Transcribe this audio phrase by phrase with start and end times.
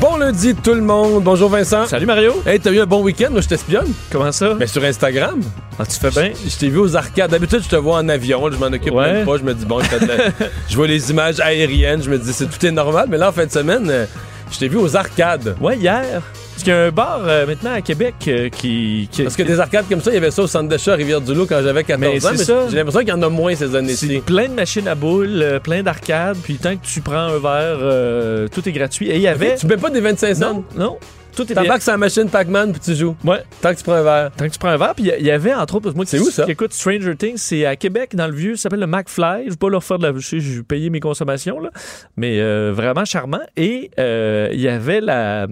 [0.00, 1.22] Bon lundi tout le monde.
[1.22, 1.86] Bonjour Vincent.
[1.86, 2.34] Salut Mario.
[2.46, 3.28] Hey, t'as eu un bon week-end?
[3.30, 3.92] Moi, je t'espionne.
[4.10, 4.54] Comment ça?
[4.58, 5.40] Mais sur Instagram.
[5.78, 6.32] Ah, tu fais bien?
[6.46, 7.30] Je t'ai vu aux arcades.
[7.30, 8.50] D'habitude, je te vois en avion.
[8.50, 9.12] Je m'en occupe Ouais.
[9.12, 9.36] même pas.
[9.38, 10.16] Je me dis, bon, je, fais de la-
[10.68, 12.02] je vois les images aériennes.
[12.02, 13.06] Je me dis, c'est tout est normal.
[13.08, 14.06] Mais là, en fin de semaine, euh,
[14.54, 15.56] je t'ai vu aux arcades.
[15.60, 16.22] Ouais, hier.
[16.52, 19.42] Parce qu'il y a un bar euh, maintenant à Québec euh, qui, qui- Parce que
[19.42, 21.82] des arcades comme ça, il y avait ça au centre d'achat à Rivière-du-Loup quand j'avais
[21.82, 22.30] 14 Mais ans.
[22.36, 22.68] c'est ça.
[22.70, 24.22] j'ai l'impression qu'il y en a moins ces c'est années-ci.
[24.24, 27.78] plein de machines à boules, euh, plein d'arcades, puis tant que tu prends un verre,
[27.80, 29.10] euh, tout est gratuit.
[29.10, 29.56] Et il y avait...
[29.56, 30.54] Tu mets pas des 25 cents?
[30.54, 30.96] Non, non,
[31.34, 33.16] tout est T'embarques sur la machine Pac-Man puis tu joues.
[33.24, 34.30] Ouais, Tant que tu prends un verre.
[34.36, 36.06] tant que tu prends un verre, puis il y- avait entre autres, parce que moi,
[36.06, 36.44] C'est qui- où, ça?
[36.44, 39.44] qui écoute Stranger Things, c'est à Québec, dans le vieux, ça s'appelle le McFly.
[39.46, 40.12] Je vais pas leur faire de la...
[40.18, 41.70] Je j'ai payé mes consommations, là,
[42.16, 43.40] mais euh, vraiment charmant.
[43.56, 45.46] Et euh, il y avait la,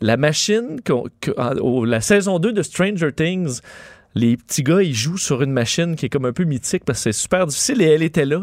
[0.00, 0.78] la machine,
[1.84, 3.60] la saison 2 de Stranger Things.
[4.16, 6.98] Les petits gars, ils jouent sur une machine qui est comme un peu mythique parce
[6.98, 8.42] que c'est super difficile et elle était là.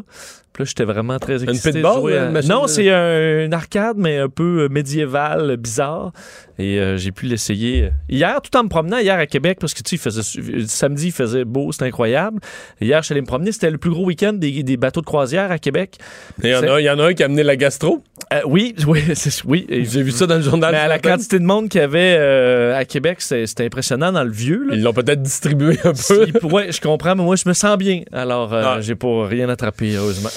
[0.54, 1.70] Puis là, j'étais vraiment très excité.
[1.70, 4.70] de pitball, jouer à- une Non, de- c'est un, une arcade, mais un peu euh,
[4.70, 6.12] médiéval, euh, bizarre.
[6.60, 9.76] Et euh, j'ai pu l'essayer euh, hier, tout en me promenant hier à Québec, parce
[9.76, 12.40] que tu sais, il faisait, samedi, il faisait beau, c'était incroyable.
[12.82, 15.06] Hier, je suis allé me promener, c'était le plus gros week-end des, des bateaux de
[15.06, 15.98] croisière à Québec.
[16.44, 18.02] Il y, en a, il y en a un qui a amené la gastro.
[18.34, 19.04] Euh, oui, oui,
[19.46, 19.68] oui.
[19.70, 20.72] J'ai vu ça dans le journal.
[20.72, 24.24] mais à la quantité de monde qu'il y avait euh, à Québec, c'était impressionnant dans
[24.24, 24.64] le vieux.
[24.68, 24.74] là.
[24.76, 25.94] Ils l'ont peut-être distribué un peu.
[25.94, 28.02] Si- ouais, je comprends, mais moi, je me sens bien.
[28.12, 28.78] Alors, Ah.
[28.82, 30.30] j'ai pas rien attrapé, heureusement.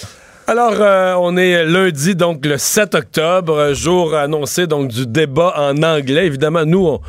[0.47, 5.81] Alors, euh, on est lundi, donc le 7 octobre, jour annoncé donc du débat en
[5.83, 6.27] anglais.
[6.27, 7.01] Évidemment, nous, on-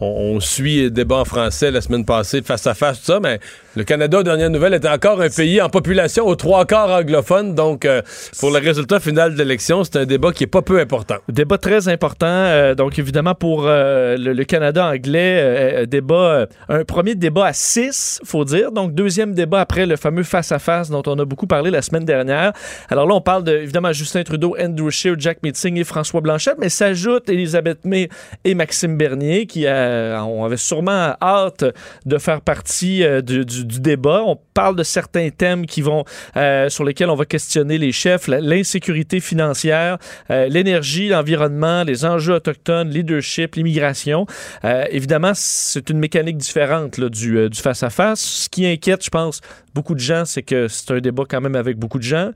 [0.00, 3.40] on suit le débat en français la semaine passée, face à face, tout ça, mais
[3.76, 7.54] le Canada, aux dernières nouvelles, était encore un pays en population aux trois quarts anglophones.
[7.54, 8.02] Donc, euh,
[8.38, 11.16] pour le résultat final de l'élection, c'est un débat qui est pas peu important.
[11.28, 12.26] Débat très important.
[12.26, 18.44] euh, donc, évidemment, pour euh, le, Canada anglais, débat, un premier débat à 6, faut
[18.44, 18.72] dire.
[18.72, 22.52] Donc, deuxième débat après le fameux face-à-face dont on a beaucoup parlé la semaine dernière.
[22.90, 26.56] Alors là, on parle de, évidemment, Justin Trudeau, Andrew Scheer, Jack Meeting et François Blanchette,
[26.58, 28.08] mais s'ajoute Elisabeth May
[28.44, 31.64] et Maxime Bernier qui euh, on avait sûrement hâte
[32.06, 34.22] de faire partie euh, du, du- du débat.
[34.24, 36.04] On parle de certains thèmes qui vont,
[36.36, 39.98] euh, sur lesquels on va questionner les chefs, l'insécurité financière,
[40.30, 44.26] euh, l'énergie, l'environnement, les enjeux autochtones, leadership, l'immigration.
[44.64, 48.20] Euh, évidemment, c'est une mécanique différente là, du du face-à-face.
[48.20, 49.40] Ce qui inquiète, je pense,
[49.74, 52.30] beaucoup de gens, c'est que c'est un débat quand même avec beaucoup de gens.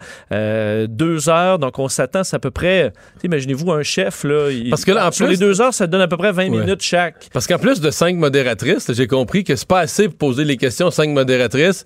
[0.88, 2.92] Deux heures, donc on s'attend, c'est à peu près...
[3.22, 4.50] Imaginez-vous un chef, là...
[4.50, 6.32] il- Parce que là, en sur plus- les deux heures, ça donne à peu près
[6.32, 6.60] 20 Ouais.
[6.60, 7.28] minutes chaque.
[7.32, 10.56] Parce qu'en plus de cinq modératrices, j'ai compris que c'est pas assez pour poser les
[10.56, 11.84] questions cinq modératrices.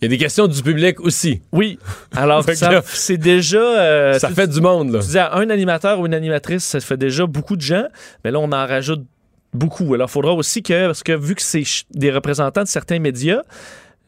[0.00, 1.42] Il y a des questions du public aussi.
[1.52, 1.78] Oui.
[2.16, 3.58] Alors, ça- c'est déjà...
[3.58, 5.00] euh, Ça tu- fait du monde, là.
[5.00, 7.84] Tu dis à un animateur ou une animatrice, ça fait déjà beaucoup de gens,
[8.24, 9.04] mais là, on en rajoute
[9.52, 9.92] beaucoup.
[9.94, 13.42] Alors, il faudra aussi que, parce que vu que c'est des représentants de certains médias,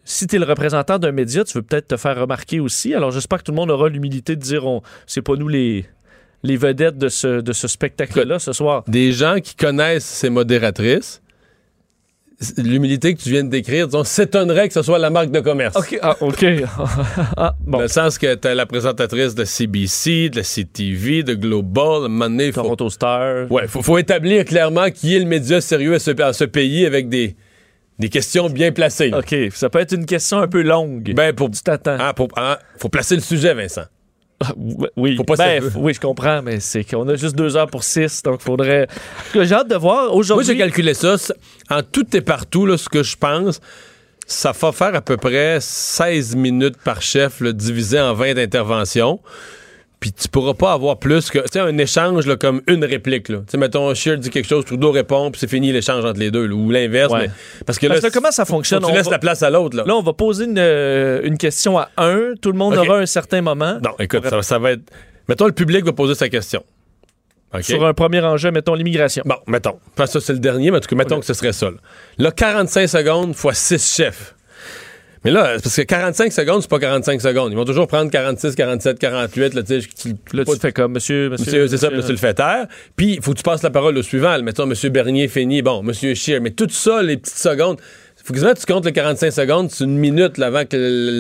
[0.05, 2.95] si tu es le représentant d'un média, tu veux peut-être te faire remarquer aussi.
[2.95, 5.85] Alors, j'espère que tout le monde aura l'humilité de dire, on, c'est pas nous les,
[6.43, 8.83] les vedettes de ce, de ce spectacle-là ce soir.
[8.89, 11.21] Des gens qui connaissent ces modératrices,
[12.59, 15.77] l'humilité que tu viens de décrire, disons, s'étonnerait que ce soit la marque de commerce.
[15.77, 15.99] OK.
[16.03, 16.45] Ah, OK.
[17.37, 17.79] ah, bon.
[17.79, 22.29] Dans le sens que t'as la présentatrice de CBC, de la CTV, de Global, moment
[22.29, 23.51] donné, faut, Toronto Star.
[23.51, 26.85] ouais, faut, faut établir clairement qui est le média sérieux à ce, à ce pays
[26.87, 27.37] avec des,
[27.99, 29.11] des questions bien placées.
[29.11, 29.19] là.
[29.21, 29.35] OK.
[29.55, 31.13] Ça peut être une question un peu longue.
[31.15, 31.97] Ben, pour, tu t'attends.
[32.01, 33.85] ah, pour- ah, faut placer le sujet, Vincent.
[34.45, 34.53] Ah,
[34.97, 37.85] Oui, Faut pas Ben, oui, je comprends, mais c'est qu'on a juste deux heures pour
[37.85, 38.87] six, donc faudrait.
[39.35, 40.47] J'ai hâte de voir Moi, aujourd'hui.
[40.47, 41.17] j'ai calculé ça.
[41.71, 43.61] En tout et partout, là, ce que je pense,
[44.27, 49.21] ça va faire à peu près 16 minutes par chef, là, divisé en 20 interventions.
[50.03, 51.39] Puis tu pourras pas avoir plus que.
[51.39, 53.29] Tu sais, un échange là, comme une réplique.
[53.29, 53.39] là.
[53.39, 56.33] Tu sais, mettons, Scheer dit quelque chose, Trudeau répond, puis c'est fini l'échange entre les
[56.33, 56.45] deux.
[56.47, 57.13] là, ou l'inverse.
[57.13, 57.29] Ouais.
[57.29, 57.31] mais-
[57.65, 58.83] parce que Parce là, que comment ça fonctionne?
[58.85, 59.77] tu laisses va- la place à l'autre.
[59.77, 59.85] Là.
[59.87, 62.35] Là, on va poser une, euh, une question à un.
[62.43, 63.79] Tout le monde aura un certain moment.
[63.81, 64.83] Non, écoute, ça, ça va être.
[65.29, 66.65] Mettons, le public va poser sa question.
[67.61, 69.23] Sur un premier enjeu, mettons l'immigration.
[69.27, 69.79] Bon, mettons.
[69.95, 71.67] Enfin, ça, c'est le dernier, mais en tout cas, mettons que ce serait ça.
[71.71, 71.77] Là,
[72.19, 74.35] Là, 45 secondes fois 6 chefs.
[75.25, 77.53] Mais là, parce que 45 secondes, c'est pas 45 secondes.
[77.53, 79.55] Ils vont toujours prendre 46, 47, 48.
[79.55, 79.75] Là, tu
[80.33, 81.45] Là, tu fais comme monsieur, monsieur.
[81.45, 82.67] Monsieur, c'est ça, tu le fais taire.
[82.97, 84.37] Puis, il faut que tu passes la parole au suivant.
[84.43, 86.41] Mettons, Monsieur Bernier, Fény, bon, Monsieur Scheer.
[86.41, 87.79] Mais tout ça, les petites secondes,
[88.25, 90.77] faut que tu comptes le 45 secondes, c'est une minute là, avant que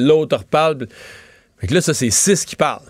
[0.06, 0.86] l'autre reparle.
[1.58, 2.82] Fait que là, ça, c'est 6 qui parlent.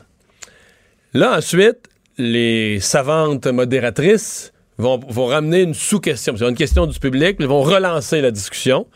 [1.14, 1.88] Là, ensuite,
[2.18, 6.36] les savantes modératrices vont, vont ramener une sous-question.
[6.36, 8.86] C'est une question du public, ils vont relancer la discussion.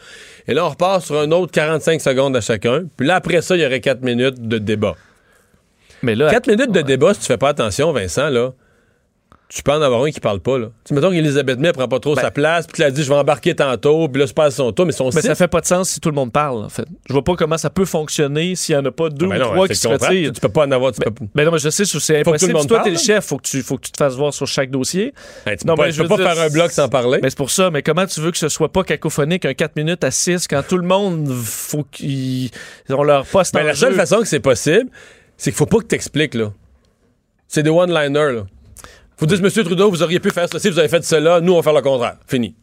[0.48, 2.84] Et là, on repart sur un autre 45 secondes à chacun.
[2.96, 4.94] Puis là, après ça, il y aurait 4 minutes de débat.
[6.02, 8.52] Mais là, 4 minutes de débat, si tu fais pas attention, Vincent, là,
[9.48, 10.68] tu peux en avoir un qui parle pas, là.
[10.84, 13.14] Tu mettons qu'Elisabeth May prend pas trop sa place, puis qu'elle a dit je vais
[13.14, 15.46] embarquer tantôt, puis là, je passe son tour, mais son Ben, mais six- ça fait
[15.46, 16.84] pas de sens si tout le monde parle, en fait.
[17.08, 19.44] Je vois pas comment ça peut fonctionner s'il y en a pas deux Ben ou
[19.44, 20.32] trois qui se tu retirent.
[20.32, 22.30] Tu peux pas en avoir, tu peux Ben non, mais je sais, c'est que tout
[22.30, 22.48] impossible.
[22.50, 24.14] le monde Si toi, t'es le chef, faut que, tu, faut que tu te fasses
[24.14, 25.14] voir sur chaque dossier.
[25.46, 26.70] Hey, tu Non, peux pas, mais tu je peux veux pas dire, faire un bloc
[26.72, 27.20] sans parler.
[27.22, 27.70] Mais c'est pour ça.
[27.70, 30.62] Mais comment tu veux que ce soit pas cacophonique, un 4 minutes à 6, quand
[30.68, 32.50] tout le monde, faut qu'ils
[32.90, 34.90] ont leur poste Ben, en la seule façon que c'est possible,
[35.36, 36.52] c'est qu'il faut pas que tu expliques, là.
[37.46, 38.42] C'est des one-liners, là.
[39.16, 41.56] Faut dire, Monsieur Trudeau, vous auriez pu faire ceci, vous avez fait cela, nous, on
[41.56, 42.16] va faire le contraire.
[42.26, 42.54] Fini.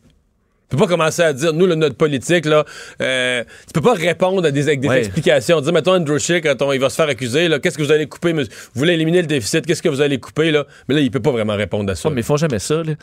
[0.69, 2.63] Tu peux pas commencer à dire, nous, le, notre politique, là,
[3.01, 4.99] euh, tu peux pas répondre à des, avec des Ouais.
[4.99, 5.61] explications.
[5.61, 8.33] Dire, mettons, Andrew on- il va se faire accuser, là, qu'est-ce que vous allez couper?
[8.33, 8.43] Vous
[8.75, 10.65] voulez éliminer le déficit, qu'est-ce que vous allez couper, là?
[10.87, 12.09] Mais là, il peut pas vraiment répondre à ça.
[12.09, 12.93] Ouais, mais ils font jamais ça, là.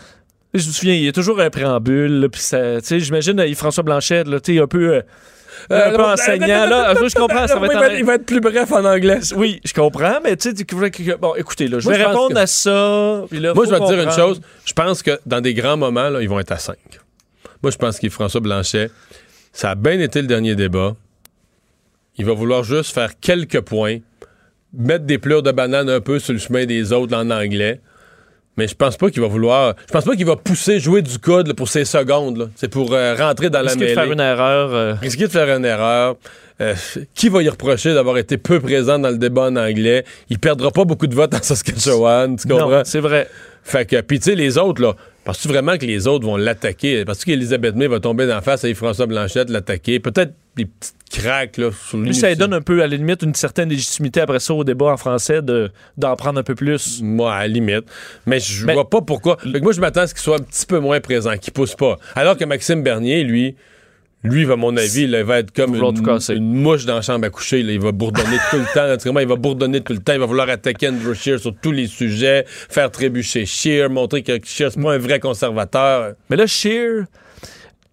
[0.53, 3.55] Je me souviens, il y a toujours un préambule, puis ça, tu sais, j'imagine, euh,
[3.55, 5.03] François Blanchet, là, tu sais, un peu, euh,
[5.69, 6.95] un peu Euh, enseignant, là.
[6.95, 9.19] Je comprends, ça va il, être va être, il va être plus bref en anglais.
[9.37, 12.39] Oui, je comprends, mais tu sais, tu- que- bon, écoutez, là, je vais répondre que-
[12.39, 12.71] à ça.
[12.71, 14.41] Moi, je vais te dire une chose.
[14.65, 16.77] Je pense que dans des grands moments, là, ils vont être à 5.
[17.63, 18.91] Moi, je pense qu'il François Blanchet,
[19.53, 20.95] ça a bien été le dernier débat.
[22.17, 23.99] Il va vouloir juste faire quelques points,
[24.73, 27.81] mettre des pleurs de banane un peu sur le chemin des autres en anglais.
[28.61, 29.75] Mais je pense pas qu'il va vouloir.
[29.89, 32.51] Je pense pas qu'il va pousser, jouer du code là, pour ces secondes.
[32.57, 33.95] C'est pour euh, rentrer dans la Risquer de mêlée.
[33.95, 34.75] faire une erreur.
[34.75, 36.17] euh, Risquer de faire une erreur.
[36.61, 36.75] Euh,
[37.15, 40.05] qui va y reprocher d'avoir été peu présent dans le débat en anglais?
[40.29, 42.83] Il perdra pas beaucoup de votes en Saskatchewan, tu comprends?
[42.85, 43.29] c'est vrai.
[43.63, 44.95] Fait que, puis tu sais, les autres, là,
[45.25, 47.05] penses-tu vraiment que les autres vont l'attaquer?
[47.05, 50.01] Penses-tu qu'Elisabeth May va tomber d'en face avec François Blanchette, l'attaquer?
[50.01, 52.15] Peut-être des petites craques, là, sur lui.
[52.15, 54.87] Ça lui donne un peu, à la limite, une certaine légitimité après ça au débat
[54.93, 57.01] en français de, d'en prendre un peu plus.
[57.03, 57.85] Moi, à la limite.
[58.27, 59.37] Mais je Mais- vois pas pourquoi.
[59.39, 61.53] Fait que moi, je m'attends à ce qu'il soit un petit peu moins présent, qu'il
[61.53, 61.97] pousse pas.
[62.17, 63.55] Alors que Maxime Bernier, lui,
[64.23, 67.25] lui, à mon avis, là, il va être comme tout une, mouche dans la chambre
[67.25, 67.63] à coucher.
[67.63, 67.73] là.
[67.73, 68.87] Il va bourdonner tout le temps.
[68.87, 70.13] Naturellement, il va bourdonner tout le temps.
[70.13, 74.33] Il va vouloir attaquer Andrew Scheer sur tous les sujets, faire trébucher Scheer, montrer que
[74.45, 76.13] Scheer, c'est pas un vrai conservateur.
[76.29, 77.05] Mais là, Shear,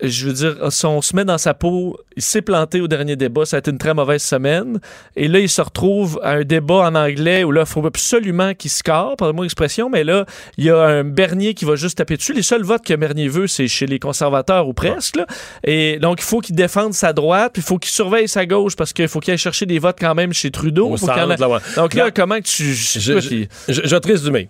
[0.02, 3.16] je veux dire, si on se met dans sa peau, il s'est planté au dernier
[3.16, 4.80] débat, ça a été une très mauvaise semaine.
[5.16, 8.54] Et là, il se retrouve à un débat en anglais où là, il faut absolument
[8.54, 10.26] qu'il score, pardonnez-moi l'expression, mais là,
[10.58, 12.34] il y a un Bernier qui va juste taper dessus.
[12.34, 15.16] Les seuls votes que Bernier veut, c'est chez les conservateurs ou presque.
[15.16, 15.26] là.
[15.64, 18.76] Et donc, il faut qu'il défende sa droite, puis il faut qu'il surveille sa gauche
[18.76, 20.90] parce qu'il faut qu'il aille chercher des votes quand même chez Trudeau.
[20.98, 21.36] Faut a- là.
[21.76, 22.74] Donc là, Là, comment tu...
[22.74, 24.50] Je, je- je- je vais te résumer.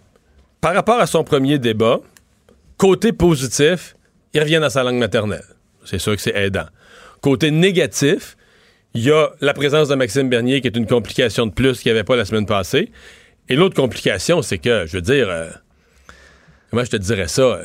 [0.60, 2.00] Par rapport à son premier débat,
[2.78, 3.96] côté positif,
[4.34, 5.46] il revient dans sa langue maternelle.
[5.86, 6.68] C'est sûr que c'est aidant.
[7.22, 8.38] Côté négatif,
[8.94, 11.92] il y a la présence de Maxime Bernier qui est une complication de plus qu'il
[11.92, 12.92] n'y avait pas la semaine passée.
[13.50, 15.50] Et l'autre complication, c'est que, je veux dire, euh,
[16.70, 17.42] comment je te dirais ça?
[17.42, 17.64] euh,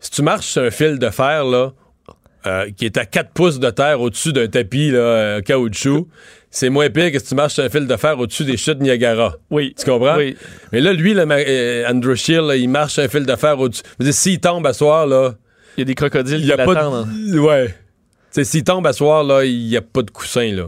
[0.00, 1.72] si tu marches sur un fil de fer, là,
[2.46, 6.08] euh, qui est à 4 pouces de terre au-dessus d'un tapis là, euh, caoutchouc,
[6.50, 8.80] c'est moins pire que si tu marches sur un fil de fer au-dessus des chutes
[8.80, 9.34] Niagara.
[9.50, 9.74] Oui.
[9.78, 10.16] Tu comprends?
[10.18, 10.36] Oui.
[10.70, 13.82] Mais là, lui, euh, Andrew Scheer, là, il marche sur un fil de fer au-dessus.
[14.10, 15.34] S'il tombe à soir, là,
[15.76, 17.08] Il y a des crocodiles il qui l'attendent.
[17.32, 17.38] de.
[17.38, 17.74] Ouais.
[18.32, 20.64] Tu sais, s'il tombe à soir, là, il n'y a pas de coussin, là.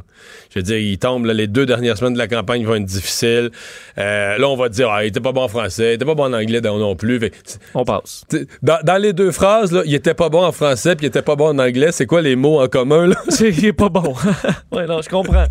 [0.51, 2.85] Je veux dire, il tombe, là, les deux dernières semaines de la campagne vont être
[2.85, 3.51] difficiles.
[3.99, 6.15] Euh, là, on va dire, ah, il était pas bon en français, il était pas
[6.15, 7.19] bon en anglais non, non plus.
[7.19, 7.33] Fait
[7.75, 8.23] On passe.
[8.63, 11.23] dans, dans les deux phrases, là, il était pas bon en français puis il était
[11.23, 11.91] pas bon en anglais.
[11.91, 13.17] C'est quoi les mots en commun, là?
[13.41, 14.15] Il est pas bon.
[14.71, 15.47] ouais, non, je comprends.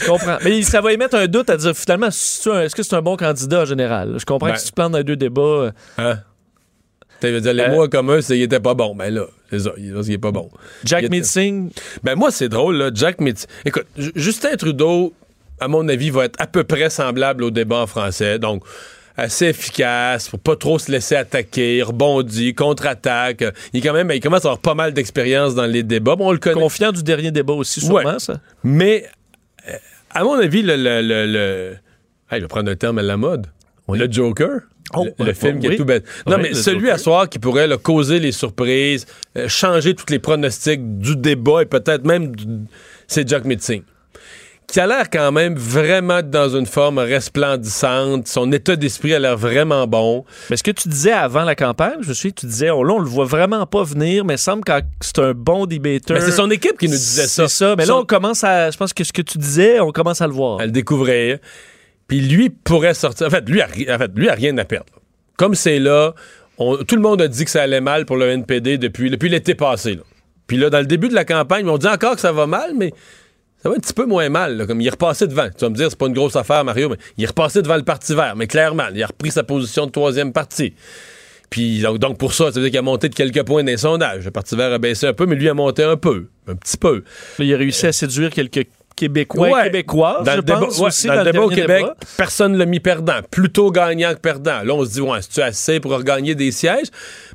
[0.00, 0.38] je comprends.
[0.44, 3.60] Mais ça va émettre un doute à dire finalement, est-ce que c'est un bon candidat
[3.62, 4.16] en général?
[4.18, 4.54] Je comprends Ben.
[4.54, 5.40] que si tu plantes dans les deux débats.
[5.40, 6.18] euh, Hein?
[7.30, 8.94] Veux dire, les Euh, mots en commun, c'est était pas bon.
[8.94, 10.50] Ben là, c'est ça, il il est pas bon.
[10.84, 11.70] Jack Il était- Meeting,
[12.02, 12.90] Ben moi, c'est drôle, là.
[12.92, 13.46] Jack Meeting.
[13.64, 15.12] Écoute, J- Justin Trudeau,
[15.60, 18.38] à mon avis, va être à peu près semblable au débat en français.
[18.38, 18.64] Donc,
[19.16, 23.44] assez efficace, pour pas trop se laisser attaquer, il rebondit, contre-attaque.
[23.72, 26.16] Il, est quand même, il commence à avoir pas mal d'expérience dans les débats.
[26.16, 26.60] Bon, on le connaît.
[26.60, 28.18] confiant du dernier débat aussi, sûrement, Ouais.
[28.18, 28.40] ça.
[28.64, 29.04] Mais,
[29.68, 29.72] euh,
[30.10, 30.76] à mon avis, le.
[30.76, 31.72] le, le, le-
[32.30, 33.46] Hey, je vais prendre un terme à la mode.
[33.98, 34.60] Le Joker?
[34.94, 36.04] Oh, le, film qui est tout bête.
[36.26, 36.94] Non, Oui, mais celui Joker.
[36.94, 39.06] à soir qui pourrait là, causer les surprises,
[39.38, 42.34] euh, changer tous les pronostics du débat et peut-être même.
[42.36, 42.44] du-
[43.06, 43.82] C'est Jack Metzing.
[44.68, 48.26] qui a l'air quand même vraiment dans une forme resplendissante.
[48.28, 50.24] Son état d'esprit a l'air vraiment bon.
[50.50, 52.98] Mais ce que tu disais avant la campagne, je suis, tu disais, oh, là, on
[52.98, 55.66] le voit vraiment pas venir, mais il semble que c'est un bon.
[55.82, 57.48] Mais c'est son équipe qui nous disait ça.
[57.48, 57.74] C'est ça.
[57.76, 58.70] Mais là, Son- on commence à.
[58.70, 60.60] Je pense que ce que tu disais, on commence à le voir.
[60.60, 61.38] à le découvrir.
[62.08, 63.26] Puis lui pourrait sortir.
[63.26, 63.66] En fait, lui a,
[64.34, 64.92] rien à perdre.
[65.36, 66.14] Comme c'est là,
[66.58, 69.98] tout le monde a dit que ça allait mal pour le NPD depuis, l'été passé.
[70.46, 72.72] Puis là, dans le début de la campagne, on dit encore que ça va mal,
[72.76, 72.92] mais
[73.62, 74.66] ça va un petit peu moins mal.
[74.66, 75.48] Comme il est repassé devant.
[75.48, 77.76] Tu vas me dire, c'est pas une grosse affaire, Mario, mais il est repassé devant
[77.76, 78.34] le Parti vert.
[78.36, 80.74] Mais clairement, il a repris sa position de troisième parti.
[81.52, 83.76] Puis donc, pour ça, ça veut dire qu'il a monté de quelques points dans les
[83.76, 84.24] sondages.
[84.24, 86.28] Le Parti vert a baissé un peu, mais lui a monté un peu.
[86.46, 87.04] Un petit peu.
[87.38, 89.70] Il a réussi à séduire quelques Québécois Ouais.
[90.24, 91.96] Dans je le débat, pense, ouais, aussi, dans le débat au Québec, débat.
[92.16, 93.20] personne ne l'a mis perdant.
[93.30, 94.62] Plutôt gagnant que perdant.
[94.62, 96.88] Là, on se dit, ouais, c'est-tu assez pour regagner des sièges?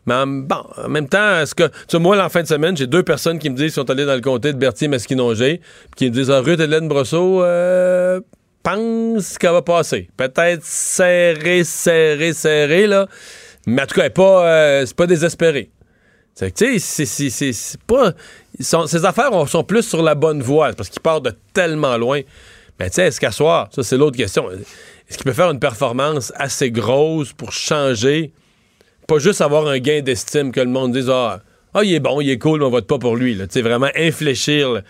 [0.06, 1.64] Mais en, bon, en même temps, est-ce que.
[1.64, 3.90] Tu sais, moi, en fin de semaine, j'ai deux personnes qui me disent qu'ils sont
[3.90, 5.62] allés dans le comté de Berthier-Masquinongé,
[5.92, 8.20] puis qui me disent, ah, Ruth Hélène Brosseau, euh,
[8.64, 10.10] pense qu'elle va passer.
[10.18, 13.08] Peut-être serré, serré, serré, là.
[13.66, 15.72] Mais en tout cas, elle est pas, euh, c'est pas désespéré.
[16.34, 18.14] C'est que, tu sais, c'est pas.
[18.60, 21.34] Ils sont- ces affaires on- sont plus sur la bonne voie parce qu'ils partent de
[21.54, 22.22] tellement loin.
[22.80, 24.50] Mais tu sais, est-ce qu'à soir, ça c'est l'autre question.
[24.52, 28.32] Est-ce qu'il peut faire une performance assez grosse pour changer,
[29.08, 31.40] pas juste avoir un gain d'estime que le monde dise Ah,
[31.74, 33.36] ah, il est bon, il est cool, mais on vote pas pour lui.
[33.38, 34.82] Tu sais, vraiment infléchir,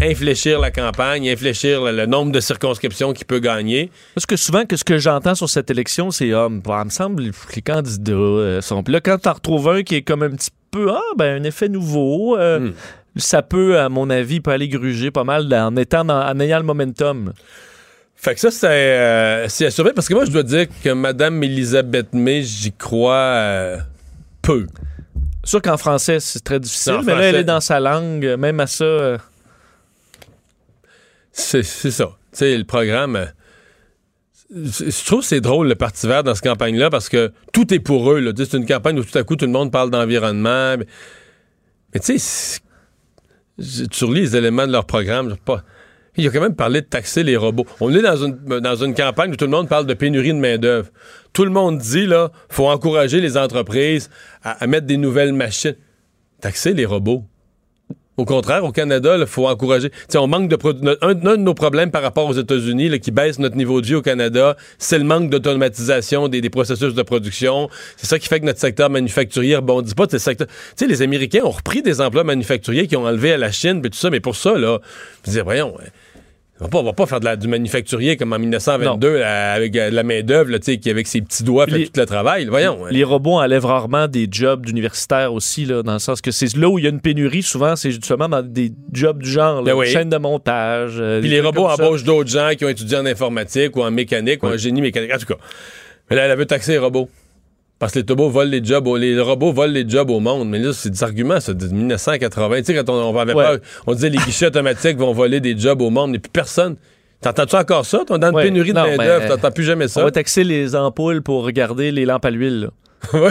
[0.00, 3.90] infléchir la campagne, infléchir le, le nombre de circonscriptions qu'il peut gagner.
[4.14, 6.90] Parce que souvent, que ce que j'entends sur cette élection, c'est ah, bah, il me
[6.90, 8.82] semble que les candidats euh, sont.
[8.82, 11.44] Puis là, quand t'en retrouves un qui est comme un petit peu ah, ben, un
[11.44, 12.72] effet nouveau, euh, Hmm.
[13.18, 16.58] Ça peut, à mon avis, peut aller gruger pas mal en, étant dans- en ayant
[16.58, 17.32] le momentum.
[18.16, 21.42] Fait que ça, c'est euh, à surveiller parce que moi, je dois dire que Mme
[21.44, 23.76] Elisabeth May, j'y crois euh,
[24.42, 24.66] peu.
[25.44, 28.66] Sûr qu'en français, c'est très difficile, mais là, elle est dans sa langue, même à
[28.66, 28.84] ça.
[28.84, 29.18] euh,
[31.32, 32.06] C'est ça.
[32.32, 33.16] Tu sais, le programme.
[33.16, 33.26] euh,
[34.50, 37.78] Je trouve que c'est drôle, le Parti vert, dans cette campagne-là, parce que tout est
[37.80, 38.32] pour eux.
[38.36, 40.76] C'est une campagne où tout à coup, tout le monde parle d'environnement.
[40.76, 40.86] Mais,
[41.94, 42.58] mais tu sais,
[43.90, 45.36] tu relis les éléments de leur programme.
[45.44, 45.64] Pas...
[46.16, 47.66] Il a quand même parlé de taxer les robots.
[47.80, 50.38] On est dans une, dans une campagne où tout le monde parle de pénurie de
[50.38, 50.88] main-d'œuvre.
[51.32, 54.10] Tout le monde dit, là, faut encourager les entreprises
[54.42, 55.76] à mettre des nouvelles machines.
[56.40, 57.24] Taxer les robots.
[58.18, 59.90] Au contraire, au Canada, il faut encourager.
[59.90, 60.58] Tu sais, on manque de
[61.02, 64.02] un, de nos problèmes par rapport aux États-Unis, qui baisse notre niveau de vie au
[64.02, 67.70] Canada, c'est le manque d'automatisation des, des processus de production.
[67.96, 70.08] C'est ça qui fait que notre secteur manufacturier rebondit pas.
[70.08, 70.36] Tu sais,
[70.86, 73.98] les Américains ont repris des emplois manufacturiers qui ont enlevé à la Chine, puis tout
[73.98, 74.80] ça, mais pour ça, là,
[75.22, 75.74] je disais, voyons.
[75.80, 75.86] euh,
[76.60, 79.52] On va pas, on va pas faire de la- du manufacturier comme en 1922 là,
[79.52, 81.86] avec euh, de la main-d'œuvre là, tu sais, qui, avec ses petits doigts, fait Les-
[81.86, 82.46] tout le travail.
[82.46, 82.84] Voyons.
[82.84, 82.88] hein.
[82.90, 86.68] Les robots enlèvent rarement des jobs d'universitaires aussi, là, dans le sens que c'est là
[86.68, 89.72] où il y a une pénurie, souvent, c'est justement dans des jobs du genre, là,
[89.72, 89.86] Ben oui.
[89.86, 90.94] chaîne de montage.
[90.98, 94.42] euh, Puis les robots embauchent d'autres gens qui ont étudié en informatique ou en mécanique
[94.42, 95.12] ou en génie mécanique.
[95.14, 95.38] En tout cas.
[96.10, 97.08] Mais là, elle veut taxer les robots.
[97.78, 100.48] Parce que les robots volent les jobs, au- les robots volent les jobs au monde.
[100.48, 102.58] Mais là, c'est des arguments, ça, de 1980.
[102.58, 103.44] Tu sais, quand on, on avait Ouais.
[103.44, 106.76] peur, on disait les guichets automatiques vont voler des jobs au monde, mais plus personne.
[107.20, 108.00] T'entends-tu encore ça?
[108.06, 108.44] T'es dans une Ouais.
[108.44, 110.02] pénurie de main-d'œuvre, mais- t'entends plus jamais On ça.
[110.04, 112.70] va taxer les ampoules pour regarder les lampes à l'huile.
[113.12, 113.30] là.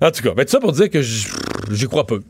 [0.00, 2.20] En tout cas, ben, tout ça pour dire que j'y crois peu.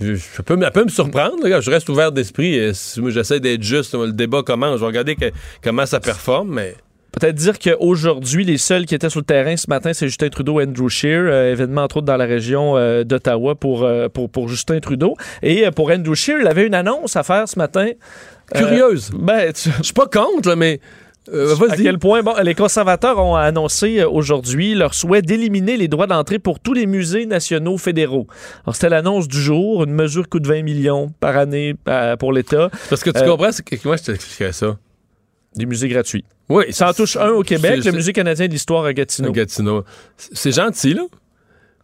[0.00, 1.36] Je, je peux, elle peut me surprendre.
[1.48, 1.60] là.
[1.60, 2.54] je reste ouvert d'esprit.
[2.54, 3.94] et si moi, j'essaie d'être juste.
[3.94, 4.74] Le débat commence.
[4.76, 5.30] Je vais regarder que-
[5.62, 6.76] comment ça performe, mais.
[7.12, 10.60] Peut-être dire qu'aujourd'hui, les seuls qui étaient sur le terrain ce matin, c'est Justin Trudeau
[10.60, 14.28] et Andrew Scheer, euh, événement entre autres dans la région euh, d'Ottawa pour, euh, pour,
[14.28, 15.16] pour Justin Trudeau.
[15.42, 17.88] Et euh, pour Andrew Scheer, il avait une annonce à faire ce matin.
[18.54, 19.10] Curieuse.
[19.18, 20.78] ben, tu- Je suis pas contre, là, mais.
[21.32, 26.06] euh, à quel point bon, les conservateurs ont annoncé aujourd'hui leur souhait d'éliminer les droits
[26.06, 28.26] d'entrée pour tous les musées nationaux fédéraux.
[28.72, 33.02] C'était l'annonce du jour, une mesure coûte 20 millions par année euh, pour l'État, Parce
[33.02, 34.76] que tu Euh, comprends, c'est que moi, je t'expliquerais ça.
[35.56, 36.24] des musées gratuits.
[36.48, 36.72] Oui.
[36.72, 39.32] Ça en touche un au Québec, le Musée canadien de l'histoire à Gatineau.
[39.32, 39.84] Gatineau.
[40.16, 41.02] C'est gentil, là.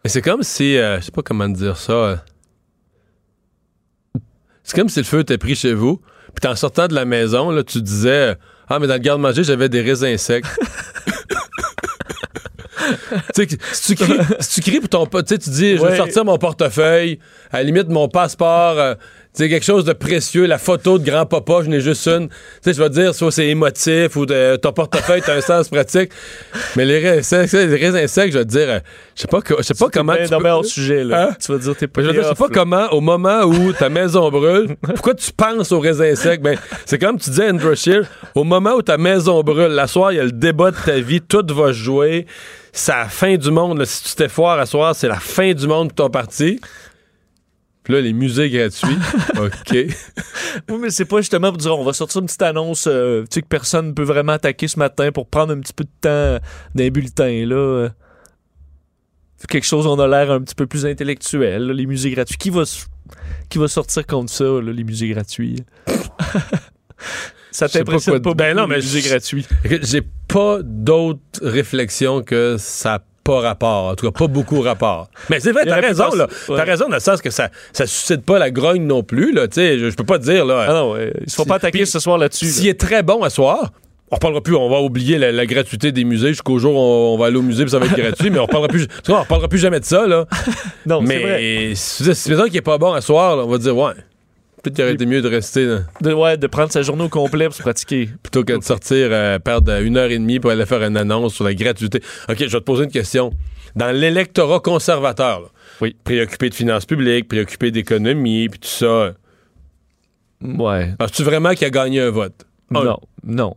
[0.05, 0.77] Mais c'est comme si.
[0.77, 1.93] euh, je sais pas comment dire ça.
[1.93, 2.17] euh,
[4.63, 6.01] c'est comme si le feu était pris chez vous.
[6.41, 8.35] Puis en sortant de la maison, là, tu disais euh,
[8.69, 10.45] Ah, mais dans le garde-manger, j'avais des raisins secs.
[13.35, 15.97] si tu cries, si tu cries pour ton pote, tu dis, je vais Ouais.
[15.97, 17.19] sortir mon portefeuille,
[17.51, 18.95] à la limite mon passeport, euh,
[19.35, 22.29] sais, quelque chose de précieux, la photo de grand-papa, je n'ai juste une.
[22.29, 25.41] Tu sais, je vais te dire, soit c'est émotif ou de- ton portefeuille, t'as un
[25.41, 26.11] sens pratique.
[26.77, 28.81] Mais les raisins secs, je vais te dire, euh,
[29.17, 31.29] je sais pas, que- je sais pas comment tu non, peux- mais hors sujet, là.
[31.31, 31.37] Hein?
[31.45, 32.51] Tu vas dire, t'es pas je sais pas là.
[32.53, 36.43] comment, au moment où ta maison brûle, pourquoi tu penses aux raisins secs?
[36.43, 38.03] Ben, c'est comme tu disais, Andrew Scheer,
[38.35, 40.99] au moment où ta maison brûle, la soir, il y a le débat de ta
[41.01, 42.27] vie, tout va se jouer,
[42.73, 43.79] c'est la fin du monde.
[43.79, 43.85] là.
[43.85, 46.59] Si tu t'es foire à soir, c'est la fin du monde pour ton parti.
[47.85, 48.97] Puis là, les musées gratuits.
[49.37, 49.73] OK.
[50.69, 53.27] Oui, mais c'est pas justement pour dire on va sortir une petite annonce euh, tu
[53.35, 55.91] sais, que personne ne peut vraiment attaquer ce matin pour prendre un petit peu de
[56.01, 57.45] temps d'un bulletin.
[57.47, 57.89] Là.
[59.49, 62.39] quelque chose, on a l'air un petit peu plus intellectuel, là, les musées gratuits.
[62.39, 62.63] Qui va,
[63.49, 65.65] qui va sortir contre ça, là, les musées gratuits?
[67.51, 69.47] ça pas t'impressionne quoi- pas, Ben non, mais les musées gratuits.
[69.83, 73.87] J'ai pas d'autre réflexion que ça pas rapport.
[73.87, 75.09] En tout cas, pas beaucoup rapport.
[75.31, 76.27] Mais c'est vrai, t'as raison, là.
[76.49, 76.57] ouais.
[76.57, 79.49] T'as raison dans le sens que ça, ça suscite pas la grogne non plus, là.
[79.49, 80.67] Tu sais, je, je peux pas te dire, là.
[80.69, 82.47] Ah non, ouais, ils se font pas attaquer ce soir là-dessus.
[82.47, 82.71] S'il là.
[82.71, 83.73] est très bon à soir,
[84.11, 87.15] on reparlera plus, on va oublier la, la gratuité des musées jusqu'au jour où on,
[87.15, 89.11] on va aller au musée puis ça va être gratuit, mais on reparlera plus, tu
[89.11, 90.27] vois, on reparlera plus jamais de ça, là.
[90.87, 91.39] Non, c'est vrai.
[91.41, 93.93] mais qu'il est pas bon à soir, là, on va dire, ouais,
[94.63, 97.09] peut-être qu'il aurait été mieux de rester, là, De, ouais, de prendre sa journée au
[97.09, 98.09] complet pour se pratiquer.
[98.23, 101.35] plutôt que de sortir, euh, perdre une heure et demie pour aller faire une annonce
[101.35, 102.01] sur la gratuité.
[102.29, 103.33] OK, je vais te poser une question.
[103.77, 105.47] Dans l'électorat conservateur, là,
[105.81, 105.97] Oui.
[106.05, 109.15] préoccupé de finances publiques, préoccupé d'économie, puis tout ça,
[110.43, 110.95] Ouais.
[110.99, 112.47] penses-tu vraiment qu'il a gagné un vote?
[112.75, 112.85] Un.
[112.85, 113.57] Non, non.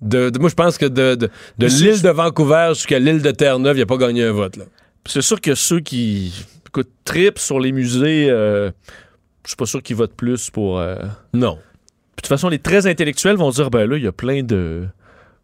[0.00, 3.82] De, de- moi, je pense que de, l'île de Vancouver jusqu'à l'île de Terre-Neuve, il
[3.82, 4.58] a pas gagné un vote.
[5.06, 6.32] C'est sûr que ceux qui
[6.66, 8.70] écoute, tripent sur les musées, euh,
[9.44, 10.78] je suis pas sûr qu'ils votent plus pour.
[10.78, 10.96] euh,
[11.34, 11.54] Non.
[11.56, 11.62] Puis
[12.16, 14.84] De toute façon, les très intellectuels vont dire ben là, il y a plein de.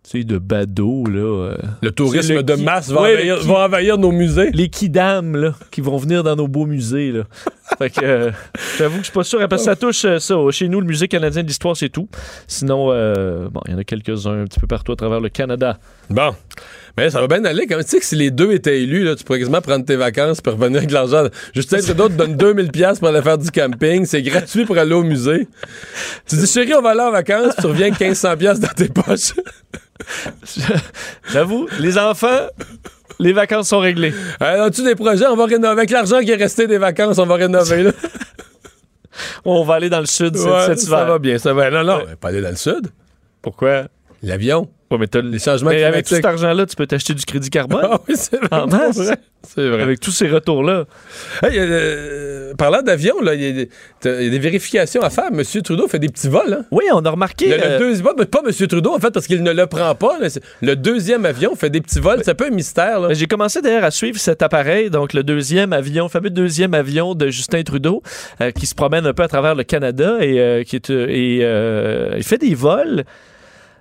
[0.08, 1.18] Tu sais, de badauds, là.
[1.18, 4.50] euh, Le tourisme le de qui- masse va, Ouais, envahir, qui- va envahir nos musées.
[4.52, 7.24] les kidams, là, qui vont venir dans nos beaux musées, là.
[7.78, 8.30] fait que, euh,
[8.78, 9.40] j'avoue que je suis pas sûr.
[9.58, 10.36] Ça touche ça.
[10.52, 12.08] Chez nous, le Musée canadien de l'histoire, c'est tout.
[12.46, 15.28] Sinon, euh, bon, il y en a quelques-uns un petit peu partout à travers le
[15.28, 15.76] Canada.
[16.10, 16.34] Bon.
[16.98, 17.66] Mais ça va bien aller.
[17.66, 19.96] Quand, tu sais que si les deux étaient élus, là, tu pourrais quasiment prendre tes
[19.96, 21.25] vacances pour revenir avec l'argent.
[21.54, 24.06] Justin Trudeau te donne 2000 pièces pour aller faire du camping.
[24.06, 25.46] C'est gratuit pour aller au musée.
[26.26, 28.88] Tu dis, chérie, on va aller en vacances, tu reviens avec 1500 pièces dans tes
[28.88, 29.34] poches.
[31.32, 32.46] J'avoue, les enfants,
[33.18, 34.14] les vacances sont réglées.
[34.40, 35.26] As-tu des projets?
[35.26, 35.68] On va rénover.
[35.72, 37.82] Avec l'argent qui est resté des vacances, on va rénover.
[37.84, 37.92] Là.
[39.46, 41.06] On va aller dans le sud cet- Ouais, cet ça hiver.
[41.06, 41.38] va bien.
[41.38, 41.70] Ça va.
[41.70, 42.16] Non, non, Ouais.
[42.20, 42.88] pas aller dans le sud.
[43.40, 43.84] Pourquoi?
[44.23, 44.68] L'avion.
[44.90, 47.80] Ouais, mais Les changements Mais avec tout cet argent-là, tu peux t'acheter du crédit carbone.
[47.82, 49.16] Ah oui, c'est vrai.
[49.46, 49.82] C'est vrai.
[49.82, 50.85] Avec tous ces retours-là.
[51.42, 53.68] Hey, euh, parlant d'avion, il y, a des-
[54.00, 55.31] t'as- il y a des vérifications à faire.
[55.33, 56.52] Monsieur Trudeau fait des petits vols.
[56.61, 56.64] Hein?
[56.70, 57.48] Oui, on a remarqué.
[57.48, 59.94] Le, le euh, deuxième, pas, pas Monsieur Trudeau, en fait, parce qu'il ne le prend
[59.96, 60.18] pas.
[60.62, 62.20] le deuxième avion fait des petits vols.
[62.24, 63.12] C'est un peu un mystère.
[63.12, 67.14] J'ai commencé d'ailleurs à suivre cet appareil, donc le deuxième avion, le fameux deuxième avion
[67.16, 68.02] de Justin Trudeau,
[68.40, 71.07] euh, qui se promène un peu à travers le Canada et, euh, qui est, euh,
[71.09, 73.05] et euh, il fait des vols.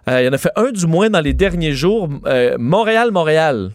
[0.10, 2.10] Euh, il en a fait un du moins dans les derniers jours.
[2.26, 3.72] Euh, Montréal-Montréal.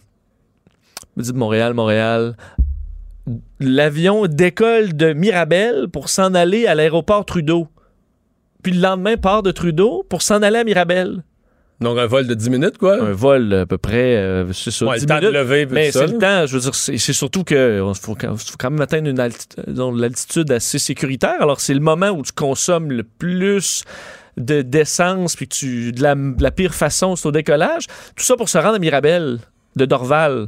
[1.16, 2.36] Me dit Montréal, Montréal.
[3.60, 7.68] L'avion décolle de Mirabel pour s'en aller à l'aéroport Trudeau.
[8.62, 11.22] Puis le lendemain, part de Trudeau pour s'en aller à Mirabel.
[11.80, 13.00] Donc, un vol de 10 minutes, quoi?
[13.02, 15.64] Un vol à peu près, euh, c'est ça, Ouais, 10 le temps de lever.
[15.66, 18.82] Mais c'est le temps, je veux dire, c'est surtout que faut, quand- faut quand même
[18.82, 21.40] atteindre une alti- disons, l'altitude assez sécuritaire.
[21.40, 23.82] Alors, c'est le moment où tu consommes le plus
[24.36, 27.86] de d'essence, puis que tu, de la, de la pire façon, c'est au décollage.
[28.16, 29.38] Tout ça pour se rendre à Mirabel,
[29.76, 30.46] de Dorval.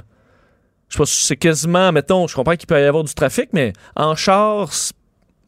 [0.88, 3.48] Je sais pas si c'est quasiment, mettons, je comprends qu'il peut y avoir du trafic,
[3.52, 4.92] mais en char, c'est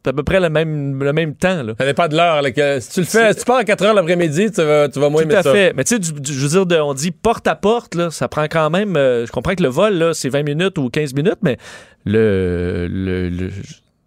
[0.07, 1.63] à peu près le même, le même temps.
[1.63, 1.73] Là.
[1.79, 2.43] Ça dépend de l'heure.
[2.81, 5.09] Si tu le fais, si tu pars à 4 heures l'après-midi, tu vas, tu vas
[5.11, 5.53] moins Tout aimer à ça.
[5.53, 5.73] fait.
[5.75, 8.45] Mais tu sais, je veux dire, de- on dit porte à porte, là, ça prend
[8.45, 8.97] quand même.
[8.97, 11.57] euh, je comprends que le vol, c'est 20 minutes ou 15 minutes, mais
[12.05, 12.89] le.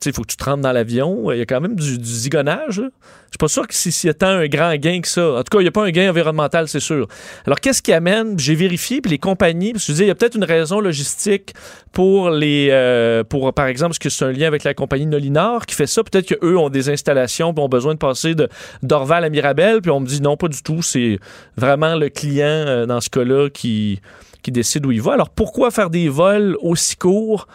[0.05, 1.31] Il faut que tu te rentres dans l'avion.
[1.31, 2.79] Il y a quand même du, zigonnage.
[2.79, 2.87] là.
[3.25, 5.33] Je suis pas sûr que si- s'il y a tant un grand gain que ça.
[5.33, 7.07] En tout cas, il n'y a pas un gain environnemental, c'est sûr.
[7.45, 8.37] Alors, qu'est-ce qui amène?
[8.39, 11.53] J'ai vérifié, puis les compagnies, je dis, il y a peut-être une raison logistique
[11.91, 12.69] pour les.
[12.71, 15.87] euh, pour, par exemple, parce que c'est un lien avec la compagnie Nolinor qui fait
[15.87, 16.03] ça?
[16.03, 18.35] Peut-être qu'eux ont des installations, puis ont besoin de passer
[18.83, 20.81] d'Orval à Mirabel, puis on me dit non, pas du tout.
[20.81, 21.19] C'est
[21.57, 23.99] vraiment le client, euh, dans ce cas-là, qui,
[24.43, 25.13] qui décide où il va.
[25.13, 27.47] Alors, pourquoi faire des vols aussi courts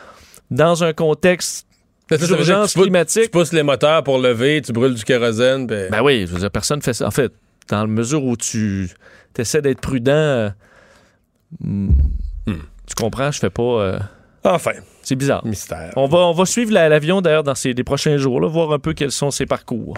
[0.50, 1.66] dans un contexte
[2.18, 3.22] Pousses- climatique?
[3.24, 5.66] Tu pousses les moteurs pour lever, tu brûles du kérosène.
[5.66, 7.06] Ben oui, je veux dire, personne fait ça.
[7.06, 7.32] En fait,
[7.68, 8.88] dans la mesure où tu
[9.38, 10.48] essaies d'être prudent, euh,
[11.60, 11.90] hmm,
[12.46, 13.62] tu comprends, je fais pas.
[13.62, 13.98] euh,
[14.44, 14.72] Enfin,
[15.02, 15.44] c'est bizarre.
[15.46, 15.92] mystère.
[15.94, 18.72] On va, on va suivre la- l'avion d'ailleurs dans ces, les prochains jours, là, voir
[18.72, 19.96] un peu quels sont ses parcours.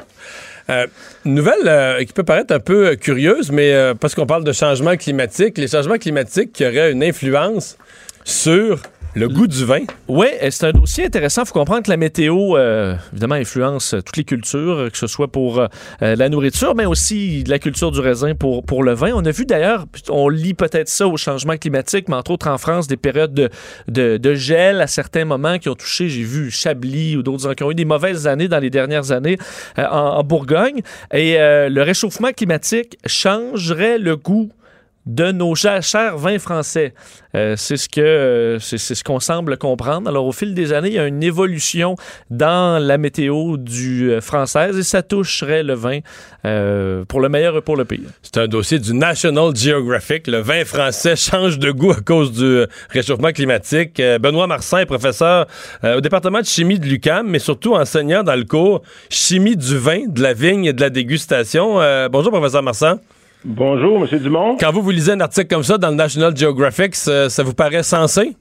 [0.70, 0.86] Euh,
[1.24, 4.96] nouvelle euh, qui peut paraître un peu euh, curieuse, mais parce qu'on parle de changement
[4.96, 7.78] climatique, les changements climatiques qui auraient une influence
[8.24, 8.80] sur
[9.14, 9.84] le goût du vin.
[10.08, 11.42] Oui, c'est un dossier intéressant.
[11.42, 14.98] Il faut comprendre que la météo, euh, évidemment, influence euh, toutes les cultures, euh, que
[14.98, 15.66] ce soit pour euh,
[16.02, 19.12] euh, la nourriture, mais aussi la culture du raisin pour, pour le vin.
[19.14, 22.58] On a vu d'ailleurs, on lit peut-être ça au changement climatique, mais entre autres en
[22.58, 23.34] France, des périodes
[23.88, 27.62] de, de, gel à certains moments qui ont touché, j'ai vu Chablis ou d'autres qui
[27.62, 29.38] ont eu des mauvaises années dans les dernières années
[29.78, 30.80] euh, en, en Bourgogne.
[31.12, 34.50] Et euh, le réchauffement climatique changerait le goût
[35.06, 35.82] de nos chers,
[36.16, 36.94] vins français.
[37.34, 40.08] Euh, c'est ce que euh, c'est ce qu'on semble comprendre.
[40.08, 41.96] Alors au fil des années, il y a une évolution
[42.30, 46.00] dans la météo du euh, française et ça toucherait le vin
[47.08, 48.08] pour le meilleur et pour le pire.
[48.22, 50.26] C'est un dossier du National Geographic.
[50.26, 54.00] Le vin français change de goût à cause du réchauffement climatique.
[54.20, 55.46] Benoît Marsan est professeur
[55.82, 60.06] au département de chimie de l'UCAM, mais surtout enseignant dans le cours chimie du vin,
[60.06, 61.80] de la vigne et de la dégustation.
[62.10, 62.98] bonjour professeur Marsan.
[63.46, 64.18] Bonjour, M.
[64.20, 64.56] Dumont.
[64.58, 67.82] Quand vous, vous lisez un article comme ça dans le National Geographic, ça, vous paraît
[67.82, 68.36] sensé?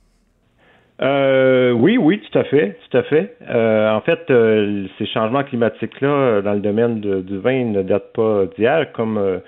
[1.01, 3.35] Euh, oui, oui, tout à fait, tout à fait.
[3.49, 8.45] Euh, en fait, euh, ces changements climatiques-là dans le domaine du vin ne datent pas
[8.55, 9.41] d'hier, comme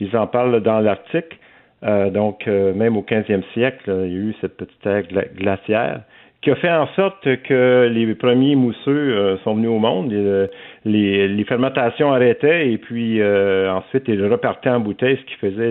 [0.00, 1.36] ils en parlent dans l'article.
[1.82, 5.02] donc, même au 15e siècle, il y a eu cette petite ère
[5.36, 6.00] glaciaire
[6.40, 10.10] qui a fait en sorte que les premiers mousseux sont venus au monde.
[10.84, 15.70] Les, les, fermentations arrêtaient et puis euh, ensuite ils repartaient en bouteille, ce qui faisait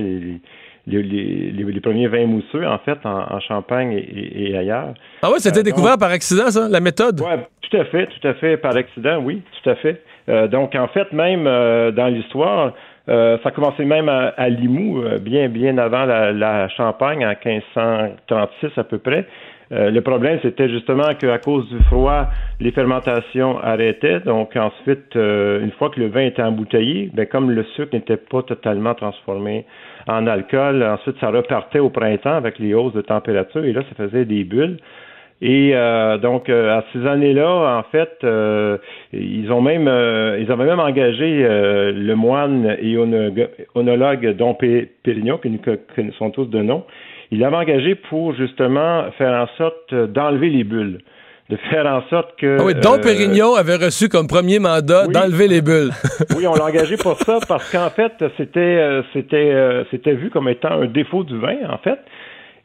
[0.87, 4.93] les, les, premiers vins mousseux, en fait, en, Champagne et, ailleurs.
[5.21, 7.19] Ah oui, c'était euh, découvert par accident, ça, la méthode?
[7.21, 10.01] Oui, tout à fait, tout à fait, par accident, oui, tout à fait.
[10.49, 12.73] donc, en fait, même dans l'histoire,
[13.07, 18.83] ça a commencé même à, Limoux, bien, bien avant la, la, Champagne, en 1536 à
[18.83, 19.25] peu près.
[19.71, 22.27] Euh, le problème, c'était justement qu'à cause du froid,
[22.59, 24.19] les fermentations arrêtaient.
[24.19, 28.17] Donc ensuite, euh, une fois que le vin était embouteillé, ben, comme le sucre n'était
[28.17, 29.65] pas totalement transformé
[30.07, 33.95] en alcool, ensuite ça repartait au printemps avec les hausses de température et là, ça
[34.07, 34.77] faisait des bulles.
[35.43, 38.25] Et euh, donc à ces années-là, en fait,
[39.13, 39.89] ils ont même
[40.39, 42.95] ils avaient même engagé le moine et
[43.73, 44.55] onologue Dom
[45.03, 46.83] Pérignon, qui nous sont tous de nom,
[47.31, 50.99] il l'avait engagé pour justement faire en sorte d'enlever les bulles
[51.51, 52.57] de faire en sorte que.
[52.59, 55.91] Ah oui, Don euh, Pérignon avait reçu comme premier mandat d'enlever les bulles.
[56.35, 60.29] oui, on l'a engagé pour ça parce qu'en fait, c'était euh, c'était euh, c'était vu
[60.29, 61.99] comme étant un défaut du vin, en fait.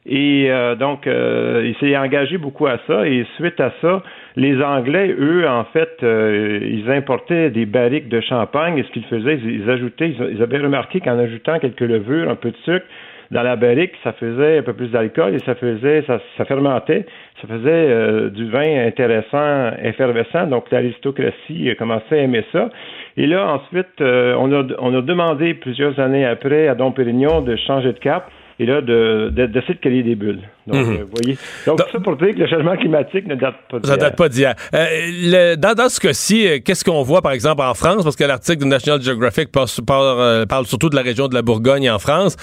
[0.08, 0.48] Et
[0.78, 3.08] donc, il s'est engagé beaucoup à ça.
[3.08, 4.04] Et suite à ça,
[4.36, 8.78] les Anglais, eux, en fait, ils importaient des barriques de champagne.
[8.78, 12.52] Et ce qu'ils faisaient, ils, ajoutaient, ils, avaient remarqué qu'en ajoutant quelques levures, un peu
[12.52, 12.86] de sucre,
[13.30, 17.06] dans la barrique, ça faisait un peu plus d'alcool et ça faisait, ça, ça fermentait,
[17.40, 20.46] ça faisait euh, du vin intéressant, effervescent.
[20.46, 22.68] Donc l'aristocratie commençait à aimer ça.
[23.16, 27.40] Et là, ensuite, euh, on, a, on a demandé plusieurs années après à Dom Pérignon
[27.40, 30.40] de changer de cap et là, d'essayer de, de, de, créer des bulles.
[30.66, 30.92] Donc, mhm.
[30.92, 31.38] euh, vous voyez.
[31.66, 33.92] Donc, ça pour dire que le changement climatique ne date pas d'hier.
[33.92, 34.54] Ça date pas d'hier.
[34.74, 38.02] Euh, dans, dans, ce cas-ci, qu'est-ce qu'on voit, par exemple, en France?
[38.02, 41.42] Parce que l'article de National Geographic parle, parle, parle, surtout de la région de la
[41.42, 42.36] Bourgogne en France.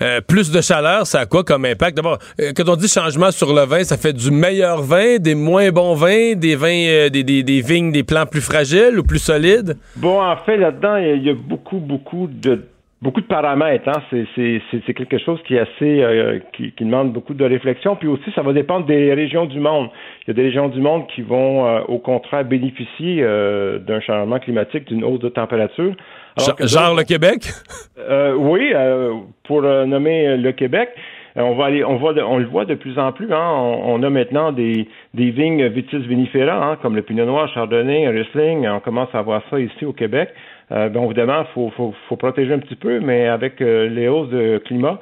[0.00, 1.96] Euh, plus de chaleur, ça a quoi comme impact?
[1.96, 5.34] D'abord, euh, quand on dit changement sur le vin, ça fait du meilleur vin, des
[5.34, 9.18] moins bons vins, des vins, euh, des, des, vignes, des plants plus fragiles ou plus
[9.18, 9.76] solides?
[9.96, 12.64] Bon, en fait, là-dedans, il y, a beaucoup, beaucoup de
[13.02, 13.88] beaucoup de paramètres.
[13.88, 14.00] Hein.
[14.10, 17.96] C'est quelque chose qui est assez qui, demande beaucoup de réflexion.
[17.96, 19.90] Puis aussi, ça va dépendre des régions du monde.
[20.22, 24.86] Il y a des régions du monde qui vont, au contraire, bénéficier d'un changement climatique,
[24.86, 25.94] d'une hausse de température.
[26.38, 27.50] Genre le Québec?
[27.98, 30.88] Euh, oui, euh, pour euh, nommer le Québec.
[31.34, 33.32] On va aller, on voit, on le voit de plus en plus.
[33.32, 38.08] Hein, on, a maintenant des, des vignes vitis vinifera, hein, comme le Pinot Noir, Chardonnay,
[38.08, 38.68] Riesling.
[38.68, 40.28] On commence à voir ça ici au Québec.
[40.70, 44.98] Bon, évidemment, faut, faut, faut protéger un petit peu, mais avec les hausses de climat,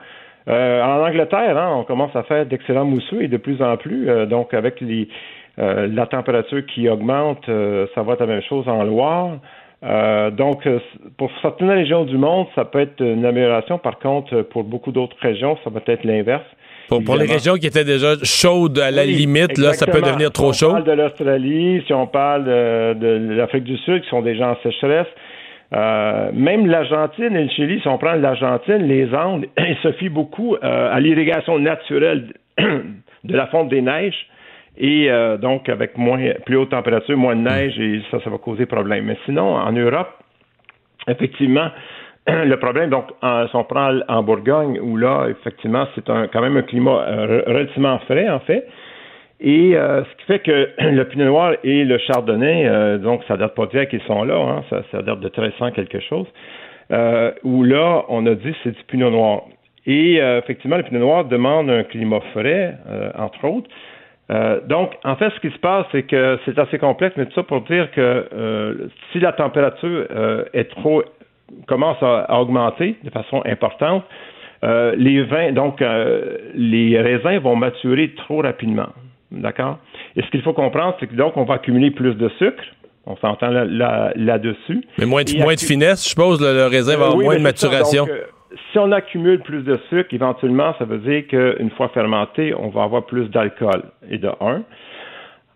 [0.47, 4.09] en Angleterre, hein, on commence à faire d'excellents mousseux et de plus en plus.
[4.27, 5.09] donc, avec les,
[5.57, 7.47] la température qui augmente,
[7.95, 9.39] ça va être la même chose en Loire.
[9.83, 10.79] Euh, donc, euh,
[11.17, 13.79] pour certaines régions du monde, ça peut être une amélioration.
[13.79, 16.45] Par contre, pour beaucoup d'autres régions, ça peut être l'inverse.
[16.89, 20.53] Pour, les régions qui étaient déjà chaudes à la limite, là, ça peut devenir trop
[20.53, 20.57] chaud.
[20.57, 24.51] Si on parle de l'Australie, si on parle de, l'Afrique du Sud, qui sont déjà
[24.51, 25.07] en sécheresse,
[25.73, 30.09] euh, même l'Argentine et le Chili, si on prend l'Argentine, les Andes, ils se fient
[30.09, 34.27] beaucoup à l'irrigation naturelle de la fonte des neiges.
[34.77, 38.39] Et euh, donc, avec moins, plus haute température, moins de neige, et ça, ça va
[38.39, 39.05] causer problème.
[39.05, 40.09] Mais sinon, en Europe,
[41.07, 41.69] effectivement,
[42.27, 43.07] le problème, donc,
[43.51, 47.99] si on prend en Bourgogne, où là, effectivement, c'est quand même un climat euh, relativement
[48.01, 48.67] frais, en fait.
[49.41, 53.55] Et euh, ce qui fait que le Pinot Noir et le Chardonnay, donc ça date
[53.55, 56.27] pas d'hier qu'ils sont là, hein, ça, ça, date de 1300 quelque chose,
[57.45, 59.43] où là, on a dit c'est du Pinot Noir.
[59.87, 62.77] Et effectivement, le Pinot Noir demande un climat frais,
[63.17, 63.71] entre autres.
[64.31, 67.35] Euh, donc, en fait, ce qui se passe, c'est que c'est assez complexe, mais tout
[67.35, 71.03] ça pour dire que euh, si la température euh, est trop
[71.67, 74.05] commence à, augmenter de façon importante,
[74.63, 75.83] les vins, donc
[76.55, 78.91] les raisins vont maturer trop rapidement.
[79.31, 79.79] D'accord?
[80.17, 82.63] Et ce qu'il faut comprendre, c'est que donc on va accumuler plus de sucre.
[83.07, 84.85] On s'entend là-dessus.
[84.99, 88.07] mais moins de, moins de finesse, je suppose, le, raisin va avoir moins de maturation
[88.71, 92.83] Si on accumule plus de sucre, éventuellement, ça veut dire qu'une fois fermenté, on va
[92.83, 93.85] avoir plus d'alcool.
[94.11, 94.63] Et de un.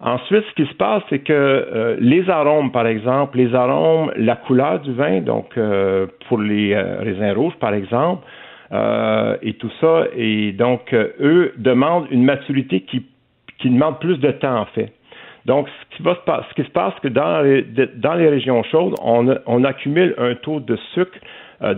[0.00, 4.36] Ensuite, ce qui se passe, c'est que euh, les arômes, par exemple, les arômes, la
[4.36, 8.24] couleur du vin, donc euh, pour les euh, raisins rouges, par exemple,
[9.42, 13.06] et tout ça, et donc eux demandent une maturité qui,
[13.58, 14.92] qui demande plus de temps, en fait.
[15.46, 18.94] Donc, ce qui, va se ce qui se passe, c'est que dans les, régions chaudes,
[19.02, 21.18] on, accumule un taux de sucre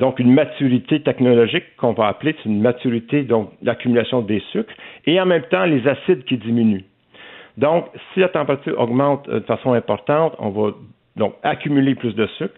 [0.00, 4.72] donc une maturité technologique qu'on va appeler, une maturité, donc l'accumulation des sucres,
[5.04, 6.84] et en même temps les acides qui diminuent.
[7.56, 10.72] Donc, si la température augmente euh, de façon importante, on va
[11.16, 12.54] donc accumuler plus de sucre.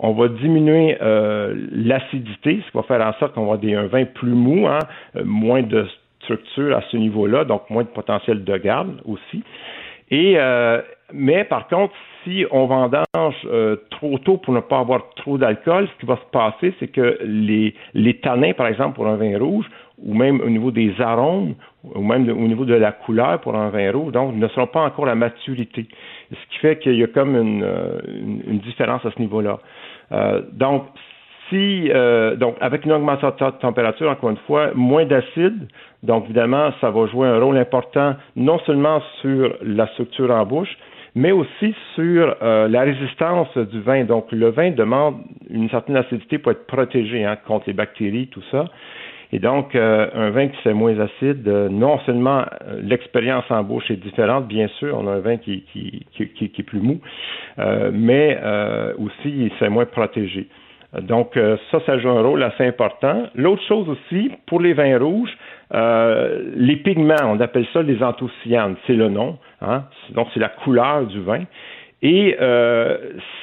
[0.00, 3.88] On va diminuer euh, l'acidité, ce qui va faire en sorte qu'on va avoir un
[3.88, 4.78] vin plus mou, hein,
[5.16, 5.86] euh, moins de
[6.30, 9.42] à ce niveau-là, donc moins de potentiel de garde aussi.
[10.10, 10.36] Et
[11.12, 13.48] mais par contre, si on vendange
[13.90, 17.18] trop tôt pour ne pas avoir trop d'alcool, ce qui va se passer, c'est que
[17.22, 19.66] les, les tanins, par exemple, pour un vin rouge,
[19.98, 23.70] ou même au niveau des arômes, ou même au niveau de la couleur pour un
[23.70, 25.86] vin rouge, donc ne seront pas encore à maturité.
[26.30, 27.98] Ce qui fait qu'il y a comme une, euh,
[28.46, 29.58] une, différence à ce niveau-là.
[30.12, 30.84] Euh, donc,
[31.48, 35.68] si euh, donc avec une augmentation de température, encore une fois, moins d'acide,
[36.02, 40.76] donc évidemment, ça va jouer un rôle important non seulement sur la structure en bouche,
[41.14, 44.04] mais aussi sur euh, la résistance du vin.
[44.04, 45.16] Donc, le vin demande
[45.50, 48.66] une certaine acidité pour être protégé hein, contre les bactéries, tout ça.
[49.32, 53.62] Et donc, euh, un vin qui c'est moins acide, euh, non seulement euh, l'expérience en
[53.62, 56.80] bouche est différente, bien sûr, on a un vin qui, qui, qui, qui est plus
[56.80, 57.00] mou,
[57.92, 58.38] mais
[58.98, 60.48] aussi c'est moins protégé.
[61.02, 61.38] Donc,
[61.70, 63.24] ça, ça joue un rôle assez important.
[63.34, 65.36] L'autre chose aussi, pour les vins rouges,
[65.70, 69.38] les pigments, on appelle ça les anthocyanes, c'est le nom.
[69.60, 69.84] Hein?
[70.14, 71.44] Donc, c'est la couleur du vin.
[72.00, 72.96] Et euh,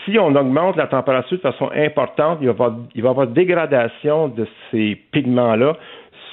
[0.04, 4.96] si on augmente la température de façon importante, il va, y avoir dégradation de ces
[5.12, 5.76] pigments-là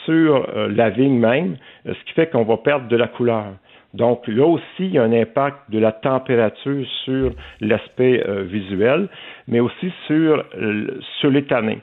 [0.04, 3.46] sur euh, la vigne même, euh, ce qui fait qu'on va perdre de la couleur.
[3.94, 9.08] Donc là aussi, il y a un impact de la température sur l'aspect visuel,
[9.48, 10.42] mais aussi sur,
[11.20, 11.80] sur les tanins.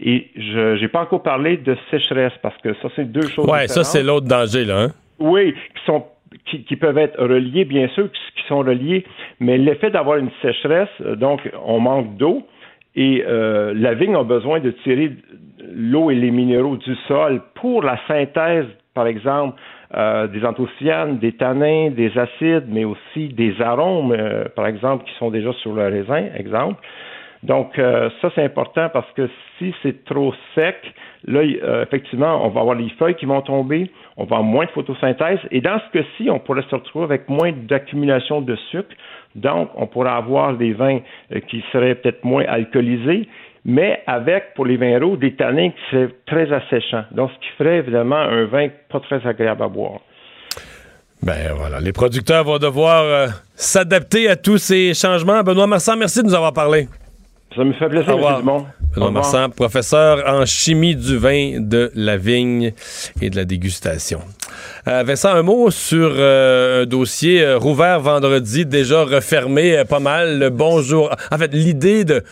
[0.00, 3.48] Et je n'ai pas encore parlé de sécheresse parce que ça, c'est deux choses.
[3.48, 4.84] Oui, ça, c'est l'autre danger, là.
[4.84, 4.88] Hein?
[5.18, 6.04] Oui, qui sont
[6.46, 9.04] qui, peuvent être reliés, bien sûr, qui sont reliés,
[9.40, 12.46] mais l'effet d'avoir une sécheresse, euh, donc on manque d'eau,
[12.96, 15.12] et euh, la vigne a besoin de tirer
[15.72, 19.60] l'eau et les minéraux du sol pour la synthèse, par exemple,
[19.94, 24.16] euh, des anthocyanes, des tanins, des acides, mais aussi des arômes,
[24.56, 26.82] par exemple, qui sont déjà sur le raisin, exemple.
[27.42, 30.76] Donc, ça, c'est important parce que si c'est trop sec,
[31.26, 31.42] là,
[31.82, 35.40] effectivement, on va avoir les feuilles qui vont tomber, on va avoir moins de photosynthèse.
[35.50, 38.94] Et dans ce cas-ci, on pourrait se retrouver avec moins d'accumulation de sucre.
[39.34, 41.00] Donc, on pourrait avoir des vins
[41.32, 43.28] euh, qui seraient peut-être moins alcoolisés,
[43.64, 47.04] mais avec, pour les vins rouges, des tanins qui seraient très asséchants.
[47.12, 50.00] Donc, ce qui ferait évidemment un vin pas très agréable à boire.
[51.22, 55.42] Ben voilà, les producteurs vont devoir euh, s'adapter à tous ces changements.
[55.42, 56.86] Benoît Marsan, merci de nous avoir parlé.
[57.56, 58.36] Ça me fait plaisir, M.
[58.40, 58.66] Dumont.
[58.94, 62.72] Benoît Marsan, professeur en chimie du vin, de la vigne
[63.22, 64.20] et de la dégustation.
[64.86, 70.50] Euh, Vincent, un mot sur euh, un dossier rouvert vendredi, déjà refermé pas mal.
[70.52, 71.10] Bonjour.
[71.32, 72.22] En fait, l'idée de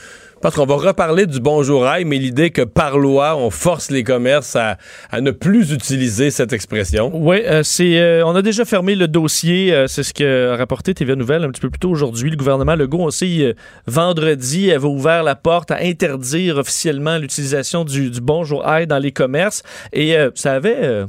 [0.42, 4.04] parce qu'on va reparler du bonjour aïe, mais l'idée que par loi, on force les
[4.04, 4.76] commerces à,
[5.20, 7.10] ne plus utiliser cette expression.
[7.14, 9.84] Oui, c'est, on a déjà fermé le dossier.
[9.86, 12.30] c'est ce que a rapporté TVA Nouvelle un petit peu plus tôt aujourd'hui.
[12.30, 13.44] Le gouvernement Legault aussi,
[13.86, 19.12] vendredi, avait ouvert la porte à interdire officiellement l'utilisation du, du bonjour aïe dans les
[19.12, 19.62] commerces.
[19.92, 21.06] Et ça avait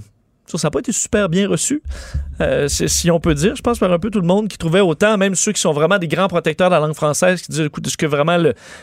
[0.58, 1.82] ça n'a pas été super bien reçu,
[2.42, 3.56] euh, si on peut dire.
[3.56, 5.74] Je pense par un peu tout le monde qui trouvait autant, même ceux qui sont
[5.74, 8.38] vraiment des grands protecteurs de la langue française, qui disent, écoute, est-ce que vraiment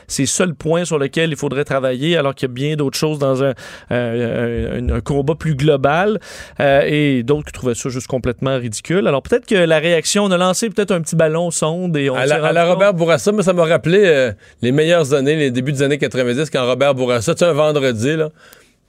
[0.07, 2.99] c'est le seul point sur lequel il faudrait travailler, alors qu'il y a bien d'autres
[2.99, 3.55] choses dans un,
[3.91, 6.21] un, combat plus global,
[6.61, 9.07] euh, et d'autres qui trouvaient ça juste complètement ridicule.
[9.07, 12.15] Alors peut-être que la réaction, on a lancé peut-être un petit ballon sonde et on
[12.15, 15.51] À la, à la Robert Bourassa, mais ça m'a rappelé euh, les meilleures années, les
[15.51, 18.31] débuts des années 90, quand Robert Bourassa, tu un vendredi, là,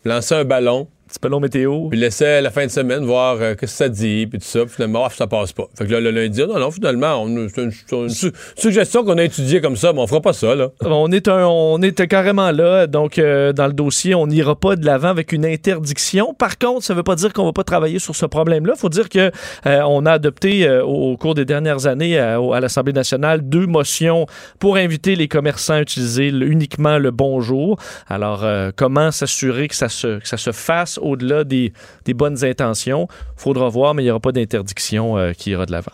[0.06, 1.90] lançait un ballon petit ballon météo.
[1.90, 4.62] Puis laissait la fin de semaine voir euh, ce que ça dit, puis tout ça.
[4.66, 5.66] Puis finalement, ça passe pas.
[5.78, 8.10] Fait que là, le lundi, non, non, finalement, c'est une,
[8.56, 10.70] suggestion qu'on a étudiée comme ça, mais on fera pas ça, là.
[10.82, 12.88] On est, un, on est carrément là.
[12.88, 16.34] Donc, euh, dans le dossier, on n'ira pas de l'avant avec une interdiction.
[16.34, 18.76] Par contre, ça veut pas dire qu'on va pas travailler sur ce problème-là.
[18.76, 19.32] faut dire que
[19.66, 24.26] euh, on a adopté au, cours des dernières années à, l'Assemblée nationale deux motions
[24.60, 27.78] pour inviter les commerçants à utiliser uniquement le bonjour.
[28.08, 28.46] Alors,
[28.76, 31.74] comment s'assurer que ça se, que ça se fasse au-delà des,
[32.08, 33.08] bonnes intentions.
[33.36, 35.92] Faudra voir, mais il n'y aura pas d'interdiction euh, qui ira de l'avant.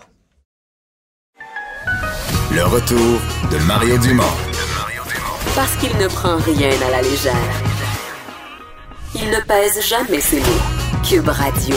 [2.53, 3.19] Le retour
[3.51, 4.23] de Mario Dumont.
[5.55, 7.33] Parce qu'il ne prend rien à la légère.
[9.15, 11.03] Il ne pèse jamais ses mots.
[11.07, 11.75] Cube Radio.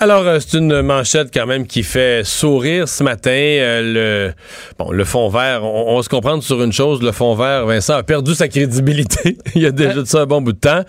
[0.00, 3.30] Alors, euh, c'est une manchette quand même qui fait sourire ce matin.
[3.32, 4.32] Euh, le,
[4.78, 7.94] bon, le fond vert, on, on se comprend sur une chose, le fond vert, Vincent,
[7.94, 9.36] a perdu sa crédibilité.
[9.56, 10.82] Il y a déjà de ça un bon bout de temps.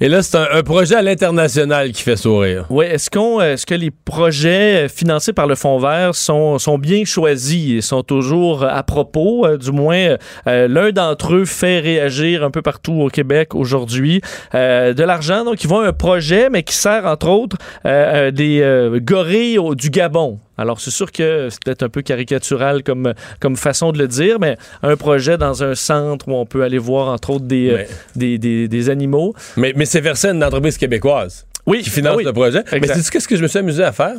[0.00, 2.66] Et là, c'est un, un projet à l'international qui fait sourire.
[2.70, 7.04] Oui, est-ce qu'on est-ce que les projets financés par le Fonds vert sont, sont bien
[7.04, 7.78] choisis?
[7.78, 9.46] Et sont toujours à propos?
[9.46, 14.20] Euh, du moins, euh, l'un d'entre eux fait réagir un peu partout au Québec aujourd'hui.
[14.54, 18.30] Euh, de l'argent, donc ils vont à un projet, mais qui sert entre autres euh,
[18.46, 20.38] des euh, gorilles au- du Gabon.
[20.58, 24.38] Alors, c'est sûr que c'est peut-être un peu caricatural comme, comme façon de le dire,
[24.38, 27.84] mais un projet dans un centre où on peut aller voir, entre autres, des, euh,
[28.16, 29.34] des, des- des animaux.
[29.56, 32.24] Mais, mais c'est versé à une entreprise québécoise Oui, qui finance ah oui.
[32.24, 32.62] le projet.
[32.72, 34.16] Mais sais-tu qu'est-ce que je me suis amusé à faire?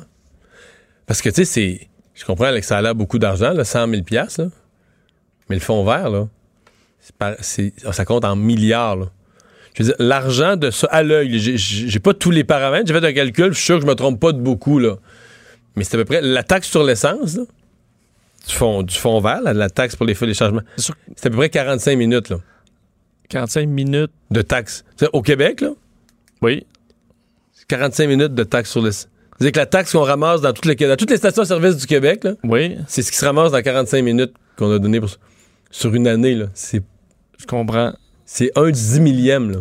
[1.06, 1.88] Parce que, tu sais, c'est.
[2.16, 4.48] Je comprends que ça a l'air beaucoup d'argent, là, 100 000 piastres, là.
[5.50, 6.28] Mais le fond vert, là,
[7.00, 9.06] c'est c'est- ça compte en milliards, là.
[9.76, 13.06] Je veux dire, l'argent de ça à l'œil, j'ai- pas tous les paramètres, j'ai fait
[13.06, 14.96] un calcul, je suis sûr que je me trompe pas de beaucoup, là.
[15.76, 17.44] Mais c'est à peu près la taxe sur l'essence, là,
[18.48, 20.62] du fond, du fond vert, là, la taxe pour les feux, les changements.
[20.78, 20.96] C'est sûr.
[21.18, 22.38] C'est à peu près 45 minutes, là,
[23.30, 24.12] 45 minutes.
[24.32, 24.84] de taxe.
[24.98, 25.70] Tu sais, Au Québec, là,
[26.42, 26.66] Oui.
[27.68, 29.10] 45 minutes de taxe sur l'essence.
[29.38, 32.24] C'est-à-dire que la taxe qu'on ramasse dans toutes les, dans toutes les stations-service du Québec,
[32.24, 35.10] là, Oui, c'est ce qui se ramasse dans 45 minutes qu'on a donné pour,
[35.72, 36.36] sur une année.
[36.36, 36.46] là.
[36.54, 36.82] C'est,
[37.38, 37.94] je comprends.
[38.26, 39.52] C'est un dix millième.
[39.52, 39.60] Là.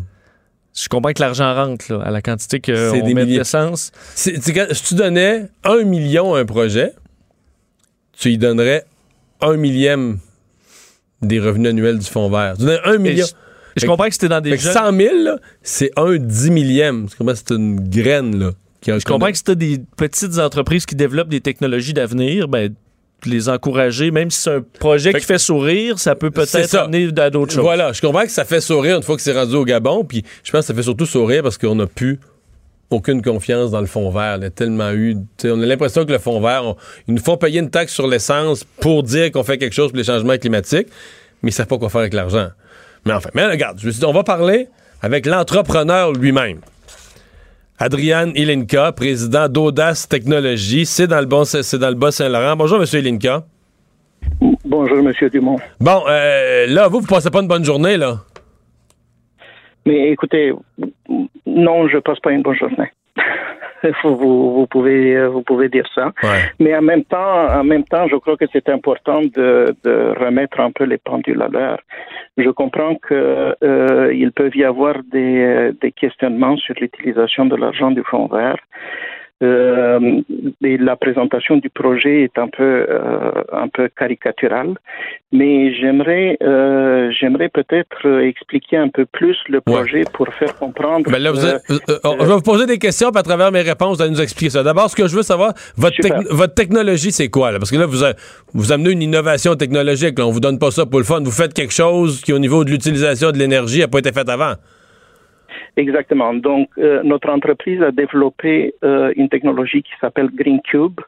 [0.77, 3.93] Je comprends que l'argent rentre là, à la quantité C'est qu'on des met d'essence.
[4.15, 6.93] Si tu donnais un million à un projet,
[8.17, 8.85] tu y donnerais
[9.41, 10.19] un millième
[11.23, 12.55] des revenus annuels du fonds vert.
[12.59, 13.27] Tu donnais un million.
[13.77, 14.73] Je, comprends que c'était dans des que jeunes.
[14.73, 17.07] 100 000, là, c'est un dix millième.
[17.09, 18.39] C'est une graine.
[18.39, 18.51] Là,
[18.87, 22.75] Je comprends que c'était des petites entreprises qui développent des technologies d'avenir, ben
[23.31, 27.09] les encourager, même si c'est un projet Fait qui fait sourire, ça peut peut-être amener
[27.17, 27.63] à d'autres choses.
[27.63, 30.25] Voilà, je comprends que ça fait sourire une fois que c'est rendu au Gabon, puis
[30.43, 32.21] je pense que ça fait surtout sourire parce qu'on n'a plus
[32.91, 34.39] aucune confiance dans le fond vert.
[34.41, 35.17] Y a tellement eu.
[35.45, 36.77] On a l'impression que le fond vert, on-
[37.09, 39.99] ils nous font payer une taxe sur l'essence pour dire qu'on fait quelque chose pour
[39.99, 40.89] les changements climatiques,
[41.43, 42.49] mais ils ne savent pas quoi faire avec l'argent.
[43.07, 44.69] Mais enfin, mais regarde, je me suis dit, on va parler
[45.03, 46.59] avec l'entrepreneur lui-même.
[47.79, 52.55] Adrian Ilinka, président d'Audace Technologies, c'est dans le bon, c'est dans le Bas-Saint-Laurent.
[52.57, 53.43] Bonjour, Monsieur Ilinka.
[54.65, 55.59] Bonjour, Monsieur Dumont.
[55.81, 58.21] Bon, euh, là, vous, vous passez pas une bonne journée, là.
[59.87, 60.53] Mais écoutez,
[61.47, 62.91] non, je passe pas une bonne journée.
[64.05, 66.13] vous, pouvez, vous pouvez dire ça.
[66.23, 66.53] Ouais.
[66.61, 70.61] Mais en même temps, en même temps, je crois que c'est important de, de remettre
[70.61, 71.81] un peu les pendules à l'heure.
[72.37, 77.91] Je comprends que euh, peut y avoir des, euh, des questionnements sur l'utilisation de l'argent
[77.91, 78.59] du fonds vert.
[79.45, 80.21] Euh,
[80.63, 84.75] et la présentation du projet est un peu euh, un peu caricaturale,
[85.33, 91.11] mais j'aimerais euh, j'aimerais peut-être expliquer un peu plus le projet pour faire comprendre.
[91.11, 91.63] Ben là, vous que- êtes-
[92.21, 94.51] je vais vous poser des questions, puis à travers mes réponses, vous allez nous expliquer
[94.51, 94.63] ça.
[94.63, 96.21] D'abord, ce que je veux savoir, votre, Super.
[96.21, 97.53] tec- votre technologie, c'est quoi?
[97.53, 97.59] Là?
[97.59, 98.15] Parce que là, vous, a-
[98.55, 100.19] vous amenez une innovation technologique.
[100.19, 100.27] Là.
[100.27, 101.21] On vous donne pas ça pour le fun.
[101.23, 104.29] Vous faites quelque chose qui, au niveau de l'utilisation de l'énergie, n'a pas été fait
[104.29, 104.55] avant.
[105.77, 106.35] Exactement.
[106.35, 111.01] Donc, euh, notre entreprise a développé euh, une technologie qui s'appelle Green Cube.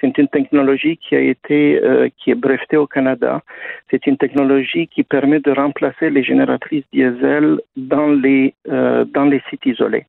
[0.00, 3.42] C'est une technologie qui a été euh, qui est brevetée au Canada.
[3.90, 9.42] C'est une technologie qui permet de remplacer les génératrices diesel dans les euh, dans les
[9.50, 10.06] sites isolés.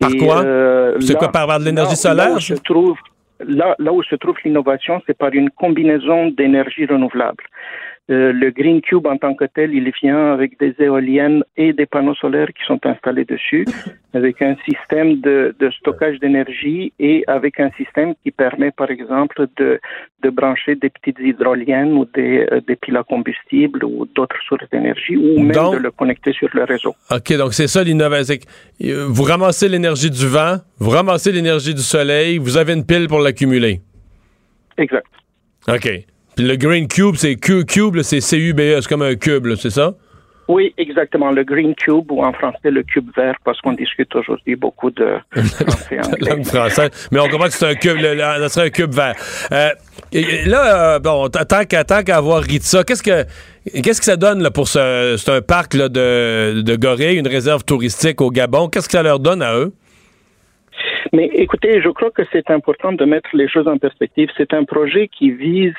[0.00, 0.42] Par Et, quoi?
[0.42, 2.96] euh, C'est quoi, par de l'énergie solaire, trouve
[3.46, 7.44] là, là où se trouve l'innovation, c'est par une combinaison d'énergie renouvelable.
[8.10, 11.86] Euh, le Green Cube en tant que tel, il vient avec des éoliennes et des
[11.86, 13.64] panneaux solaires qui sont installés dessus,
[14.12, 19.46] avec un système de, de stockage d'énergie et avec un système qui permet, par exemple,
[19.56, 19.78] de,
[20.24, 24.68] de brancher des petites hydroliennes ou des, euh, des piles à combustible ou d'autres sources
[24.72, 26.96] d'énergie, ou même Donc- de le connecter sur le réseau.
[27.08, 28.34] OK, donc c'est ça l'innovation.
[28.80, 33.20] Vous ramassez l'énergie du vent, vous ramassez l'énergie du soleil, vous avez une pile pour
[33.20, 33.80] l'accumuler.
[34.76, 35.06] Exact.
[35.68, 35.88] OK.
[36.36, 39.94] Puis le Green Cube, c'est Q- Cube, c'est C-U-B-E, c'est comme un cube, c'est ça?
[40.48, 41.30] Oui, exactement.
[41.30, 45.16] Le Green Cube, ou en français le cube vert, parce qu'on discute aujourd'hui beaucoup de
[45.34, 46.30] français anglais.
[46.30, 46.90] langue française.
[47.10, 49.14] Mais on comprend que c'est un cube, le- le- ça serait un cube vert.
[49.52, 49.68] Euh,
[50.12, 53.24] et- là, euh, bon, tant qu'à tant qu'à avoir ri de ça, qu'est-ce que
[53.82, 57.28] qu'est-ce que ça donne là, pour ce c'est un parc là, de, de gorilles, une
[57.28, 58.68] réserve touristique au Gabon?
[58.68, 59.72] Qu'est-ce que ça leur donne à eux?
[61.12, 64.30] Mais écoutez, je crois que c'est important de mettre les choses en perspective.
[64.36, 65.74] C'est un projet qui vise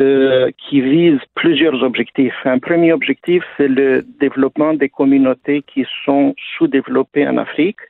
[0.00, 2.34] euh, qui vise plusieurs objectifs.
[2.46, 7.80] Un premier objectif, c'est le développement des communautés qui sont sous-développées en Afrique.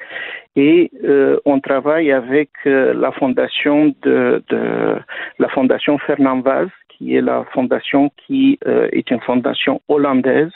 [0.56, 4.96] Et euh, on travaille avec euh, la fondation de, de
[5.38, 10.52] la fondation Fernand Vaz, qui est la fondation qui euh, est une fondation hollandaise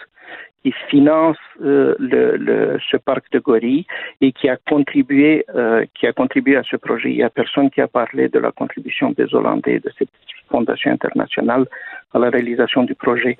[0.65, 3.87] qui finance euh, le, le, ce parc de gorilles
[4.23, 7.11] et qui a contribué euh, qui a contribué à ce projet.
[7.11, 10.09] Il y a personne qui a parlé de la contribution des Hollandais de cette
[10.49, 11.67] fondation internationale
[12.15, 13.37] à la réalisation du projet.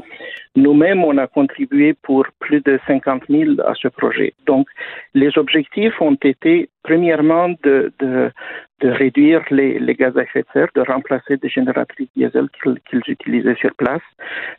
[0.57, 4.35] Nous-mêmes, on a contribué pour plus de 50 000 à ce projet.
[4.47, 4.69] Donc,
[5.15, 8.31] les objectifs ont été premièrement de, de,
[8.81, 13.03] de réduire les, les, gaz à effet de serre, de remplacer des génératrices diesel qu'ils
[13.09, 14.03] utilisaient sur place.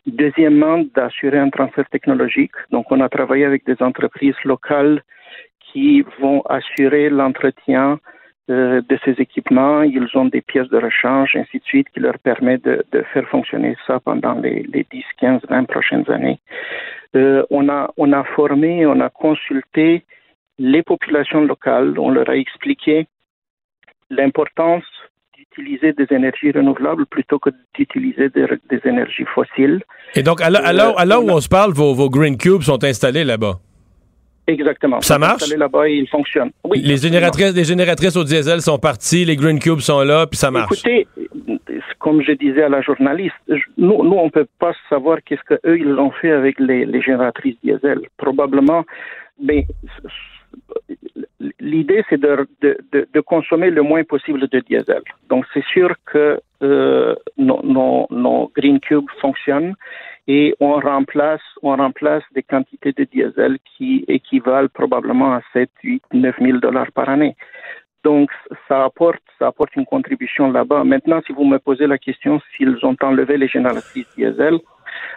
[0.06, 2.56] Deuxièmement, d'assurer un transfert technologique.
[2.70, 5.02] Donc, on a travaillé avec des entreprises locales
[5.60, 7.98] qui vont assurer l'entretien
[8.48, 9.82] euh, de ces équipements.
[9.82, 13.26] Ils ont des pièces de rechange, ainsi de suite, qui leur permet de, de faire
[13.28, 16.38] fonctionner ça pendant les, les 10, 15, 20 prochaines années.
[17.16, 20.04] Euh, on, a, on a formé, on a consulté
[20.58, 23.06] les populations locales, on leur a expliqué
[24.10, 24.84] l'importance
[25.36, 29.82] d'utiliser des énergies renouvelables plutôt que d'utiliser des, des, énergies fossiles.
[30.14, 33.24] Et donc, à l'heure euh, où on se parle, vos, vos Green Cubes sont installés
[33.24, 33.58] là-bas?
[34.46, 35.00] Exactement.
[35.00, 35.48] Ça marche?
[35.56, 36.52] là-bas et ils fonctionnent.
[36.64, 40.38] Oui, les génératrices, les génératrices au diesel sont parties, les Green Cubes sont là, puis
[40.38, 40.84] ça marche.
[40.84, 41.06] Écoutez,
[41.98, 43.34] comme je disais à la journaliste,
[43.76, 47.56] nous, nous on peut pas savoir qu'est-ce qu'eux, ils ont fait avec les, les génératrices
[47.64, 48.00] diesel.
[48.16, 48.84] Probablement,
[49.42, 49.66] mais
[51.60, 55.02] l'idée, c'est de, de, de, de, consommer le moins possible de diesel.
[55.28, 59.74] Donc, c'est sûr que euh, nos, nos, nos, Green Cubes fonctionnent
[60.28, 66.02] et on remplace, on remplace des quantités de diesel qui équivalent probablement à 7, 8,
[66.12, 67.36] 9 000 dollars par année.
[68.02, 68.30] Donc,
[68.68, 70.84] ça apporte, ça apporte une contribution là-bas.
[70.84, 74.58] Maintenant, si vous me posez la question s'ils ont enlevé les génératrices diesel,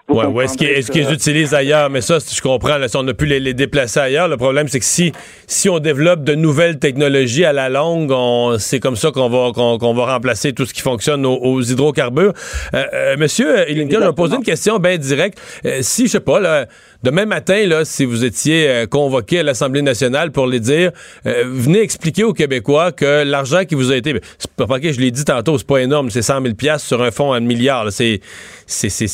[0.10, 1.90] Ouais, ouais, est-ce qu'ils est qu utilisent ailleurs?
[1.92, 2.78] Mais ça, je comprends.
[2.78, 5.12] Là, si on a pu les, les, déplacer ailleurs, le problème, c'est que si,
[5.46, 8.12] si on développe de nouvelles technologies à la longue,
[8.58, 11.62] c'est comme ça qu'on va, qu'on qu va remplacer tout ce qui fonctionne aux, aux
[11.62, 12.34] hydrocarbures.
[12.74, 15.40] Euh, euh, monsieur Ilinka, je vais poser une question bien directe.
[15.66, 16.66] Euh, si, je sais pas, là,
[17.04, 20.92] demain matin, là, si vous étiez euh, convoqué à l'Assemblée nationale pour les dire,
[21.26, 24.20] euh, venez expliquer aux Québécois que l'argent qui vous a été...
[24.38, 27.32] C'est pas je l'ai dit tantôt, c'est pas énorme, c'est 100 000 sur un fonds
[27.32, 27.88] à un milliard.
[27.92, 28.20] C'est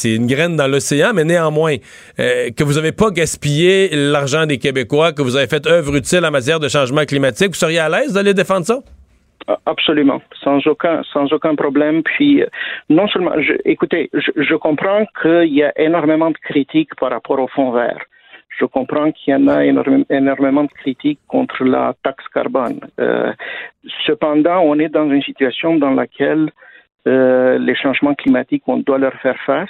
[0.03, 1.75] une graine dans l'océan, mais néanmoins,
[2.19, 6.25] euh, que vous n'avez pas gaspillé l'argent des Québécois, que vous avez fait œuvre utile
[6.25, 8.79] en matière de changement climatique, vous seriez à l'aise d'aller défendre ça?
[9.65, 12.01] Absolument, sans aucun, sans aucun problème.
[12.01, 12.43] Puis,
[12.89, 17.39] non seulement, je, écoutez, je, je comprends qu'il y a énormément de critiques par rapport
[17.39, 18.03] au fonds vert.
[18.59, 22.79] Je comprends qu'il y en a énormément de critiques contre la taxe carbone.
[22.99, 23.33] Euh,
[24.05, 26.49] cependant, on est dans une situation dans laquelle
[27.07, 29.69] euh, les changements climatiques, on doit leur faire face.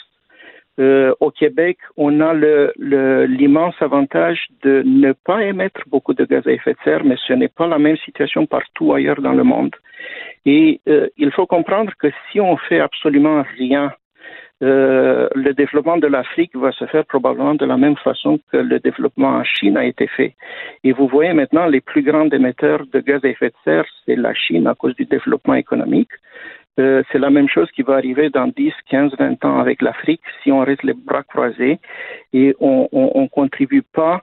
[0.80, 6.46] Euh, au Québec, on a l'immense le, avantage de ne pas émettre beaucoup de gaz
[6.46, 9.44] à effet de serre, mais ce n'est pas la même situation partout ailleurs dans le
[9.44, 9.76] monde.
[10.46, 13.94] Et euh, il faut comprendre que si on fait absolument rien,
[14.64, 18.80] euh, le développement de l'Afrique va se faire probablement de la même façon que le
[18.80, 20.36] développement en Chine a été fait.
[20.84, 24.16] Et vous voyez maintenant les plus grands émetteurs de gaz à effet de serre, c'est
[24.16, 26.12] la Chine à cause du développement économique.
[26.80, 30.22] Euh, c'est la même chose qui va arriver dans 10, 15, 20 ans avec l'Afrique
[30.44, 31.80] si on reste les bras croisés
[32.34, 34.22] et on ne contribue pas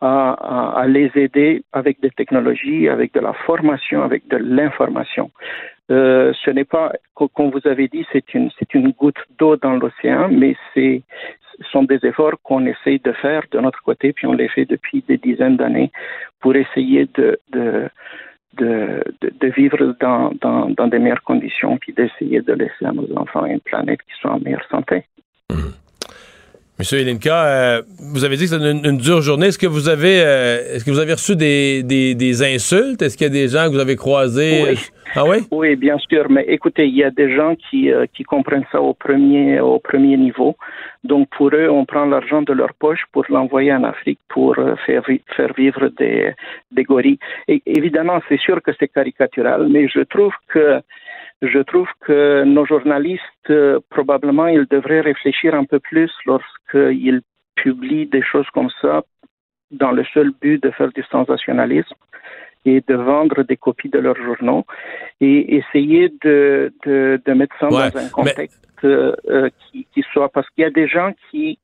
[0.00, 5.30] à, à, à, les aider avec des technologies, avec de la formation, avec de l'information.
[5.90, 9.74] Euh, ce n'est pas, comme vous avez dit, c'est une, c'est une goutte d'eau dans
[9.74, 11.02] l'océan, mais c'est,
[11.58, 14.64] ce sont des efforts qu'on essaye de faire de notre côté, puis on les fait
[14.64, 15.90] depuis des dizaines d'années
[16.40, 17.88] pour essayer de, de
[18.56, 22.92] de, de, de, vivre dans, dans, dans des meilleures conditions, puis d'essayer de laisser à
[22.92, 25.04] nos enfants une planète qui soit en meilleure santé.
[25.50, 25.56] Mmh.
[26.78, 27.82] Monsieur Elinka, euh,
[28.12, 29.46] vous avez dit que c'était une, une, dure journée.
[29.46, 33.00] Est-ce que vous avez euh, est-ce que vous avez reçu des, des, des insultes?
[33.00, 34.64] Est-ce qu'il y a des gens que vous avez croisés?
[34.70, 34.78] Oui.
[35.16, 35.76] Ah oui?
[35.76, 36.28] Bien sûr.
[36.28, 39.78] Mais écoutez, il y a des gens qui, euh, qui comprennent ça au premier, au
[39.78, 40.56] premier niveau.
[41.04, 44.74] Donc pour eux, on prend l'argent de leur poche pour l'envoyer en Afrique pour euh,
[44.86, 45.04] faire,
[45.36, 46.32] faire vivre des,
[46.72, 47.18] des gorilles.
[47.48, 50.80] Évidemment, c'est sûr que c'est caricatural, mais je trouve que
[51.42, 57.20] je trouve que nos journalistes, euh, probablement, ils devraient réfléchir un peu plus lorsqu'ils
[57.54, 59.02] publient des choses comme ça
[59.70, 61.94] dans le seul but de faire du sensationnalisme
[62.64, 64.64] et de vendre des copies de leurs journaux
[65.20, 68.88] et essayer de, de, de mettre ça ouais, dans un contexte mais...
[68.88, 71.58] euh, qui, qui, soit parce qu'il y a des gens qui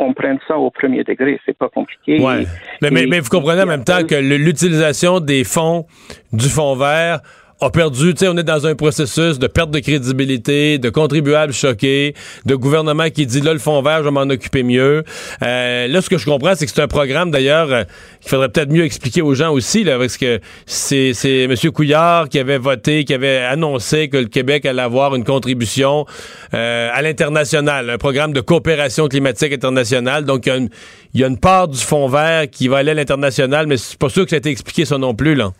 [0.00, 2.20] comprennent ça au premier degré, c'est pas compliqué.
[2.20, 2.42] Ouais.
[2.42, 2.46] Et,
[2.80, 5.84] mais, mais, mais, vous comprenez en même temps que l'utilisation des fonds
[6.32, 7.20] du fonds vert
[7.60, 11.52] a perdu, tu sais, on est dans un processus de perte de crédibilité, de contribuables
[11.52, 12.14] choqués,
[12.46, 15.04] de gouvernement qui dit là, le fond vert, je vais m'en occuper mieux.
[15.42, 17.84] Euh, là, ce que je comprends, c'est que c'est un programme, d'ailleurs, euh,
[18.20, 21.54] qu'il faudrait peut-être mieux expliquer aux gens aussi, là, parce que c'est, M.
[21.72, 26.06] Couillard qui avait voté, qui avait annoncé que le Québec allait avoir une contribution
[26.54, 30.24] euh, à l'international, un programme de coopération climatique internationale.
[30.24, 33.76] Donc, il y a une part du fond vert qui va aller à l'international, mais
[33.76, 35.52] c'est pas sûr que ça a été expliqué ça non plus, là.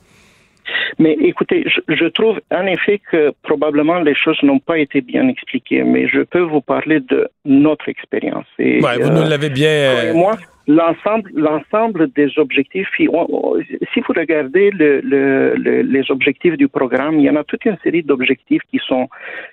[0.98, 5.28] Mais écoutez, je, je, trouve en effet que probablement les choses n'ont pas été bien
[5.28, 8.46] expliquées, mais je peux vous parler de notre expérience.
[8.58, 9.70] Et, ouais, vous nous l'avez bien.
[9.70, 10.14] Euh...
[10.14, 12.88] Moi, l'ensemble, l'ensemble des objectifs.
[12.96, 17.64] Si vous regardez le, le, le, les objectifs du programme, il y en a toute
[17.64, 19.08] une série d'objectifs qui sont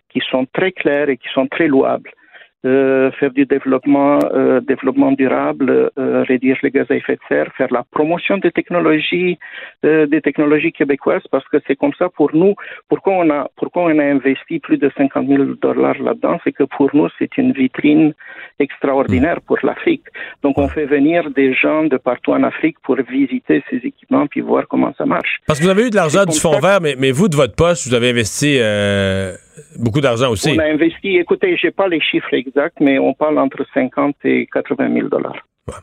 [0.10, 2.27] qui sont très clairs et qui sont très louables euh,
[2.64, 7.72] faire du développement, euh, développement durable, euh, réduire les gaz à effet de serre, faire
[7.72, 9.38] la promotion des technologies,
[9.86, 12.56] euh, des technologies québécoises, parce que c'est comme ça pour nous.
[12.90, 16.64] Pourquoi on a, pourquoi on a investi plus de 50 000 dollars là-dedans, c'est que
[16.64, 18.14] pour nous c'est une vitrine
[18.60, 20.04] extraordinaire pour l'Afrique.
[20.44, 24.42] Donc on fait venir des gens de partout en Afrique pour visiter ces équipements puis
[24.42, 25.40] voir comment ça marche.
[25.46, 27.56] Parce que vous avez eu de l'argent du fonds vert, mais, mais vous de votre
[27.56, 29.34] poste, vous avez investi euh,
[29.78, 30.52] beaucoup d'argent aussi.
[30.56, 34.48] On a investi, écoutez, j'ai pas les chiffres exacts, mais on parle entre 50 et
[34.52, 35.36] 80 000 dollars.
[35.68, 35.74] Ouais.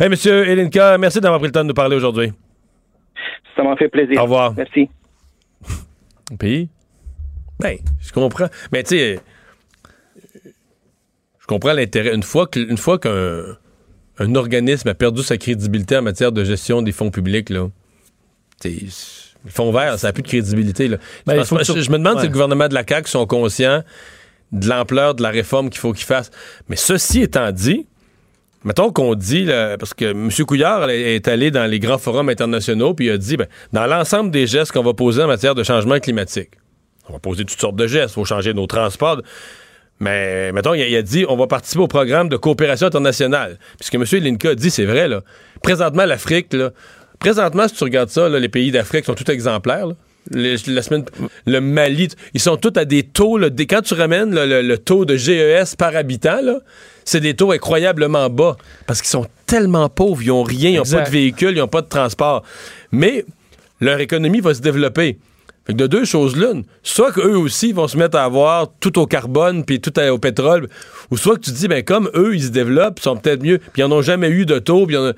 [0.00, 2.32] Hey, monsieur Elinka, merci d'avoir pris le temps de nous parler aujourd'hui.
[3.56, 4.18] Ça m'a fait plaisir.
[4.20, 4.54] Au revoir.
[4.56, 4.88] Merci.
[6.38, 6.68] Puis,
[7.58, 8.48] ben, je comprends.
[8.72, 9.20] Mais tu sais,
[11.40, 12.14] je comprends l'intérêt.
[12.14, 13.56] Une fois qu'un
[14.18, 17.68] un organisme a perdu sa crédibilité en matière de gestion des fonds publics, là,
[19.44, 20.88] le fonds vert, ça n'a plus de crédibilité.
[20.88, 20.98] Là.
[21.26, 22.20] Ben, je, me demande ouais.
[22.20, 23.82] si le gouvernement de la CAQ sont conscients
[24.52, 26.30] de l'ampleur de la réforme qu'il faut qu'ils fassent.
[26.68, 27.86] Mais ceci étant dit,
[28.64, 30.30] mettons qu'on dit, là, parce que M.
[30.46, 34.30] Couillard est allé dans les grands forums internationaux, puis il a dit, ben, dans l'ensemble
[34.30, 36.50] des gestes qu'on va poser en matière de changement climatique,
[37.08, 39.22] on va poser toutes sortes de gestes, il faut changer nos transports.
[40.02, 43.58] Mais, mettons, il a, il a, dit, on va participer au programme de coopération internationale.
[43.78, 44.24] Puis ce que M.
[44.24, 45.20] Linka a dit, c'est vrai, là.
[45.62, 46.70] Présentement, l'Afrique, là,
[47.20, 49.94] présentement, si tu regardes ça, là, les pays d'Afrique sont tous exemplaires, là.
[50.32, 51.04] Les, la semaine,
[51.46, 53.38] le Mali, ils sont tous à des taux.
[53.38, 56.40] Là, des, quand tu ramènes là, le, le, taux de GES par habitant,
[57.04, 58.56] c'est des taux incroyablement bas
[58.86, 61.68] parce qu'ils sont tellement pauvres, ils n'ont rien, ils n'ont pas de véhicule, ils n'ont
[61.68, 62.44] pas de transport.
[62.92, 63.24] Mais
[63.80, 65.18] leur économie va se développer.
[65.66, 68.98] Fait que de deux choses l'une, soit qu'eux aussi vont se mettre à avoir tout
[68.98, 70.68] au carbone puis tout au pétrole,
[71.10, 73.42] ou soit que tu te dis, ben comme eux, ils se développent, ils sont peut-être
[73.42, 75.12] mieux, puis ils n'en ont jamais eu de taux, puis en a...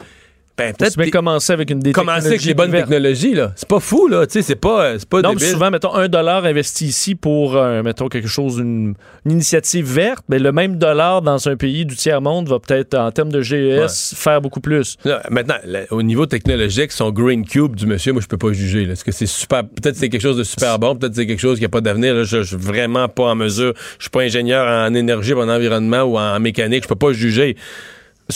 [0.59, 2.89] Ben, peut-être commencer avec une des commencer avec les bonnes vertes.
[2.89, 3.53] technologies là.
[3.57, 6.45] C'est pas fou là tu sais c'est pas c'est pas non, souvent mettons un dollar
[6.45, 8.95] investi ici pour euh, mettons quelque chose une,
[9.25, 12.95] une, initiative verte mais le même dollar dans un pays du tiers monde va peut-être
[12.95, 13.87] en termes de GES ouais.
[13.89, 14.99] faire beaucoup plus.
[15.07, 18.53] Là, maintenant là, au niveau technologique son green cube du monsieur moi je peux pas
[18.53, 21.27] juger là, est-ce que c'est super peut-être c'est quelque chose de super bon peut-être c'est
[21.27, 24.11] quelque chose qui a pas d'avenir je, je suis vraiment pas en mesure je suis
[24.11, 27.57] pas ingénieur en énergie en environnement ou en mécanique je peux pas juger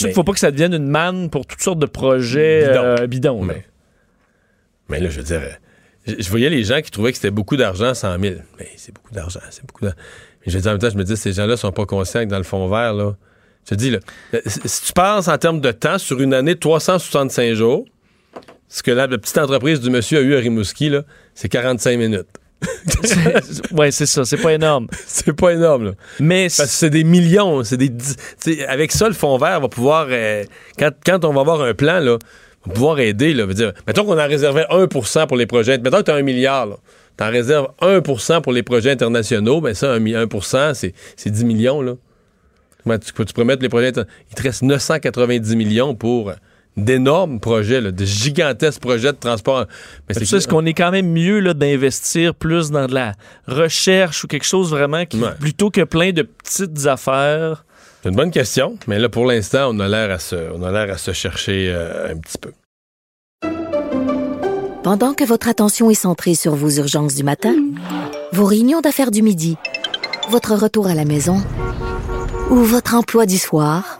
[0.01, 2.83] il ne faut pas que ça devienne une manne pour toutes sortes de projets bidons.
[2.83, 3.65] Euh, bidons mais,
[4.89, 5.41] mais, là, je veux dire,
[6.05, 8.35] je, je, voyais les gens qui trouvaient que c'était beaucoup d'argent, 100 000.
[8.59, 9.97] Mais c'est beaucoup d'argent, c'est beaucoup d'argent.
[10.45, 12.23] Mais je veux dire, en même temps, je me dis, ces gens-là sont pas conscients
[12.23, 13.15] que dans le fond vert, là,
[13.65, 13.99] je te dis, là,
[14.45, 17.85] si tu penses en termes de temps, sur une année de 365 jours,
[18.69, 21.97] ce que la, la petite entreprise du monsieur a eu à Rimouski, là, c'est 45
[21.97, 22.27] minutes.
[23.71, 24.25] ouais, c'est ça.
[24.25, 24.87] C'est pas énorme.
[25.05, 25.91] c'est pas énorme, là.
[26.19, 27.63] Mais c'est des millions.
[27.63, 27.91] C'est des.
[28.67, 30.07] Avec ça, le fond vert va pouvoir.
[30.09, 30.43] Euh,
[30.77, 32.17] quand, quand, on va avoir un plan, là,
[32.65, 33.33] va pouvoir aider.
[33.33, 35.77] Là, veut dire, mettons qu'on en réservait 1% pour les projets.
[35.77, 36.79] Mettons que tu as un milliard.
[37.17, 39.61] Tu en réserves 1% pour les projets internationaux.
[39.61, 40.93] Ben ça, 1, 1 c'est
[41.25, 41.81] 10 millions.
[41.81, 41.93] Là.
[42.99, 43.91] Tu, tu pourrais mettre les projets.
[43.91, 46.31] Il te reste 990 millions pour
[46.77, 49.65] d'énormes projets, là, de gigantesques projets de transport.
[50.07, 53.13] Mais c'est est-ce qu'on est quand même mieux là, d'investir plus dans de la
[53.47, 55.31] recherche ou quelque chose vraiment qui, ouais.
[55.39, 57.65] plutôt que plein de petites affaires?
[58.03, 60.71] C'est une bonne question, mais là, pour l'instant, on a l'air à se, on a
[60.71, 62.51] l'air à se chercher euh, un petit peu.
[64.83, 67.55] Pendant que votre attention est centrée sur vos urgences du matin,
[68.31, 69.57] vos réunions d'affaires du midi,
[70.29, 71.43] votre retour à la maison
[72.49, 73.99] ou votre emploi du soir,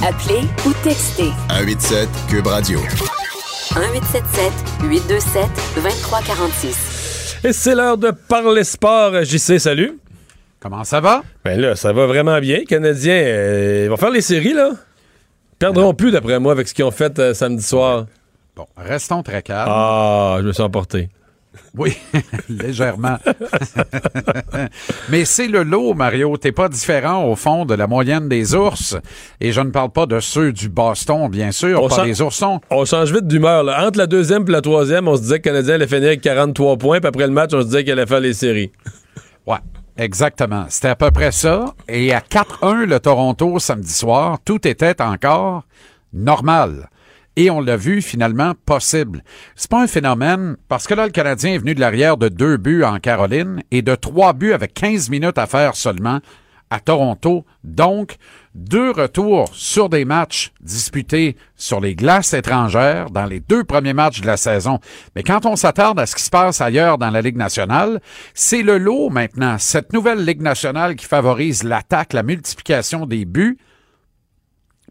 [0.00, 1.32] Appelez ou textez.
[1.48, 2.78] 187 Cube Radio.
[2.78, 4.52] 1877
[4.84, 5.42] 827
[5.74, 7.38] 2346.
[7.42, 9.24] Et c'est l'heure de parler sport.
[9.24, 9.98] JC, salut.
[10.60, 11.22] Comment ça va?
[11.44, 12.58] Ben là, ça va vraiment bien.
[12.58, 14.70] Les Canadiens, euh, ils vont faire les séries, là.
[14.72, 18.06] Ils perdront plus, d'après moi, avec ce qu'ils ont fait euh, samedi soir.
[18.54, 19.68] Bon, restons très calmes.
[19.68, 21.08] Ah, je me suis emporté.
[21.78, 21.96] Oui,
[22.48, 23.18] légèrement.
[25.08, 26.36] Mais c'est le lot, Mario.
[26.36, 28.96] T'es pas différent, au fond, de la moyenne des ours.
[29.40, 32.60] Et je ne parle pas de ceux du Boston, bien sûr, On pas des oursons.
[32.70, 33.62] On change vite d'humeur.
[33.62, 33.86] là.
[33.86, 36.20] Entre la deuxième et la troisième, on se disait que le Canadien allait finir avec
[36.20, 38.72] 43 points, puis après le match, on se disait qu'il allait faire les séries.
[39.46, 39.58] Ouais,
[39.96, 40.66] exactement.
[40.68, 41.74] C'était à peu près ça.
[41.88, 45.62] Et à 4-1 le Toronto samedi soir, tout était encore
[46.12, 46.88] normal.
[47.40, 49.22] Et on l'a vu finalement possible.
[49.54, 52.56] C'est pas un phénomène parce que là, le Canadien est venu de l'arrière de deux
[52.56, 56.18] buts en Caroline et de trois buts avec 15 minutes à faire seulement
[56.68, 57.44] à Toronto.
[57.62, 58.16] Donc,
[58.56, 64.20] deux retours sur des matchs disputés sur les glaces étrangères dans les deux premiers matchs
[64.20, 64.80] de la saison.
[65.14, 68.00] Mais quand on s'attarde à ce qui se passe ailleurs dans la Ligue nationale,
[68.34, 69.58] c'est le lot maintenant.
[69.60, 73.58] Cette nouvelle Ligue nationale qui favorise l'attaque, la multiplication des buts,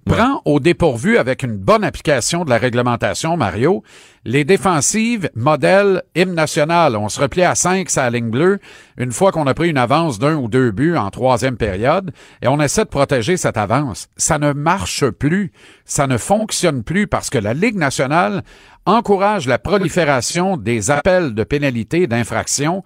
[0.07, 3.83] prend au dépourvu avec une bonne application de la réglementation, Mario,
[4.23, 6.95] les défensives modèle hymne national.
[6.95, 8.59] On se replie à 5 sur la ligne bleue
[8.97, 12.47] une fois qu'on a pris une avance d'un ou deux buts en troisième période et
[12.47, 14.07] on essaie de protéger cette avance.
[14.15, 15.51] Ça ne marche plus.
[15.85, 18.43] Ça ne fonctionne plus parce que la Ligue nationale
[18.85, 22.83] encourage la prolifération des appels de pénalités d'infraction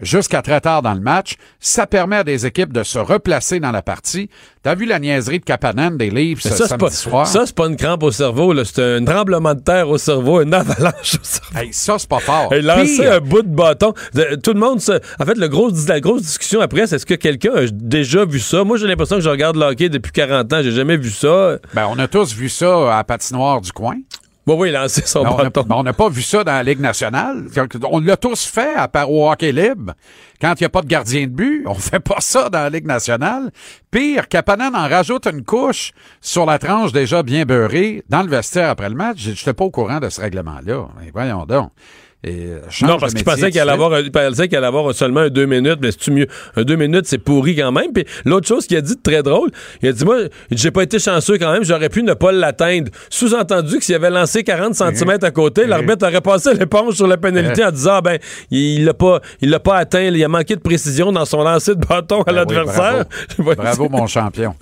[0.00, 1.34] jusqu'à très tard dans le match.
[1.58, 4.28] Ça permet à des équipes de se replacer dans la partie.
[4.62, 7.26] T'as vu la niaiserie de Kapanen des Leafs ça, samedi pas, soir?
[7.26, 8.62] ça, c'est pas une crampe au cerveau, là.
[8.64, 11.58] C'est un tremblement de terre au cerveau, une avalanche au cerveau.
[11.58, 12.52] Hey, ça, c'est pas fort.
[12.52, 13.94] Et lancer un bout de bâton.
[14.42, 17.14] Tout le monde, se- en fait, le gros, la grosse discussion après, c'est est-ce que
[17.14, 18.62] quelqu'un a déjà vu ça?
[18.64, 20.60] Moi, j'ai l'impression que je regarde le hockey depuis 40 ans.
[20.62, 21.56] J'ai jamais vu ça.
[21.72, 23.96] ben, on a tous vu ça à la patinoire du coin.
[24.46, 25.82] Bon, oui, lancer son Mais on bâton.
[25.82, 27.46] n'a pas vu ça dans la Ligue nationale.
[27.90, 29.92] On l'a tous fait à part au hockey libre.
[30.40, 32.70] Quand il n'y a pas de gardien de but, on fait pas ça dans la
[32.70, 33.50] Ligue nationale.
[33.90, 38.70] Pire, Kapanen en rajoute une couche sur la tranche déjà bien beurrée dans le vestiaire
[38.70, 39.18] après le match.
[39.20, 40.88] Je n'étais pas au courant de ce règlement-là.
[41.12, 41.70] Voyons donc.
[42.22, 45.28] Et, euh, Non, parce qu'il pensait qu'il allait avoir, un- pensait allait avoir seulement un
[45.30, 46.26] deux minutes, mais c'est mieux?
[46.54, 47.92] Un deux minutes, c'est pourri quand même.
[47.94, 49.50] Puis l'autre chose qu'il a dit de très drôle,
[49.82, 50.16] il a dit Moi,
[50.50, 52.90] j'ai pas été chanceux quand même, j'aurais pu ne pas l'atteindre.
[53.08, 57.16] Sous-entendu que s'il avait lancé 40 cm à côté, l'arbitre aurait passé l'éponge sur la
[57.16, 58.18] pénalité en disant Ah, ben,
[58.50, 61.74] il l'a pas, il l'a pas atteint, il a manqué de précision dans son lancer
[61.74, 63.04] de bâton à Ben oui, l'adversaire.
[63.38, 63.54] bravo.
[63.60, 64.54] Bravo, mon champion.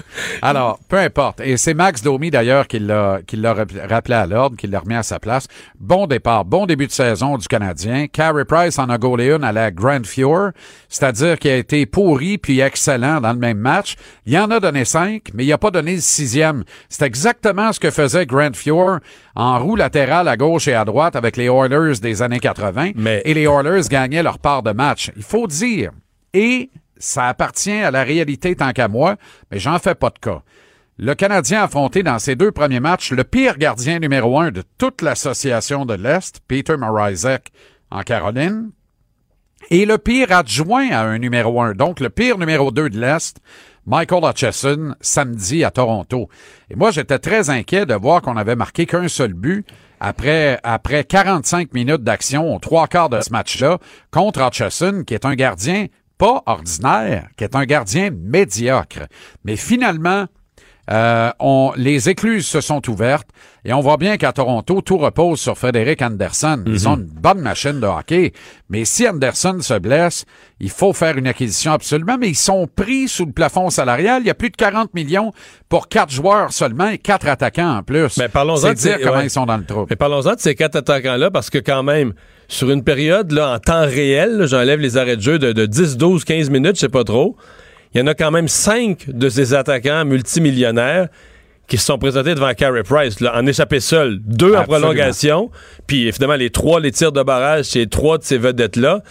[0.42, 1.40] Alors, peu importe.
[1.40, 4.78] Et c'est Max Domi, d'ailleurs, qui l'a, qui l'a rap- rappelé à l'ordre, qui l'a
[4.80, 5.46] remis à sa place.
[5.80, 8.06] Bon départ, bon début de saison du Canadien.
[8.06, 10.50] Carey Price en a gaulé une à la Grand Fjord,
[10.88, 13.96] c'est-à-dire qu'il a été pourri puis excellent dans le même match.
[14.26, 16.64] Il en a donné cinq, mais il n'a pas donné le sixième.
[16.88, 18.98] C'est exactement ce que faisait Grand Fjord
[19.34, 22.92] en roue latérale à gauche et à droite avec les Oilers des années 80.
[22.94, 25.10] Mais- Et les Oilers gagnaient leur part de match.
[25.16, 25.90] Il faut dire.
[26.34, 29.16] Et ça appartient à la réalité tant qu'à moi,
[29.50, 30.42] mais j'en fais pas de cas.
[31.00, 34.64] Le Canadien a affronté dans ses deux premiers matchs le pire gardien numéro un de
[34.78, 37.52] toute l'association de l'Est, Peter Morizek,
[37.92, 38.72] en Caroline,
[39.70, 43.36] et le pire adjoint à un numéro un, donc le pire numéro deux de l'Est,
[43.86, 46.28] Michael Hutchison, samedi à Toronto.
[46.68, 49.64] Et moi, j'étais très inquiet de voir qu'on avait marqué qu'un seul but
[50.00, 53.78] après, après 45 minutes d'action aux trois quarts de ce match-là
[54.10, 55.86] contre Hutchison, qui est un gardien
[56.18, 59.06] pas ordinaire, qui est un gardien médiocre.
[59.44, 60.26] Mais finalement,
[60.90, 63.28] euh, on, les écluses se sont ouvertes
[63.64, 66.62] et on voit bien qu'à Toronto, tout repose sur Frédéric Anderson.
[66.66, 68.32] Ils ont une bonne machine de hockey,
[68.70, 70.24] mais si Anderson se blesse,
[70.60, 74.22] il faut faire une acquisition absolument, mais ils sont pris sous le plafond salarial.
[74.22, 75.32] Il y a plus de 40 millions
[75.68, 78.16] pour quatre joueurs seulement et quatre attaquants en plus.
[78.16, 79.86] Mais parlons-en de ces- dire comment ils sont dans le trou.
[79.90, 82.14] Mais parlons-en de ces quatre attaquants-là, parce que quand même,
[82.46, 85.98] sur une période, là, en temps réel, j'enlève les arrêts de jeu de, de 10,
[85.98, 87.36] 12, 15 minutes, je sais pas trop,
[87.94, 91.08] il y en a quand même cinq de ces attaquants multimillionnaires
[91.68, 94.18] qui se sont présentés devant Carey Price, là, en échappé seul.
[94.24, 94.86] Deux en Absolument.
[94.88, 95.50] prolongation,
[95.86, 99.02] puis évidemment les trois, les tirs de barrage, c'est trois de ces vedettes-là.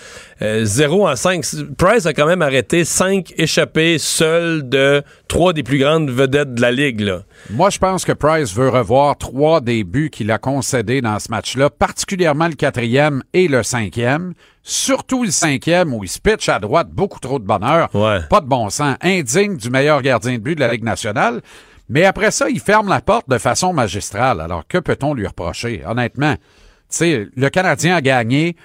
[0.42, 1.46] Euh, zéro en cinq.
[1.78, 6.62] Price a quand même arrêté cinq échappés seuls de trois des plus grandes vedettes de
[6.62, 7.02] la Ligue.
[7.02, 7.22] Là.
[7.52, 11.30] Moi, je pense que Price veut revoir trois des buts qu'il a concédés dans ce
[11.30, 14.34] match-là, particulièrement le quatrième et le cinquième.
[14.64, 17.88] Surtout le cinquième où il se pitch à droite, beaucoup trop de bonheur.
[17.94, 18.20] Ouais.
[18.30, 18.98] Pas de bon sens.
[19.02, 21.42] Indigne du meilleur gardien de but de la Ligue nationale.
[21.90, 24.42] Mais après ça, il ferme la porte de façon magistrale.
[24.42, 25.84] Alors, que peut-on lui reprocher?
[25.88, 26.42] Honnêtement, tu
[26.90, 28.56] sais, le Canadien a gagné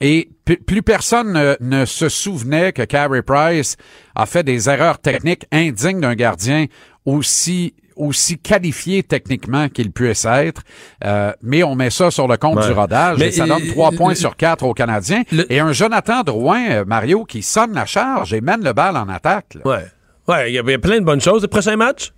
[0.00, 0.30] et
[0.66, 3.76] plus personne ne, ne se souvenait que Carey Price
[4.14, 6.66] a fait des erreurs techniques indignes d'un gardien
[7.04, 10.62] aussi aussi qualifié techniquement qu'il puisse être,
[11.04, 12.66] euh, mais on met ça sur le compte Ouais.
[12.68, 15.24] du rodage Mais, et ça donne trois le- points sur quatre aux Canadiens.
[15.32, 18.96] Le- Et un Jonathan Drouin, euh, Mario, qui sonne la charge et mène le bal
[18.96, 19.54] en attaque.
[19.56, 19.62] là.
[19.64, 19.84] Ouais.
[20.28, 21.42] Ouais, il y avait plein de bonnes choses.
[21.42, 22.12] Le prochain match?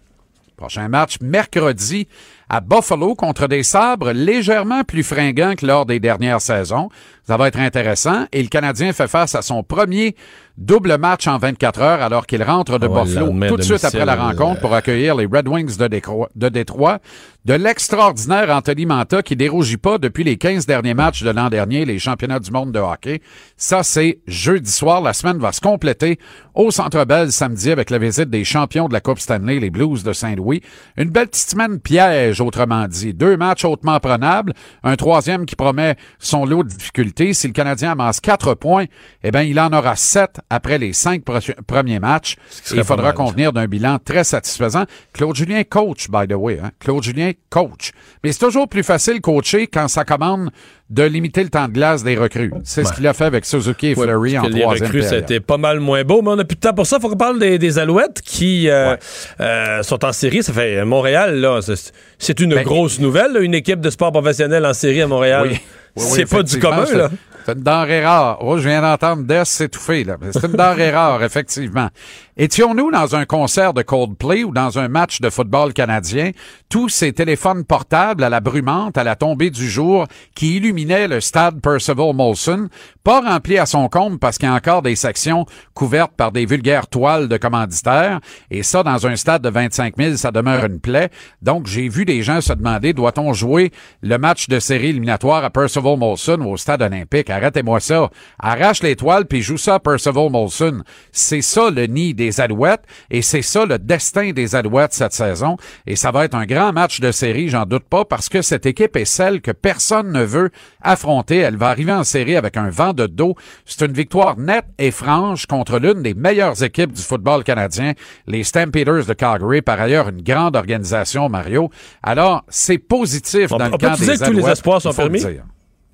[0.61, 2.07] Prochain match mercredi
[2.51, 6.91] à Buffalo contre des sabres légèrement plus fringants que lors des dernières saisons.
[7.31, 8.27] Ça va être intéressant.
[8.33, 10.17] Et le Canadien fait face à son premier
[10.59, 14.15] double match en 24 heures alors qu'il rentre de Buffalo tout de suite après la
[14.15, 16.99] euh, rencontre pour accueillir les Red Wings de Décro- de Détroit.
[17.47, 21.85] De l'extraordinaire Anthony Manta qui dérougit pas depuis les 15 derniers matchs de l'an dernier,
[21.87, 23.23] les championnats du monde de hockey.
[23.57, 25.01] Ça, c'est jeudi soir.
[25.01, 26.19] La semaine va se compléter
[26.55, 30.03] au Centre Bell samedi avec la visite des champions de la Coupe Stanley, les Blues
[30.03, 30.61] de Saint-Louis.
[30.99, 33.15] Une belle petite semaine piège, autrement dit.
[33.15, 34.53] Deux matchs hautement prenables.
[34.83, 37.20] Un troisième qui promet son lot de difficultés.
[37.33, 38.87] Si le Canadien amasse quatre points,
[39.23, 41.23] eh bien, il en aura sept après les cinq
[41.67, 42.37] premiers matchs.
[42.73, 44.85] Et il faudra convenir d'un bilan très satisfaisant.
[45.13, 46.59] Claude Julien coach, by the way.
[46.63, 46.71] Hein?
[46.81, 47.93] Claude Julien coach.
[48.25, 50.51] Mais c'est toujours plus facile coacher quand ça commande
[50.89, 52.53] de limiter le temps de glace des recrues.
[52.65, 55.03] C'est ce qu'il a fait avec Suzuki et Ouais, Fleury en que les troisième recrues,
[55.05, 56.97] c'était pas mal moins beau, mais on n'a plus de temps pour ça.
[56.99, 58.97] Il faut qu'on parle des, des Alouettes qui euh,
[59.41, 60.43] euh, sont en série.
[60.43, 64.11] Ça fait Montréal, là, c'est- c'est une Ben, grosse nouvelle, là, une équipe de sport
[64.11, 65.49] professionnel en série à Montréal.
[65.53, 65.59] Oui.
[65.97, 67.11] C'est pas du commun, là.
[67.51, 68.39] C'est une denrée rare.
[68.43, 70.17] Oh, je viens d'entendre Des s'étouffer, là.
[70.31, 71.89] C'est une denrée rare, effectivement.
[72.37, 76.31] Étions-nous dans un concert de Coldplay ou dans un match de football canadien,
[76.69, 81.21] tous ces téléphones portables à la brumante, à la tombée du jour, qui illuminaient le
[81.21, 82.69] stade Percival Molson,
[83.03, 85.45] pas rempli à son comble parce qu'il y a encore des sections
[85.75, 88.21] couvertes par des vulgaires toiles de commanditaires,
[88.51, 91.11] et ça, dans un stade de 25 000, ça demeure une plaie.
[91.43, 93.73] Donc, j'ai vu des gens se demander, doit-on jouer
[94.03, 97.29] le match de série éliminatoire à Percival Molson ou au stade olympique?
[97.41, 98.11] Arrêtez-moi ça.
[98.39, 100.83] Arrache les toiles puis joue ça à Percival Molson.
[101.11, 105.57] C'est ça le nid des Alouettes et c'est ça le destin des Alouettes cette saison.
[105.87, 108.67] Et ça va être un grand match de série, j'en doute pas, parce que cette
[108.67, 110.51] équipe est celle que personne ne veut
[110.83, 111.39] affronter.
[111.39, 113.35] Elle va arriver en série avec un vent de dos.
[113.65, 117.95] C'est une victoire nette et franche contre l'une des meilleures équipes du football canadien,
[118.27, 121.71] les Stampeders de Calgary, par ailleurs une grande organisation, Mario.
[122.03, 124.91] Alors, c'est positif On- dans on le peut camp des que tous les espoirs sont
[124.91, 125.21] le permis?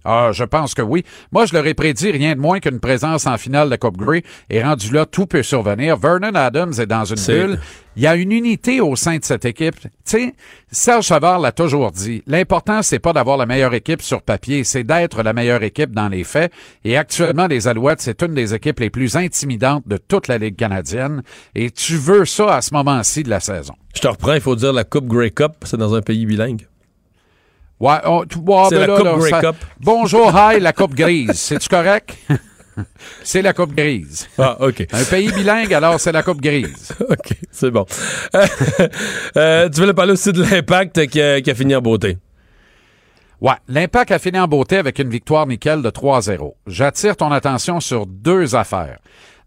[0.09, 1.05] Ah, je pense que oui.
[1.33, 4.23] Moi, je leur ai prédit rien de moins qu'une présence en finale de Coupe Grey.
[4.51, 5.97] Et rendu là, tout peut survenir.
[5.97, 7.59] Vernon Adams est dans une bulle.
[7.97, 9.81] Il y a une unité au sein de cette équipe.
[9.81, 10.35] Tu sais,
[10.71, 12.23] Serge Savard l'a toujours dit.
[12.29, 16.09] L'important, c'est pas d'avoir la meilleure équipe sur papier, c'est d'être la meilleure équipe dans
[16.09, 16.53] les faits.
[16.85, 20.57] Et actuellement, les Alouettes, c'est une des équipes les plus intimidantes de toute la Ligue
[20.57, 21.23] canadienne.
[21.57, 23.75] Et tu veux ça à ce moment-ci de la saison.
[23.95, 26.67] Je te reprends, il faut dire la Coupe Grey Cup, c'est dans un pays bilingue.
[27.79, 29.57] Ouais, oh, tu- ouais, C'est ben la là, Coupe là, ça- Cup.
[29.81, 31.33] Bonjour, hi, la coupe grise.
[31.33, 32.17] C'est-tu correct?
[33.23, 34.27] c'est la coupe grise.
[34.39, 34.87] Ah, OK.
[34.93, 36.93] Un pays bilingue, alors c'est la coupe grise.
[37.09, 37.85] OK, c'est bon.
[39.37, 42.17] Euh, tu voulais parler aussi de l'impact qui a, qui a fini en beauté.
[43.43, 46.55] Ouais, l'impact a fini en beauté avec une victoire nickel de 3-0.
[46.67, 48.99] J'attire ton attention sur deux affaires.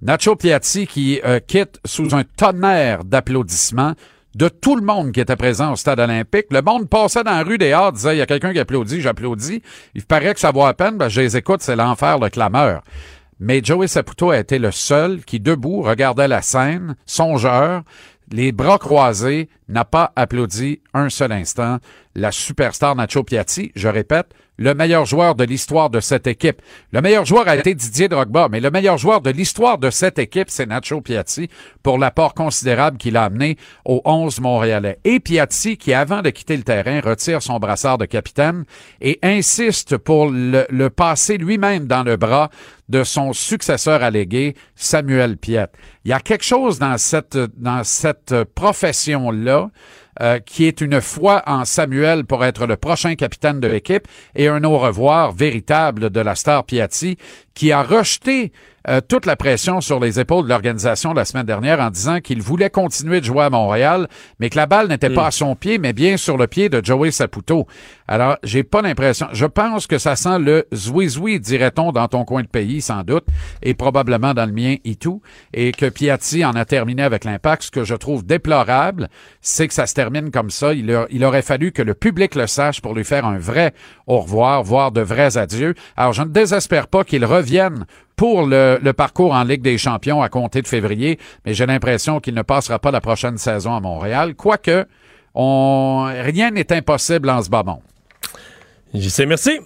[0.03, 3.95] Nacho Piatti qui euh, quitte sous un tonnerre d'applaudissements
[4.35, 6.47] de tout le monde qui était présent au stade olympique.
[6.51, 9.01] Le monde passait dans la rue des Arts, disait, il y a quelqu'un qui applaudit,
[9.01, 9.61] j'applaudis.
[9.95, 12.83] Il paraît que ça vaut à peine, ben, je les écoute, c'est l'enfer, le clameur.
[13.39, 17.83] Mais Joey Saputo a été le seul qui, debout, regardait la scène, songeur,
[18.31, 21.77] les bras croisés, n'a pas applaudi un seul instant
[22.15, 26.61] la superstar Nacho Piatti, je répète, le meilleur joueur de l'histoire de cette équipe.
[26.91, 30.19] Le meilleur joueur a été Didier Drogba, mais le meilleur joueur de l'histoire de cette
[30.19, 31.49] équipe, c'est Nacho Piatti
[31.81, 34.99] pour l'apport considérable qu'il a amené aux 11 Montréalais.
[35.05, 38.65] Et Piatti, qui avant de quitter le terrain, retire son brassard de capitaine
[38.99, 42.49] et insiste pour le, passer lui-même dans le bras
[42.89, 45.71] de son successeur allégué, Samuel Piette.
[46.03, 49.69] Il y a quelque chose dans cette, dans cette profession-là
[50.21, 54.07] euh, qui est une foi en Samuel pour être le prochain capitaine de l'équipe.
[54.35, 57.17] Et un au revoir véritable de la star Piatti
[57.59, 58.53] qui a rejeté
[58.87, 62.41] euh, toute la pression sur les épaules de l'organisation la semaine dernière en disant qu'il
[62.41, 64.07] voulait continuer de jouer à Montréal,
[64.39, 66.81] mais que la balle n'était pas à son pied, mais bien sur le pied de
[66.83, 67.67] Joey Saputo.
[68.07, 69.27] Alors, j'ai pas l'impression.
[69.33, 73.25] Je pense que ça sent le zouizoui, dirait-on, dans ton coin de pays, sans doute,
[73.61, 75.21] et probablement dans le mien et tout,
[75.53, 77.63] et que Piatti en a terminé avec l'impact.
[77.63, 79.09] Ce que je trouve déplorable,
[79.41, 80.73] c'est que ça se termine comme ça.
[80.73, 83.73] Il, a- il aurait fallu que le public le sache pour lui faire un vrai
[84.07, 85.75] au revoir, voire de vrais adieux.
[85.97, 87.48] Alors, je ne désespère pas qu'il revienne
[88.15, 92.19] pour le, le parcours en Ligue des champions à compter de février, mais j'ai l'impression
[92.19, 94.85] qu'il ne passera pas la prochaine saison à Montréal, quoique
[95.35, 97.81] on, rien n'est impossible en ce bas monde.
[98.93, 99.59] J'y sais, merci.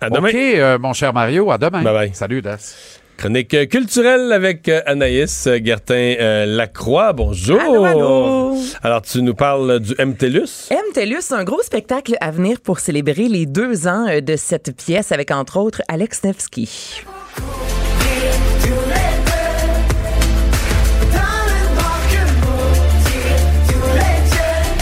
[0.00, 0.28] À demain.
[0.28, 1.82] OK, euh, mon cher Mario, à demain.
[1.82, 2.14] Bye bye.
[2.14, 3.01] Salut, Das.
[3.22, 7.12] Chronique euh, culturelle avec euh, Anaïs Gertin-Lacroix.
[7.12, 7.60] Bonjour.
[7.60, 8.56] Allô, allô.
[8.82, 10.70] Alors, tu nous parles du MTLUS.
[10.90, 15.12] MTLUS, un gros spectacle à venir pour célébrer les deux ans euh, de cette pièce
[15.12, 17.04] avec entre autres Alex Nevsky.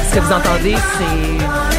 [0.09, 1.70] Ce que vous entendez, c'est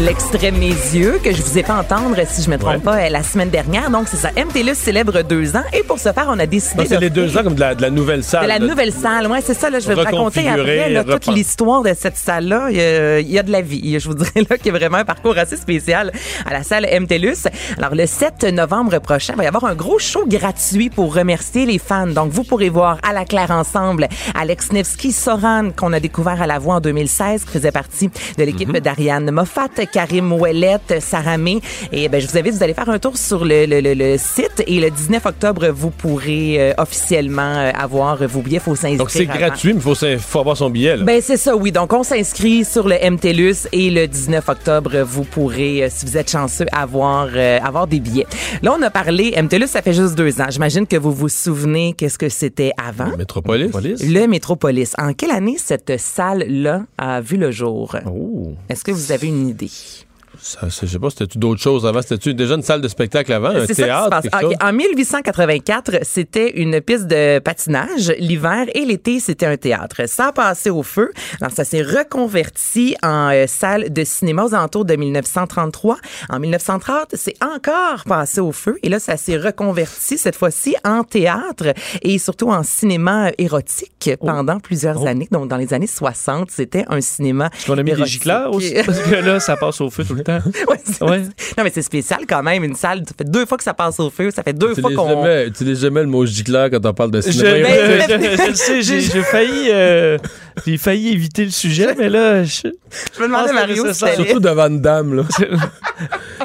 [0.00, 2.78] l'extrait Mes yeux que je vous ai fait entendre, si je me trompe Ouais.
[2.80, 3.90] pas, euh, la semaine dernière.
[3.90, 4.30] Donc, c'est ça.
[4.36, 7.36] MTLUS célèbre deux ans et pour ce faire, on a décidé c'est de les deux
[7.36, 8.44] ans comme de la, de la nouvelle salle.
[8.44, 9.68] de la nouvelle salle, ouais, c'est ça.
[9.70, 12.68] Là, je vais vous raconter après là, toute l'histoire de cette salle-là.
[12.70, 13.98] Il y, a, il y a de la vie.
[14.00, 16.10] Je vous dirais là qu'il y a vraiment un parcours assez spécial
[16.46, 17.48] à la salle MTLUS.
[17.78, 21.66] Alors, le 7 novembre prochain, il va y avoir un gros show gratuit pour remercier
[21.66, 22.06] les fans.
[22.06, 26.46] Donc, vous pourrez voir à la Claire ensemble Alex Nevsky, Soran, qu'on a découvert à
[26.46, 28.80] la voix en 2016, qui faisait partie de l'équipe Mhm.
[28.80, 31.60] d'Ariane Moffat, Karim Ouellette, Sarah May.
[31.92, 34.16] Et ben, je vous invite, vous allez faire un tour sur le, le- le- le
[34.18, 38.58] site et le 19 octobre, vous pourrez euh, officiellement euh, avoir vos billets.
[38.60, 38.98] faut s'inscrire.
[38.98, 39.38] Donc, c'est avant.
[39.38, 40.96] gratuit, mais il faut, faut avoir son billet.
[40.96, 41.04] Là.
[41.04, 41.72] Ben c'est ça, oui.
[41.72, 46.16] Donc on s'inscrit sur le MTLUS et le 19 octobre, vous pourrez, euh, si vous
[46.16, 48.26] êtes chanceux, avoir euh, avoir des billets.
[48.62, 50.46] Là, on a parlé MTLUS, ça fait juste deux ans.
[50.50, 53.16] J'imagine que vous vous souvenez qu'est-ce que c'était avant.
[53.16, 53.70] Métropolis.
[53.74, 54.92] Le Métropolis.
[54.98, 57.96] En quelle année cette salle-là a vu le jour?
[58.06, 58.52] Oh.
[58.68, 59.70] Est-ce que vous avez une idée?
[59.72, 60.11] Tschüss.
[60.40, 62.00] Ça, je sais pas, c'était-tu d'autres choses avant?
[62.02, 63.48] C'était-tu déjà une salle de spectacle avant?
[63.50, 64.10] Un C'est ça qui se théâtre?
[64.10, 64.26] passe.
[64.62, 68.12] En 1884, c'était une piste de patinage.
[68.18, 70.02] L'hiver et l'été, c'était un théâtre.
[70.06, 71.10] Ça a passé au feu.
[71.40, 75.96] Alors, ça s'est reconverti en euh, salle de cinéma aux alentours de 1933.
[76.30, 78.78] En 1930, c'est encore passé au feu.
[78.82, 81.72] Et là, ça s'est reconverti cette fois-ci en théâtre
[82.02, 84.26] et surtout en cinéma érotique Oh.
[84.26, 85.28] pendant plusieurs années.
[85.30, 88.12] Donc, dans les années 60, c'était un cinéma Est-ce qu'on a mis des érotique.
[88.14, 88.74] gicleurs aussi?
[88.84, 90.38] Parce que là, ça passe au feu tout le temps.
[90.68, 91.20] Ouais, c'est- Ouais.
[91.58, 92.64] Non, mais c'est spécial quand même.
[92.64, 94.30] Une salle, ça fait deux fois que ça passe au feu.
[94.30, 95.08] Ça fait deux fois qu'on...
[95.08, 97.68] jamais, utilise jamais le mot gicleur quand on parle de Je, cinéma.
[97.68, 98.06] Je-
[98.42, 100.18] je le sais, j'ai j'ai failli, euh,
[100.66, 102.68] j'ai failli éviter le sujet, mais là, je,
[103.16, 105.22] Je me demandais, Ah, Mario, si Surtout devant une dame, là.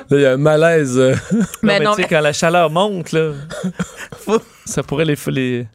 [0.10, 0.98] Là, il y a un malaise.
[0.98, 1.12] euh.
[1.34, 3.32] non, Mais mais, non, tu sais, mais- quand la chaleur monte, là,
[4.66, 5.68] ça pourrait les, les...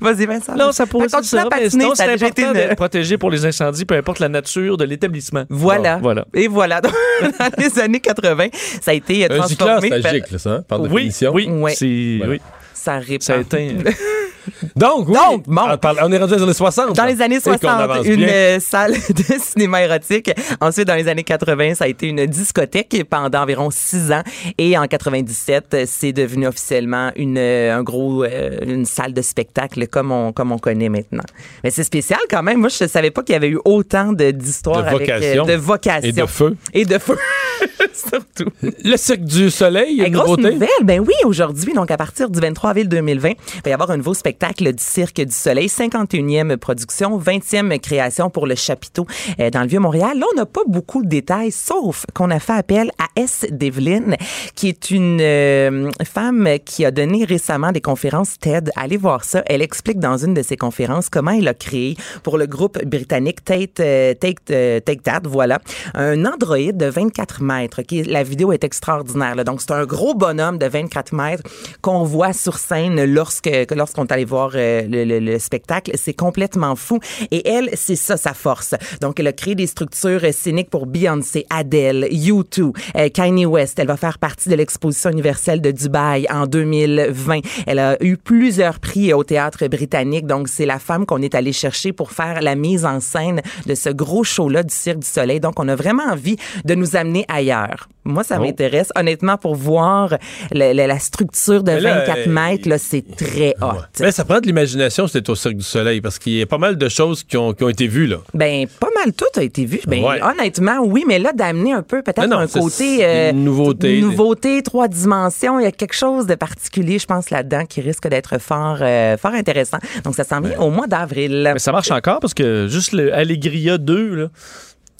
[0.00, 0.54] Vas-y, Vincent.
[0.56, 2.76] Non, ça pourrait être ça, à mais patiner, sinon, ça a c'est important une- d'être
[2.76, 5.44] protégé pour les incendies, peu importe la nature de l'établissement.
[5.50, 5.96] Voilà.
[5.96, 6.24] Bon, voilà.
[6.34, 6.80] Et voilà.
[6.80, 6.92] Donc,
[7.38, 8.48] Dans les années 80,
[8.80, 9.90] ça a été euh, Un gicleur, transformé.
[9.90, 11.32] c'est par- un ça, hein, par Oui, définition.
[11.34, 11.74] oui, Ouais.
[11.74, 12.32] c'est, Voilà.
[12.32, 12.40] oui,
[12.72, 13.22] Ça répand.
[13.22, 13.68] ça a éteint.
[14.76, 15.14] Donc, oui.
[15.14, 15.62] Donc, bon.
[15.70, 16.94] On, parle- on est rendu dans les années 60.
[16.96, 18.58] Dans les années Et qu'on 60, avance une bien.
[18.60, 20.30] salle de cinéma érotique.
[20.60, 24.22] Ensuite, dans les années 80, ça a été une discothèque pendant environ six ans.
[24.58, 29.22] Et en 97, euh, c'est devenu officiellement une, euh, un gros, euh, une salle de
[29.22, 31.24] spectacle comme on, comme on connaît maintenant.
[31.62, 32.58] Mais c'est spécial quand même.
[32.58, 35.44] Moi, je savais pas qu'il y avait eu autant de- d'histoires De avec euh, vocation.
[35.46, 36.08] de vocation.
[36.08, 36.56] Et de feu.
[36.72, 37.16] Et de feu.
[37.92, 38.50] Surtout.
[38.62, 40.54] Le Cirque du Soleil, une grosse nouveauté?
[40.54, 43.90] nouvelle, ben oui, aujourd'hui, donc à partir du 23 avril 2020, il va y avoir
[43.90, 49.06] un nouveau spectacle du Cirque du Soleil, 51e production, 20e création pour le chapiteau
[49.40, 50.18] euh, dans le Vieux-Montréal.
[50.18, 53.46] Là, on n'a pas beaucoup de détails, sauf qu'on a fait appel à S.
[53.50, 54.16] Devlin,
[54.54, 58.70] qui est une euh, femme qui a donné récemment des conférences TED.
[58.76, 59.42] Allez voir ça.
[59.46, 63.44] Elle explique dans une de ses conférences comment elle a créé pour le groupe britannique
[63.44, 65.60] Tate, euh, Take, euh, Take That, voilà,
[65.94, 67.80] un androïde de 24 mètres.
[68.06, 69.44] La vidéo est extraordinaire.
[69.44, 71.42] Donc, c'est un gros bonhomme de 24 mètres
[71.82, 75.92] qu'on voit sur scène lorsque que lorsqu'on est allé voir euh, le, le- le spectacle.
[75.94, 76.98] C'est complètement fou.
[77.30, 78.74] Et elle, c'est ça sa force.
[79.00, 83.78] Donc, elle a créé des structures scéniques pour Beyoncé, Adele, U2, euh, Kanye West.
[83.78, 87.40] Elle va faire partie de l'exposition universelle de Dubaï en 2020.
[87.66, 90.26] Elle a eu plusieurs prix au théâtre britannique.
[90.26, 93.74] Donc, c'est la femme qu'on est allé chercher pour faire la mise en scène de
[93.74, 95.40] ce gros show-là du Cirque du Soleil.
[95.40, 97.88] Donc, on a vraiment envie de nous amener ailleurs.
[98.06, 98.42] Moi, ça Oh.
[98.44, 98.90] m'intéresse.
[98.96, 100.18] Honnêtement, pour voir
[100.52, 103.80] le- le- la structure de Mais là, 24 euh, mètres, là, c'est très hot.
[104.00, 106.58] Mais ça prend de l'imagination, c'était au Cirque du Soleil, parce qu'il y a pas
[106.58, 108.18] mal de choses qui ont, qui ont été vues, là.
[108.34, 109.80] Ben, pas mal tout a été vu.
[109.86, 110.20] Ben, Ouais.
[110.22, 113.30] honnêtement, oui, mais là, d'amener un peu peut-être un côté...
[113.30, 113.98] une nouveauté.
[113.98, 115.58] une nouveauté, trois dimensions.
[115.58, 119.16] Il y a quelque chose de particulier, je pense, là-dedans qui risque d'être fort, euh,
[119.16, 119.78] fort intéressant.
[120.04, 121.48] Donc, ça s'en vient au mois d'avril.
[121.54, 124.28] Mais ça marche encore parce que juste le Allegria 2, là,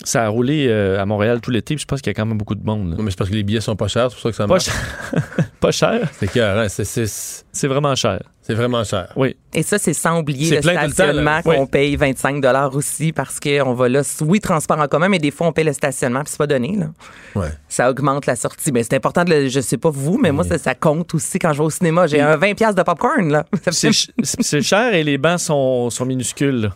[0.03, 2.27] ça a roulé euh, à Montréal tout l'été, puis je pense qu'il y a quand
[2.27, 2.91] même beaucoup de monde.
[2.91, 2.97] là.
[2.97, 4.45] Non, mais c'est parce que les billets sont pas chers, c'est pour ça que ça
[4.47, 4.65] Pas marche.
[4.65, 5.23] cher.
[5.61, 6.09] Pas cher.
[6.19, 6.27] C'est
[6.69, 8.21] c'est- c'est C'est vraiment cher.
[8.43, 9.11] c'est vraiment cher.
[9.17, 9.35] Oui.
[9.55, 11.67] Et ça, c'est sans oublier C'est le stationnement qu'on Oui.
[11.71, 15.53] paye 25 aussi parce qu'on va là, oui, transport en commun, mais des fois, on
[15.53, 16.77] paye le stationnement puis c'est pas donné.
[16.77, 16.87] Là.
[17.35, 17.49] Ouais.
[17.69, 18.73] Ça augmente la sortie.
[18.73, 21.39] Mais c'est important de le, je sais pas vous, mais moi, ça, ça compte aussi
[21.39, 22.07] quand je vais au cinéma.
[22.09, 23.47] J'ai un 20$ piastres de popcorn, là.
[23.71, 26.61] C'est fait- ch- c'est cher et les bancs sont, sont minuscules.
[26.63, 26.69] là.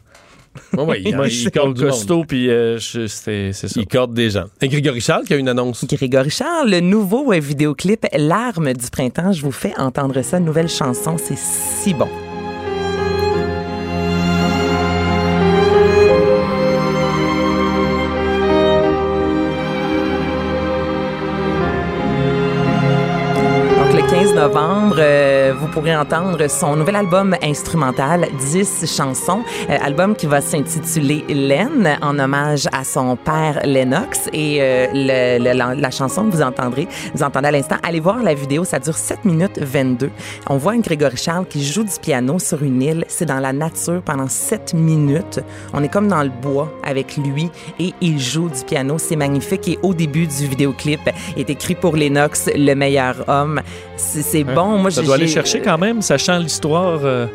[0.76, 3.08] Ouais, ouais, il, Moi, il corde costaud, puis euh, c'est
[3.52, 3.66] ça.
[3.76, 4.44] Il corde des gens.
[4.60, 5.84] Et Grégory Charles qui a une annonce.
[5.84, 9.32] Grégory Charles, le nouveau euh, vidéoclip L'arme du printemps.
[9.32, 11.16] Je vous fais entendre ça, nouvelle chanson.
[11.18, 12.08] C'est si bon.
[23.78, 29.42] Donc, le 15 novembre, euh, vous pourrez entendre son nouvel album instrumental, 10 chansons.
[29.70, 34.28] Euh, album qui va s'intituler Len, en hommage à son père Lennox.
[34.32, 38.00] Et euh, le- le- la, la chanson que vous entendrez, vous entendez à l'instant, allez
[38.00, 40.10] voir la vidéo, ça dure 7 minutes 22.
[40.48, 43.04] On voit un Grégory Charles qui joue du piano sur une île.
[43.08, 45.40] C'est dans la nature pendant 7 minutes.
[45.72, 48.96] On est comme dans le bois avec lui et il joue du piano.
[48.98, 49.68] C'est magnifique.
[49.68, 51.00] Et au début du vidéoclip
[51.36, 53.60] est écrit pour Lennox, le meilleur homme.
[53.96, 54.78] C'est c'est bon.
[54.78, 57.00] Moi, Ça doit aller chercher quand même, sachant l'histoire.
[57.04, 57.26] euh,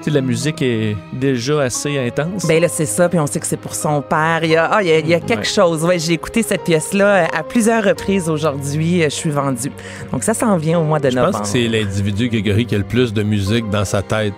[0.00, 2.46] tu sais, la musique est déjà assez intense.
[2.46, 4.40] Ben là, c'est ça, puis on sait que c'est pour son père.
[4.44, 5.44] Il y a, ah, il y a, il y a quelque Ouais.
[5.44, 5.82] chose.
[5.84, 9.02] Ouais, j'ai écouté cette pièce-là euh, à plusieurs reprises aujourd'hui.
[9.02, 9.72] Euh, Je suis vendue.
[10.12, 11.38] Donc ça s'en vient au mois de Je novembre.
[11.38, 14.34] pense que c'est l'individu, Grégory, qui a le plus de musique dans sa tête.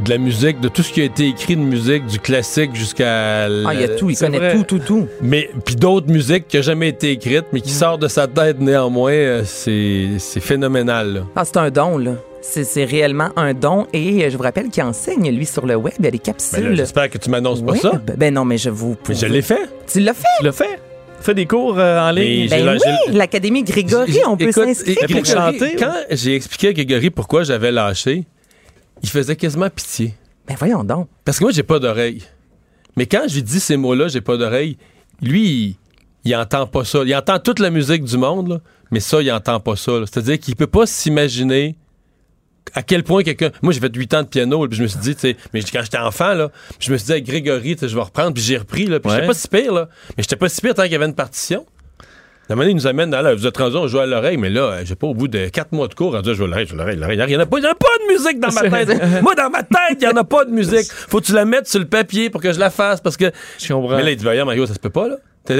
[0.00, 3.44] De la musique, de tout ce qui a été écrit de musique, du classique jusqu'à...
[3.44, 4.56] Ah, il y a tout, il connaît vrai.
[4.56, 5.06] tout, tout, tout.
[5.20, 7.74] Mais puis d'autres musiques qui n'ont jamais été écrites, mais qui Mm.
[7.74, 11.12] sortent de sa tête néanmoins, c'est c'est phénoménal.
[11.14, 11.20] là.
[11.36, 12.12] Ah, c'est un don, là.
[12.42, 13.86] C'est réellement un don.
[13.92, 15.94] Et euh, je vous rappelle qu'il enseigne, lui, sur le web.
[15.98, 16.76] Il y a des Ben capsules.
[16.76, 17.92] J'espère que tu m'annonces pas ça.
[18.16, 18.96] Ben non, mais je vous...
[19.08, 19.68] Mais je l'ai fait.
[19.86, 20.26] Tu l'as fait?
[20.38, 20.80] Tu l'as fait?
[21.20, 22.48] Fais des cours euh, en ligne.
[22.50, 24.96] Ben oui, l'Académie Grégory, on peut s'inscrire.
[25.08, 28.24] et- pour chanter, Quand j'ai expliqué à Grégory pourquoi j'avais lâché,
[29.04, 30.14] il faisait quasiment pitié.
[30.48, 31.06] Ben voyons donc.
[31.24, 32.22] Parce que moi, j'ai pas d'oreille.
[32.96, 34.76] Mais quand je lui dis ces mots-là, j'ai pas d'oreille,
[35.22, 35.76] lui, il,
[36.24, 37.02] il entend pas ça.
[37.06, 38.58] Il entend toute la musique du monde, là,
[38.90, 39.92] mais ça, il entend pas ça.
[40.00, 41.76] C'est-à-dire qu'il peut pas s'imaginer
[42.74, 43.50] à quel point quelqu'un.
[43.62, 45.60] Moi, j'ai fait 8 ans de piano, puis je me suis dit, tu sais, mais
[45.62, 46.50] quand j'étais enfant, là,
[46.80, 48.98] je me suis dit, avec Grégory, tu sais, je vais reprendre, puis j'ai repris, là,
[49.00, 49.16] puis Ouais.
[49.16, 49.88] j'étais pas si pire, là.
[50.16, 51.66] Mais j'étais pas si pire tant qu'il y avait une partition.
[52.48, 54.84] La manière, il nous amène, là, vous êtes rendu, on joue à l'oreille, mais là,
[54.84, 56.70] j'ai pas au bout de 4 mois de cours, rendu, je joue à l'oreille, je
[56.70, 57.18] joue à l'oreille, l'oreille.
[57.28, 59.22] Il y en a pas, il y en a pas de musique dans ma tête.
[59.22, 60.90] Moi, dans ma tête, il y en a pas de musique.
[61.08, 63.30] Faut que tu la mettes sur le papier pour que je la fasse, parce que
[63.58, 63.96] Je comprends.
[63.96, 65.16] mais là, il dit, voyons, Mario, ça se peut pas, là.
[65.46, 65.54] Tu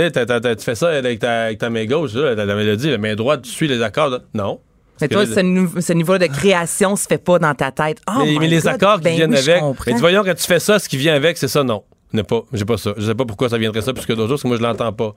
[0.65, 3.43] fais ça avec ta, avec ta main gauche, là, la, la mélodie, la main droite,
[3.43, 4.11] tu suis les accords.
[4.11, 4.19] là.
[4.35, 4.61] Non.
[5.03, 7.99] Mais toi, ce, nou- ce niveau de création se fait pas dans ta tête.
[8.09, 9.63] Oh mais, my mais les God, accords qui ben viennent oui, je avec.
[9.87, 11.83] Mais dis, voyons, quand tu fais ça, ce qui vient avec, c'est ça, non.
[12.13, 12.43] N'est pas.
[12.53, 12.93] J'ai pas ça.
[12.97, 14.93] Je sais pas pourquoi ça viendrait ça plus que d'autres parce que moi, je l'entends
[14.93, 15.15] pas.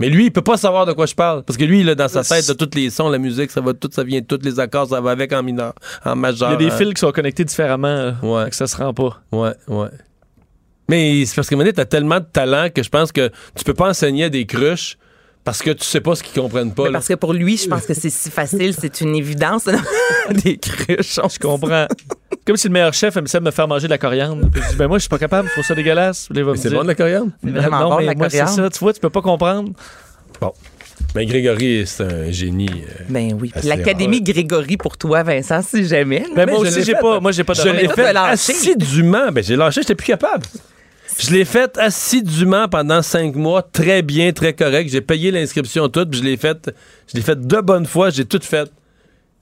[0.00, 1.42] Mais lui, il peut pas savoir de quoi je parle.
[1.42, 3.60] Parce que lui, il a dans sa tête de tous les sons, la musique, ça
[3.60, 5.74] va tout, ça vient de tous les accords, ça va avec en mineur,
[6.04, 6.50] en Il majeur.
[6.52, 7.88] y a des en- fils qui sont connectés différemment.
[7.88, 8.44] euh, Ouais.
[8.44, 9.20] fait que ça se rend pas.
[9.32, 9.88] Ouais, ouais.
[10.88, 13.74] Mais c'est parce que tu t'as tellement de talent que je pense que tu peux
[13.74, 14.96] pas enseigner à des cruches
[15.48, 16.82] parce que tu sais pas ce qu'ils comprennent pas.
[16.82, 16.92] Mais là.
[16.98, 19.64] parce que pour lui, je pense que c'est si facile, c'est une évidence.
[20.30, 21.18] Des cruches.
[21.32, 21.86] Je comprends.
[22.46, 24.46] Comme si le meilleur chef aimait me faire manger de la coriandre.
[24.50, 26.28] Puis je dis, ben moi, je suis pas capable, faut ça dégueulasse.
[26.56, 27.32] C'est bon de la coriandre?
[27.42, 28.68] C'est vraiment non, bon, mais la moi, c'est ça.
[28.68, 29.72] Tu vois, tu peux pas comprendre.
[30.38, 30.52] Bon.
[31.14, 32.68] Mais Grégory, c'est un génie.
[32.68, 33.50] euh, Ben oui.
[33.64, 36.26] L'Académie Grégory pour toi, Vincent, si jamais.
[36.34, 39.32] Ben Mais moi je aussi, j'ai pas, moi, j'ai pas de Je l'ai fait assidûment.
[39.32, 40.44] Ben, j'ai lâché, j'étais plus capable.
[41.18, 44.88] Je l'ai fait assidûment pendant cinq mois, très bien, très correct.
[44.90, 46.70] J'ai payé l'inscription toute, puis je l'ai fait,
[47.08, 48.70] je l'ai fait de bonne foi, j'ai tout fait.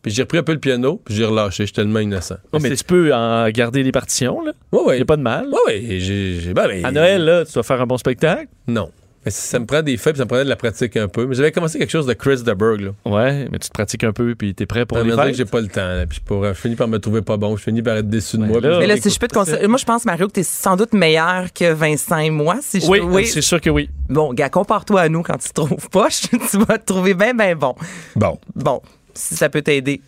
[0.02, 1.64] Puis j'ai repris un peu le piano, puis j'ai relâché.
[1.64, 2.36] Je suis tellement innocent.
[2.52, 4.52] Oh, mais tu peux en garder les partitions, là.
[4.72, 4.98] Ouais, ouais.
[4.98, 5.48] Il a pas de mal.
[5.68, 5.98] J'ai,
[6.40, 8.46] j'ai- ben, ben, À Noël, là, tu dois faire un bon spectacle.
[8.68, 8.90] Non.
[9.26, 11.26] Mais ça me prend des feuilles, puis ça me prenait de la pratique un peu.
[11.26, 12.90] Mais j'avais commencé quelque chose de Chris DeBerg, là.
[13.04, 15.26] Ouais, mais tu te pratiques un peu, puis t'es prêt pour Ça les dire que
[15.26, 15.34] fêtes.
[15.34, 16.06] j'ai pas le temps, là.
[16.06, 17.56] Puis pour, euh, je finis par me trouver pas bon.
[17.56, 18.60] Je finis par être déçu de Ouais, moi.
[18.60, 20.44] là- Mais là, si je peux te conseiller, moi, je pense, Mario, que tu es
[20.44, 22.58] sans doute meilleur que Vincent et moi.
[22.62, 23.90] Si je Oui, peux- c'est sûr que oui.
[24.08, 26.06] Bon, gars, compare-toi à nous quand tu te trouves pas.
[26.50, 27.74] tu vas te trouver bien, bien bon.
[28.14, 28.38] Bon.
[28.54, 28.80] Bon,
[29.12, 30.00] si ça peut t'aider.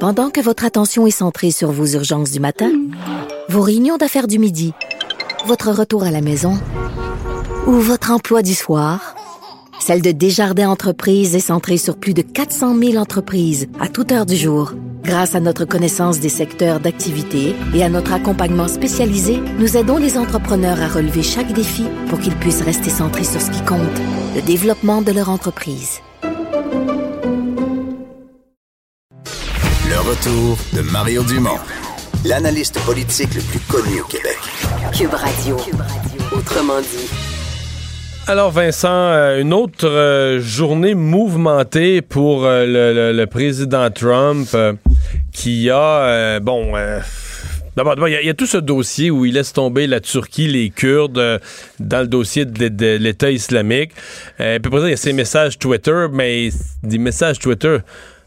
[0.00, 2.70] Pendant que votre attention est centrée sur vos urgences du matin,
[3.48, 4.72] vos réunions d'affaires du midi,
[5.46, 6.58] votre retour à la maison
[7.66, 9.14] ou votre emploi du soir,
[9.80, 14.26] celle de Desjardins Entreprises est centrée sur plus de 400 000 entreprises à toute heure
[14.26, 14.72] du jour.
[15.02, 20.16] Grâce à notre connaissance des secteurs d'activité et à notre accompagnement spécialisé, nous aidons les
[20.16, 23.80] entrepreneurs à relever chaque défi pour qu'ils puissent rester centrés sur ce qui compte,
[24.36, 25.98] le développement de leur entreprise.
[29.88, 31.58] Le retour de Mario Dumont,
[32.24, 34.38] l'analyste politique le plus connu au Québec.
[34.96, 35.56] Cube Radio.
[36.32, 37.10] Autrement dit.
[38.28, 44.48] Alors Vincent, euh, une autre euh, journée mouvementée pour euh, le, le- le président Trump
[45.32, 46.72] qui a, bon,
[47.76, 49.98] d'abord, il y, a- il y a tout ce dossier où il laisse tomber la
[49.98, 51.38] Turquie, les Kurdes, euh,
[51.80, 53.90] dans le dossier de, de l'État islamique.
[54.40, 56.50] Euh, puis après ça, il y a ces messages Twitter, mais
[56.84, 57.78] des messages Twitter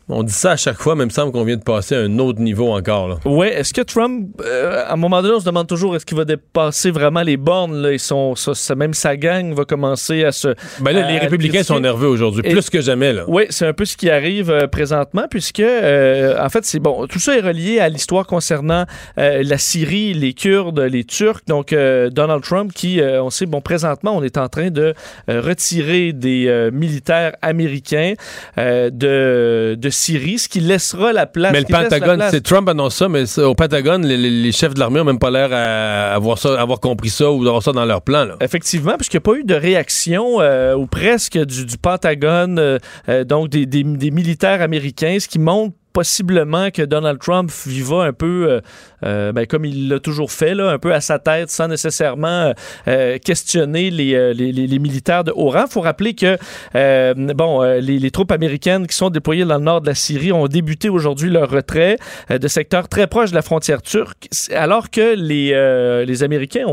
[0.08, 1.99] On dit ça à chaque fois, mais il me semble qu'on vient de passer à
[2.01, 3.08] un autre niveau encore.
[3.08, 3.16] Là.
[3.26, 6.16] Ouais, est-ce que Trump, euh, à un moment donné, on se demande toujours est-ce qu'il
[6.16, 7.97] va dépasser vraiment les bornes là?
[7.97, 8.16] Ça,
[8.53, 10.49] ça- même sa gang va commencer à se.
[10.80, 13.14] Ben là, les républicains sont nerveux aujourd'hui, Et- plus que jamais.
[13.14, 13.24] Là.
[13.28, 17.08] Oui, c'est un peu ce qui arrive euh, présentement, puisque, euh, en fait, c'est bon,
[17.08, 18.86] tout ça est relié à l'histoire concernant
[19.18, 21.41] la Syrie, les Kurdes, les Turcs.
[21.47, 21.74] Donc,
[22.12, 24.93] Donald Trump, qui, on sait, bon, présentement, on est en train de
[25.28, 28.14] retirer des militaires américains
[28.58, 31.52] de, de Syrie, ce qui laissera la place.
[31.54, 35.06] Mais le Pentagone, c'est Trump annonce ça, mais au Pentagone, les, chefs de l'armée ont
[35.06, 38.26] même pas l'air à avoir ça, avoir compris ça ou d'avoir ça dans leur plan.
[38.26, 38.36] Là.
[38.41, 42.78] Effectivement, puisqu'il n'y a pas eu de réaction euh, ou presque du, du Pentagone, euh,
[43.10, 47.82] euh, donc des, des- des militaires américains, ce qui montre possiblement que Donald Trump y
[47.82, 48.62] va un peu, euh,
[49.06, 52.28] euh, ben, comme il l'a toujours fait, là, un peu à sa tête, sans nécessairement
[52.50, 52.54] euh,
[52.89, 55.64] euh, questionner les, euh, les, les- les militaires de haut rang.
[55.68, 56.38] Il faut rappeler que
[56.76, 60.34] euh, bon, les, les troupes américaines qui sont déployées dans le nord de la Syrie
[60.34, 61.98] ont débuté aujourd'hui leur retrait
[62.30, 66.66] de secteurs très proches de la frontière turque, alors que les, euh, les Américains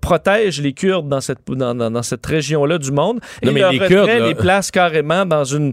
[0.00, 3.20] protègent les Kurdes dans cette, dans, dans- dans cette région-là du monde.
[3.42, 5.72] Non, et mais leur les retrait Kurdes, là- les place carrément dans une...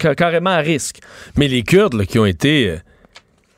[0.00, 0.98] ca- carrément à risque.
[1.36, 2.80] Mais les Kurdes qui ont été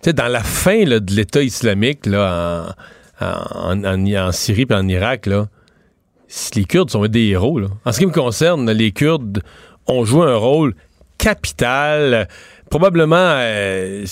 [0.06, 2.66] euh, dans la fin de l'État islamique en,
[4.32, 5.28] Syrie et en Irak,
[6.54, 7.60] les Kurdes sont des héros.
[7.84, 9.42] En ce qui me concerne, les Kurdes
[9.86, 10.74] ont joué un rôle
[11.18, 12.28] capital.
[12.70, 14.04] Probablement, euh,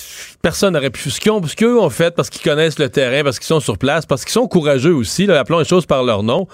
[0.42, 1.10] personne n'aurait pu.
[1.10, 1.40] Ce qu'ils ont-
[1.84, 4.48] ont fait parce qu'ils connaissent le terrain, parce qu'ils sont sur place, parce qu'ils sont
[4.48, 6.48] courageux aussi, là, appelons les choses par leur nom.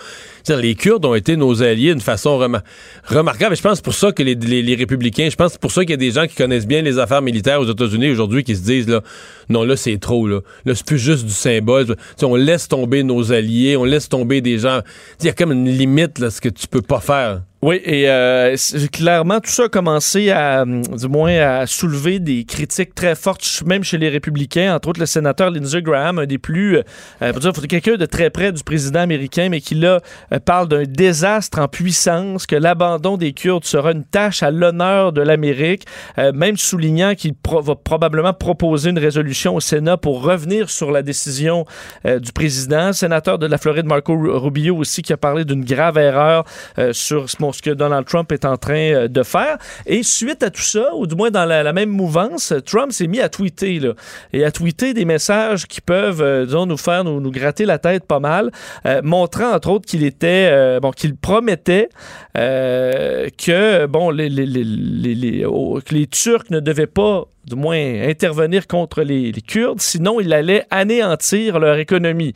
[0.49, 2.61] Les Kurdes ont été nos alliés d'une façon remar-
[3.07, 3.55] remarquable.
[3.55, 5.93] Et je pense pour ça que les, les- les républicains, je pense pour ça qu'il
[5.93, 8.63] y a des gens qui connaissent bien les affaires militaires aux États-Unis aujourd'hui qui se
[8.63, 9.01] disent là,
[9.49, 11.87] non là c'est trop là, là c'est plus juste du symbole.
[11.87, 14.81] Tu sais, on laisse tomber nos alliés, on laisse tomber des gens.
[15.21, 17.41] Il y a comme une limite là, ce que tu peux pas faire.
[17.67, 18.55] Oui, et euh,
[18.93, 23.63] clairement, tout ça a commencé à, hum, du moins, à soulever des critiques très fortes,
[23.65, 27.41] même chez les républicains, entre autres le sénateur Lindsey Graham, un des plus, euh, pour
[27.41, 30.01] dire, quelqu'un de très près du président américain, mais qui là
[30.35, 35.15] euh, parle d'un désastre en puissance, que l'abandon des Kurdes sera une tâche à l'honneur
[35.15, 35.87] de l'Amérique,
[36.19, 40.91] euh, même soulignant qu'il pro- va probablement proposer une résolution au Sénat pour revenir sur
[40.91, 41.65] la décision
[42.05, 42.93] euh, du président.
[42.93, 46.45] Sénateur de la Floride, Marco Ru- Rubio aussi, qui a parlé d'une grave erreur
[46.79, 49.57] euh, sur ce, ce que Donald Trump est en train euh, de faire.
[49.87, 53.07] Et suite à tout ça, ou du moins dans la, la même mouvance, Trump s'est
[53.07, 53.93] mis à tweeter, là,
[54.33, 57.79] et à tweeter des messages qui peuvent, euh, disons, nous faire, nous, nous gratter la
[57.79, 58.51] tête pas mal,
[58.87, 61.89] euh, montrant entre autres qu'il était, euh, bon, qu'il promettait
[62.35, 67.77] que, bon, les, les, les, oh, que les Turcs ne devaient pas du moins
[68.09, 72.33] intervenir contre les, les Kurdes, sinon il allait anéantir leur économie.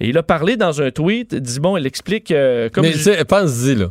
[0.00, 3.22] Et il a parlé dans un tweet, dit bon, il explique euh, comme Mais je-
[3.24, 3.86] pense-y là.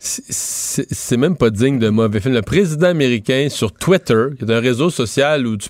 [0.00, 2.34] C'est- même pas digne de mauvais film.
[2.34, 5.68] Le président américain sur Twitter, qui est un réseau social où tu,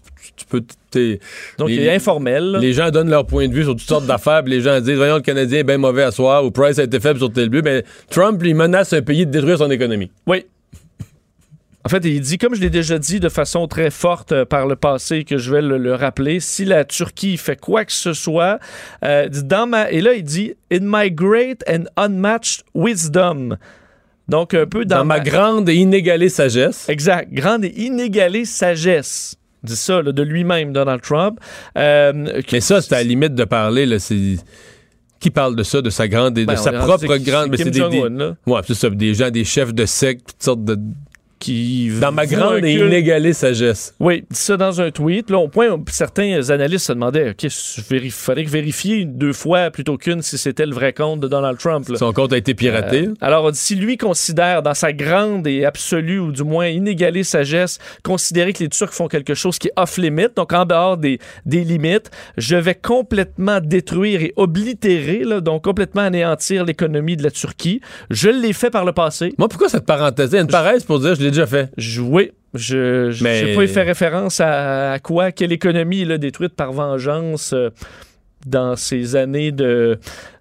[0.50, 0.60] peux.
[1.58, 2.44] donc les- il est informel.
[2.52, 2.58] là.
[2.58, 5.16] Les gens donnent leur point de vue sur toutes sortes d'affaires, les gens disent Voyons,
[5.16, 7.64] le Canadien est bien mauvais à soir, ou Price a été faible sur tel but.
[7.64, 10.10] Mais Trump, lui, menace un pays de détruire son économie.
[10.26, 10.44] Oui.
[11.84, 14.66] En fait, il dit, comme je l'ai déjà dit de façon très forte euh, par
[14.66, 18.12] le passé, que je vais le, le rappeler, si la Turquie fait quoi que ce
[18.12, 18.58] soit,
[19.04, 23.56] euh, dans ma, et là, il dit, in my great and unmatched wisdom.
[24.28, 26.88] Donc, un peu dans, Dans, ma grande et inégalée sagesse.
[26.88, 27.32] Exact.
[27.32, 29.36] Grande et inégalée sagesse.
[29.62, 31.40] Dit ça là, de lui-même, Donald Trump.
[31.76, 34.36] Euh, Mais ça, c'est à la limite de parler, là, c'est.
[35.20, 37.50] Qui parle de ça, de sa grande et de Ben, sa propre grande.
[37.50, 38.32] mais c'est des, des-.
[38.46, 40.78] Ouais, c'est ça, des gens, des chefs de secte, toutes sortes de.
[41.38, 43.94] Qui Dans ma grande et inégalée sagesse.
[44.00, 45.30] Oui, dit ça dans un tweet.
[45.30, 47.46] Là, au point où certains analystes se demandaient, OK,
[47.90, 51.88] il fallait vérifier deux fois plutôt qu'une si c'était le vrai compte de Donald Trump.
[51.88, 51.96] là.
[51.96, 53.06] Son compte a été piraté.
[53.08, 57.78] Euh, alors, si lui considère, dans sa grande et absolue, ou du moins inégalée sagesse,
[58.02, 61.64] considérer que les Turcs font quelque chose qui est off-limit, donc en dehors des, des
[61.64, 67.80] limites, je vais complètement détruire et oblitérer, là, donc complètement anéantir l'économie de la Turquie.
[68.10, 69.34] Je l'ai fait par le passé.
[69.38, 70.34] Moi, pourquoi cette parenthèse?
[70.34, 71.70] Une parenthèse pour dire je l'ai déjà fait.
[72.00, 76.18] Oui, je je Mais- sais pas, il fait référence à, à quoi, quelle économie là,
[76.18, 77.70] détruite par vengeance euh,
[78.46, 79.98] dans ces années de,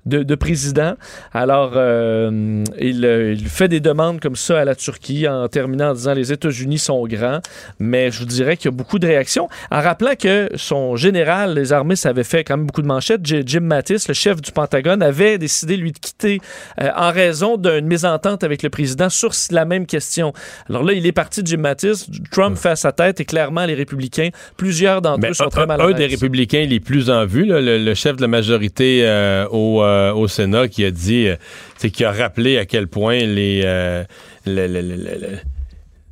[0.07, 0.95] de, de président.
[1.33, 5.89] Alors, euh, il, euh, il fait des demandes comme ça à la Turquie en terminant
[5.89, 7.39] en disant les États-Unis sont grands,
[7.79, 9.49] mais je vous dirais qu'il y a beaucoup de réactions.
[9.69, 13.21] En rappelant que son général, les armées, ça avait fait quand même beaucoup de manchettes,
[13.23, 16.39] Jim Mattis, le chef du Pentagone, avait décidé, lui, de quitter
[16.81, 20.33] euh, en raison d'une mésentente avec le président sur la même question.
[20.69, 23.65] Alors là, il est parti de Jim Mattis, Trump fait à sa tête et clairement,
[23.65, 27.09] les républicains, plusieurs d'entre eux sont un, très mal à un des républicains les plus
[27.09, 30.85] en vue, là, le, le chef de la majorité euh, au, euh, au Sénat, qui
[30.85, 31.35] a dit, euh,
[31.77, 33.63] c'est qui a rappelé à quel point les,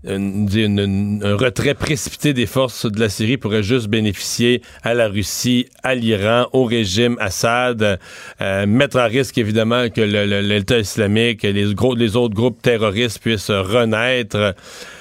[0.07, 4.93] une- une- une- un retrait précipité des forces de la Syrie pourrait juste bénéficier à
[4.93, 7.99] la Russie, à l'Iran, au régime Assad,
[8.39, 13.19] euh, mettre à risque évidemment que l'État islamique et les, gros, les autres groupes terroristes
[13.19, 14.53] puissent renaître.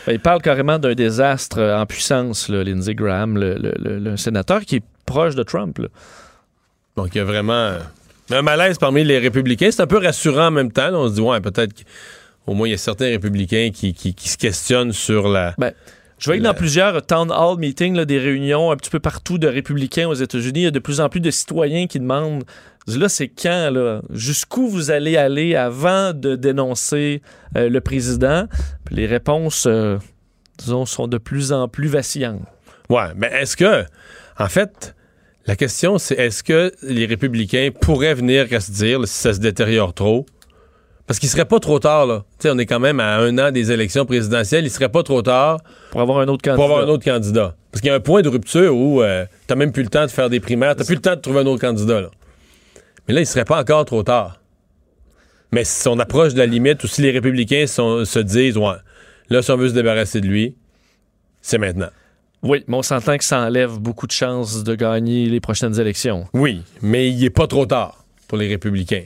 [0.08, 4.62] Il parle carrément d'un désastre en puissance, là, Lindsey Graham, le, le- le- le sénateur
[4.62, 5.76] qui est proche de Trump.
[5.80, 5.88] là.
[6.96, 7.72] Donc il y a vraiment
[8.30, 9.70] un malaise parmi les républicains.
[9.70, 10.90] C'est un peu rassurant en même temps.
[10.90, 10.98] là.
[10.98, 11.72] on se dit, ouais, peut-être
[12.46, 15.54] qu'au moins il y a certains républicains qui, qui- qui se questionnent sur la...
[15.58, 15.72] Ben,
[16.18, 19.36] je vois que dans plusieurs town hall meetings, là, des réunions un petit peu partout
[19.36, 22.44] de républicains aux États-Unis, il y a de plus en plus de citoyens qui demandent
[22.86, 24.00] là, c'est quand, là?
[24.10, 27.20] Jusqu'où vous allez aller avant de dénoncer
[27.56, 28.46] euh, le président?
[28.84, 29.98] Puis les réponses, euh,
[30.58, 32.42] disons, sont de plus en plus vacillantes.
[32.90, 33.84] Ouais, mais est-ce que,
[34.38, 34.94] en fait,
[35.46, 39.32] la question c'est est-ce que les républicains pourraient venir à se dire là, si ça
[39.34, 40.26] se détériore trop?
[41.06, 42.24] Parce qu'il serait pas trop tard, là.
[42.38, 44.64] Tu sais, on est quand même à un an des élections présidentielles.
[44.64, 45.58] Il serait pas trop tard
[45.90, 46.54] Pour avoir un autre candidat.
[46.54, 47.54] pour avoir un autre candidat.
[47.70, 50.06] Parce qu'il y a un point de rupture où euh, t'as même plus le temps
[50.06, 50.74] de faire des primaires.
[50.76, 52.10] T'as plus le temps de trouver un autre candidat, là.
[53.06, 54.40] Mais là, il serait pas encore trop tard.
[55.52, 58.76] Mais si on approche de la limite ou si les républicains sont- se disent, ouais,
[59.28, 60.56] là, si on veut se débarrasser de lui,
[61.42, 61.90] c'est maintenant.
[62.44, 66.26] Oui, mais on s'entend que ça enlève beaucoup de chances de gagner les prochaines élections.
[66.34, 69.04] Oui, mais il n'est pas trop tard pour les républicains.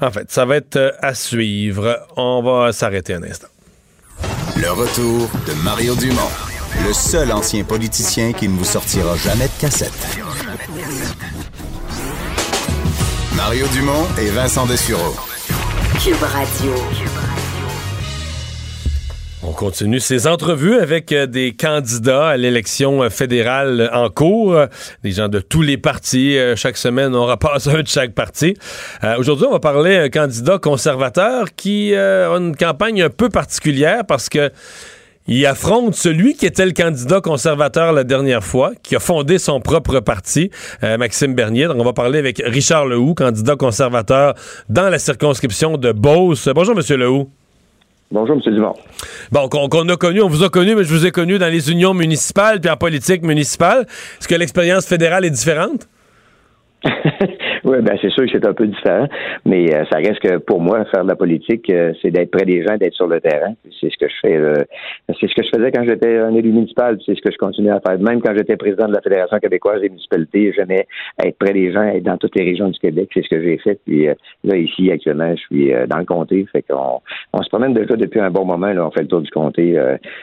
[0.00, 2.06] En fait, ça va être euh, à suivre.
[2.16, 3.48] On va s'arrêter un instant.
[4.56, 6.30] Le retour de Mario Dumont,
[6.86, 10.18] le seul ancien politicien qui ne vous sortira jamais de cassette.
[13.36, 15.16] Mario Dumont et Vincent Dessureau.
[15.98, 16.72] Cube Radio.
[19.44, 24.66] On continue ces entrevues avec euh, des candidats à l'élection euh, fédérale en cours, euh,
[25.02, 26.38] des gens de tous les partis.
[26.38, 28.56] Euh, chaque semaine, on repasse un de chaque parti.
[29.02, 33.30] Euh, Aujourd'hui, on va parler d'un candidat conservateur qui euh, a une campagne un peu
[33.30, 34.52] particulière parce que
[35.28, 39.60] il affronte celui qui était le candidat conservateur la dernière fois, qui a fondé son
[39.60, 40.50] propre parti,
[40.84, 41.66] euh, Maxime Bernier.
[41.66, 44.34] Donc, on va parler avec Richard Lehoux, candidat conservateur
[44.68, 46.48] dans la circonscription de Beauce.
[46.54, 47.28] Bonjour, Monsieur Lehoux.
[48.12, 48.54] Bonjour, M.
[48.54, 48.74] Dumont.
[49.30, 51.72] Bon, qu'on a connu, on vous a connu, mais je vous ai connu dans les
[51.72, 53.86] unions municipales puis en politique municipale.
[54.20, 55.88] Est-ce que l'expérience fédérale est différente?
[57.72, 59.06] oui, ben c'est sûr que c'est un peu différent,
[59.46, 62.44] mais euh, ça reste que pour moi, faire de la politique, euh, c'est d'être près
[62.44, 63.54] des gens, d'être sur le terrain.
[63.80, 64.36] C'est ce que je fais.
[64.36, 64.54] euh,
[65.08, 67.70] c'est ce que je faisais quand j'étais un élu municipal, c'est ce que je continue
[67.70, 67.98] à faire.
[67.98, 70.86] Même quand j'étais président de la Fédération québécoise des municipalités, j'aimais
[71.24, 73.08] être près des gens, être dans toutes les régions du Québec.
[73.14, 73.78] C'est ce que j'ai fait.
[73.86, 74.06] Puis
[74.44, 76.46] là, ici, actuellement, je suis dans le comté.
[76.52, 77.00] Fait qu'on
[77.32, 78.72] on se promène déjà depuis un bon moment.
[78.72, 79.80] Là, on fait le tour du comté.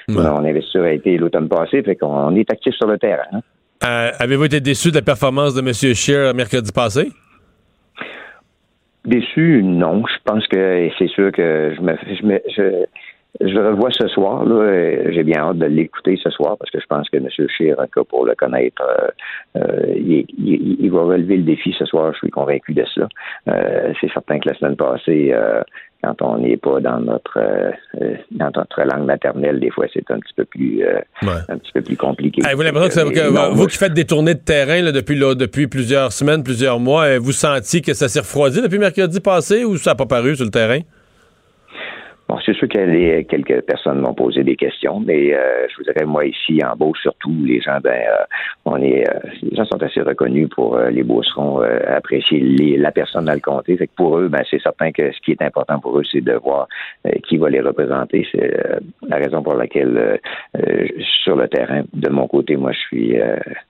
[0.07, 1.81] Mon investiture a été l'automne passé.
[1.83, 3.23] Fait qu'on est actif sur le terrain.
[3.31, 3.41] hein.
[4.19, 5.73] Avez-vous été déçu de la performance de M.
[5.73, 7.09] Scheer mercredi passé?
[9.05, 10.03] Déçu, non.
[10.05, 12.85] Je pense que c'est sûr que je me, je me, je,
[13.41, 14.43] je le revois ce soir.
[15.11, 17.27] J'ai bien hâte de l'écouter ce soir parce que je pense que M.
[17.57, 17.75] Scheer,
[18.09, 19.07] pour le connaître, euh,
[19.61, 22.11] euh, il, il- il va relever le défi ce soir.
[22.13, 23.07] Je suis convaincu de ça.
[23.49, 25.33] Euh, c'est certain que la semaine passée,
[26.03, 27.71] quand on n'est pas dans notre euh,
[28.31, 30.99] dans notre langue maternelle, des fois c'est un petit peu plus euh,
[31.49, 32.41] un petit peu plus compliqué.
[32.45, 34.91] Avez-vous l'impression que, ça- Mais que- non, vous qui faites des tournées de terrain là,
[34.91, 39.19] depuis, là, depuis plusieurs semaines, plusieurs mois, vous sentiez que ça s'est refroidi depuis mercredi
[39.19, 40.79] passé ou ça n'a pas paru sur le terrain?
[42.29, 46.05] Bon, c'est sûr que quelques personnes m'ont posé des questions, mais euh, je vous dirais,
[46.05, 48.23] moi, ici, en Beauce, surtout, les gens, ben, euh,
[48.65, 52.77] on est, euh, les gens sont assez reconnus pour euh, les Beaucerons, euh, apprécier les-
[52.77, 53.75] la personne dans le comté.
[53.77, 56.21] Fait que pour eux, ben, c'est certain que ce qui est important pour eux, c'est
[56.21, 56.67] de voir
[57.07, 58.27] euh, qui va les représenter.
[58.31, 58.53] C'est
[59.07, 60.19] la raison pour laquelle,
[61.23, 63.17] sur le terrain, de mon côté, moi, je suis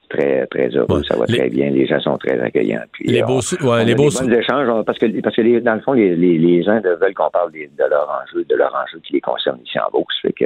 [0.10, 1.03] très, très heureux.
[1.07, 1.69] Ça va très bien.
[1.69, 2.81] Les gens sont très accueillants.
[2.91, 5.41] Puis, Les euh, on- on a les Beauce- bons échanges, on- parce que, parce que
[5.41, 7.60] les- dans le fond, les, les, les gens veulent qu'on parle de
[7.90, 10.06] leurs enjeux, de leurs enjeux qui les concernent ici en Beauce.
[10.22, 10.45] Fait que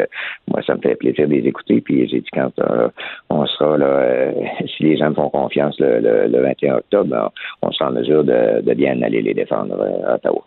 [0.49, 1.81] moi, ça me fait plaisir de les écouter.
[1.81, 2.89] Puis j'ai dit quand euh,
[3.29, 4.31] on sera là, euh,
[4.77, 7.29] si les gens me font confiance le, le, le 21 octobre, ben,
[7.61, 9.75] on sera en mesure de, de bien aller les défendre
[10.07, 10.41] à Ottawa.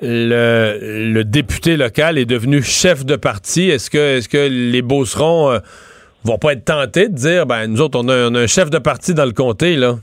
[0.00, 3.68] Le, le député local est devenu chef de parti.
[3.70, 5.58] Est-ce que, est-ce que les Beaucerons euh,
[6.24, 8.70] vont pas être tentés de dire, ben, nous autres, on a, on a un chef
[8.70, 9.96] de parti dans le comté, là?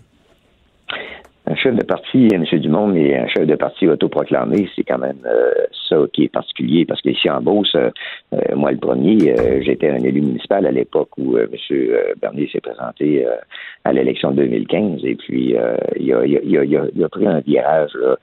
[1.47, 2.43] Un chef de parti, M.
[2.59, 5.51] Dumont, mais un chef de parti autoproclamé, c'est quand même euh,
[5.87, 7.91] ça qui est particulier, parce qu'ici en Beauce, euh,
[8.33, 12.15] euh, moi le premier, euh, j'étais un élu municipal à l'époque où euh, M.
[12.19, 13.35] Bernier s'est présenté euh,
[13.83, 16.63] à l'élection de 2015, et puis il, a, il, a, il, a,
[16.95, 18.17] il a- pris un virage là,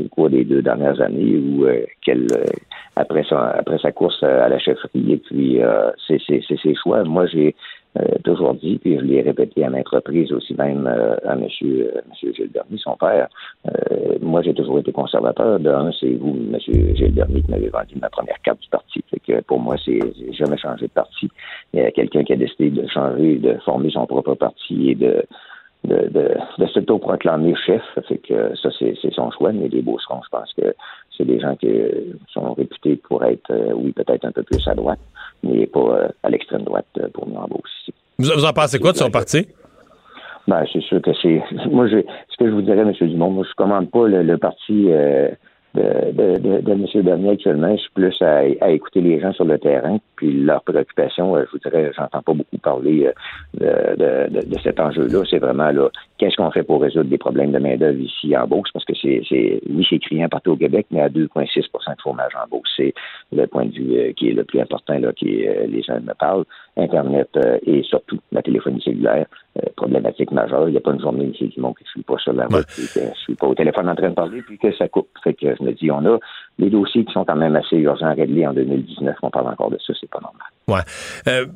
[0.00, 1.66] au cours des deux dernières années où
[2.00, 2.26] qu'elle,
[2.96, 5.60] après sa après sa course à la chefferie, et puis
[6.08, 6.18] c'est
[6.62, 7.04] ses choix.
[7.04, 7.54] Moi, j'ai
[8.24, 11.42] toujours dit, puis je l'ai répété à maintes reprises aussi même euh, à M.
[11.42, 13.28] Monsieur, monsieur Gilles Bernier, son père.
[14.20, 15.60] moi, j'ai toujours été conservateur.
[15.60, 16.58] De un, c'est vous, M.
[16.60, 19.04] Gilles Bernier, qui m'avez vendu ma première carte du parti.
[19.10, 20.00] Fait que pour moi, c'est
[20.32, 21.28] jamais changé de parti.
[21.74, 24.94] Il y a quelqu'un qui a décidé de changer, de former son propre parti et
[24.94, 25.24] de
[25.84, 27.82] de, de, de s'auto-proclamer chef.
[27.94, 30.74] Ça fait que ça, c'est son choix, mais les Beaucerons, je pense que
[31.16, 31.68] c'est des gens qui
[32.32, 35.00] sont réputés pour être, euh, oui, peut-être un peu plus à droite,
[35.42, 37.90] mais pas euh, à l'extrême droite euh, pour nous en Beauce.
[38.18, 39.48] Vous, vous en pensez quoi de son parti?
[40.48, 41.42] Ben, c'est sûr que c'est.
[41.70, 41.98] Moi, je,
[42.28, 42.92] ce que je vous dirais, M.
[42.92, 44.88] Dumont, moi, je commande pas le, parti
[45.74, 46.86] de, de, M.
[47.02, 47.74] Bernier actuellement.
[47.74, 51.36] Je suis plus à, écouter les gens sur le terrain, puis leurs préoccupations.
[51.36, 53.10] Euh, je vous dirais, j'entends pas beaucoup parler
[53.60, 55.22] euh, de, cet enjeu-là.
[55.28, 55.88] C'est vraiment là,
[56.18, 58.70] qu'est-ce qu'on fait pour résoudre des problèmes de main-d'œuvre ici en Beauce?
[58.72, 62.32] Parce que c'est, c'est oui, c'est criant partout au Québec, mais à 2,6 de chômage
[62.34, 62.70] en Beauce.
[62.76, 62.94] C'est
[63.32, 66.14] le point de vue euh, qui est le plus important, là, qui les gens me
[66.14, 66.44] parlent.
[66.76, 67.28] Internet
[67.66, 69.26] et surtout la téléphonie cellulaire,
[69.76, 70.68] problématique majeure.
[70.68, 72.46] Il n'y a pas une journée ici du monde que je suis pas sur la
[72.46, 75.08] route, que je suis pas au téléphone en train de parler, puis que ça coupe.
[75.22, 76.18] Fait que je me dis, on a
[76.58, 79.16] des dossiers qui sont quand même assez urgents à régler en 2019.
[79.22, 80.46] On parle encore de ça, c'est pas normal.
[80.68, 80.80] Ouais.
[81.28, 81.46] Euh,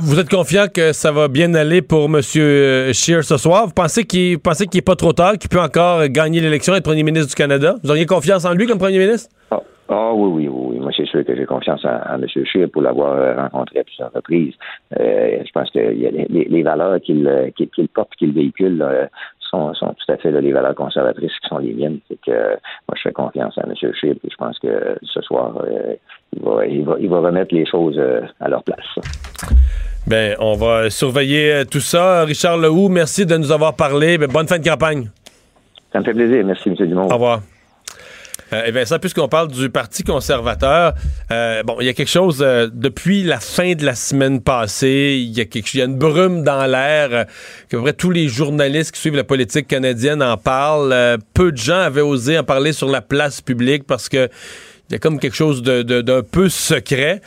[0.00, 2.20] vous êtes confiant que ça va bien aller pour M.
[2.22, 3.66] Scheer ce soir?
[3.66, 6.76] Vous pensez qu'il pensez qu'il n'est pas trop tard, qu'il peut encore gagner l'élection et
[6.76, 7.76] être premier ministre du Canada?
[7.82, 9.28] Vous auriez confiance en lui comme premier ministre?
[9.92, 10.78] Ah, ah oui, oui, oui.
[10.78, 12.26] Moi, c'est sûr que j'ai confiance en, M.
[12.26, 14.54] Scheer pour l'avoir rencontré à plusieurs reprises.
[14.98, 18.82] Euh, je pense que les, les, valeurs qu'il qu'il porte, qu'il véhicule,
[19.52, 21.98] sont, tout à fait les valeurs conservatrices qui sont les miennes.
[22.08, 22.32] C'est que
[22.88, 23.74] moi, je fais confiance à M.
[23.76, 25.94] Scheer et je pense que ce soir, euh,
[26.32, 28.78] il, va, il, va, remettre les choses euh, à leur place.
[30.06, 32.24] Ben, on va surveiller euh, tout ça.
[32.24, 34.18] Richard Lehoux, merci de nous avoir parlé.
[34.18, 35.08] Ben, bonne fin de campagne.
[35.92, 36.44] Ça me fait plaisir.
[36.44, 36.74] Merci, M.
[36.74, 37.06] Dumont.
[37.08, 37.40] Au revoir.
[38.52, 40.94] Euh, bien, ça, puisqu'on parle du Parti conservateur,
[41.30, 45.18] euh, bon, il y a quelque chose, euh, depuis la fin de la semaine passée,
[45.18, 47.26] il y a, quelque, il y a une brume dans l'air,
[47.68, 51.18] que vrai, tous les journalistes qui suivent la politique canadienne en parlent.
[51.32, 54.28] peu de gens avaient osé en parler sur la place publique parce que
[54.90, 57.22] il y a comme quelque chose d'un de, peu secret.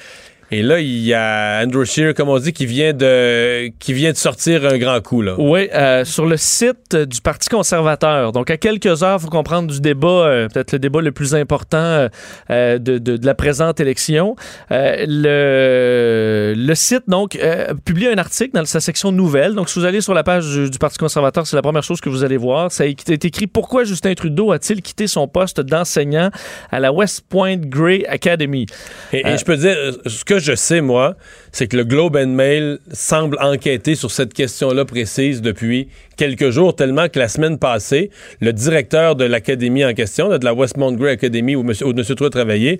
[0.52, 4.12] Et là, il y a Andrew Shear, comme on dit, qui vient de, qui vient
[4.12, 5.24] de sortir un grand coup.
[5.24, 5.34] Là.
[5.40, 8.32] Oui, euh, sur le site du Parti conservateur.
[8.32, 11.34] Donc, à quelques heures, il faut comprendre du débat, euh, peut-être le débat le plus
[11.34, 12.08] important
[12.52, 14.36] euh, de, de, de, la présente élection.
[14.70, 17.40] le, le site, donc,
[17.84, 19.56] publie un article dans sa section nouvelles.
[19.56, 22.10] Donc, si vous allez sur la page du, Parti conservateur, c'est la première chose que
[22.10, 22.72] vous allez voir.
[22.72, 26.30] Ça a été écrit Pourquoi Justin Trudeau a-t-il quitté son poste d'enseignant
[26.72, 28.68] à la West Point Grey Academy?
[29.12, 31.16] Et, et je peux dire, ce que je sais, moi,
[31.52, 36.76] c'est que le Globe and Mail semble enquêter sur cette question-là précise depuis quelques jours,
[36.76, 38.10] tellement que la semaine passée,
[38.42, 41.74] le directeur de l'académie en question, de la Westmont Grey Academy où M.
[41.82, 42.80] Où monsieur a travaillé,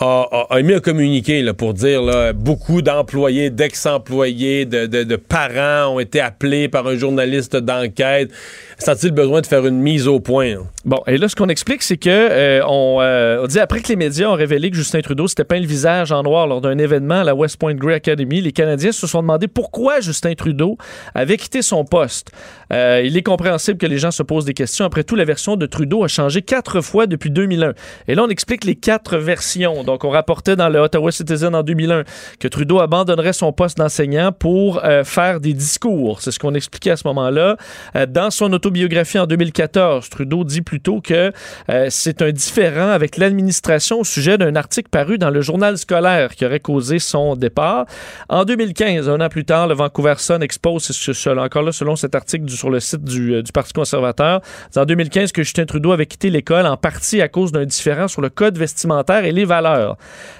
[0.00, 6.20] a, a, émis un communiqué pour dire là, beaucoup d'employés, d'ex-employés, de, parents ont été
[6.20, 8.30] appelés par un journaliste d'enquête.
[8.78, 10.56] Sent-il besoin de faire une mise au point?
[10.84, 13.96] Bon, et là, ce qu'on explique, c'est que euh, euh, on, dit après que les
[13.96, 17.20] médias ont révélé que Justin Trudeau s'était peint le visage en noir lors d'un événement
[17.20, 20.76] à la West Point Grey Academy, les Canadiens se sont demandé pourquoi Justin Trudeau
[21.14, 22.32] avait quitté son poste.
[22.72, 24.84] Euh, il est compréhensible que les gens se posent des questions.
[24.84, 27.74] Après tout, la version de Trudeau a changé quatre fois depuis 2001.
[28.08, 29.83] Et là, on explique les quatre versions.
[29.84, 32.04] Donc, on rapportait dans le Ottawa Citizen en 2001
[32.40, 36.20] que Trudeau abandonnerait son poste d'enseignant pour euh, faire des discours.
[36.20, 37.56] C'est ce qu'on expliquait à ce moment-là.
[37.96, 41.32] Euh, dans son autobiographie en 2014, Trudeau dit plutôt que
[41.70, 46.34] euh, c'est un différent avec l'administration au sujet d'un article paru dans le journal scolaire
[46.34, 47.86] qui aurait causé son départ.
[48.28, 50.90] En 2015, un an plus tard, le Vancouver Sun expose,
[51.36, 54.40] encore là, selon cet article sur le site du, du Parti conservateur,
[54.76, 58.22] en 2015 que Justin Trudeau avait quitté l'école en partie à cause d'un différent sur
[58.22, 59.73] le code vestimentaire et les valeurs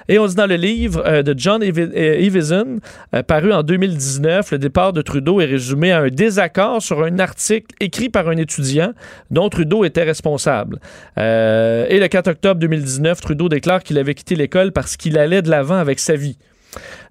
[0.09, 2.78] et on dit dans le livre euh, de John Evison,
[3.15, 7.19] euh, paru en 2019, le départ de Trudeau est résumé à un désaccord sur un
[7.19, 8.93] article écrit par un étudiant
[9.31, 10.78] dont Trudeau était responsable.
[11.19, 15.43] Euh, et le 4 octobre 2019, Trudeau déclare qu'il avait quitté l'école parce qu'il allait
[15.43, 16.36] de l'avant avec sa vie.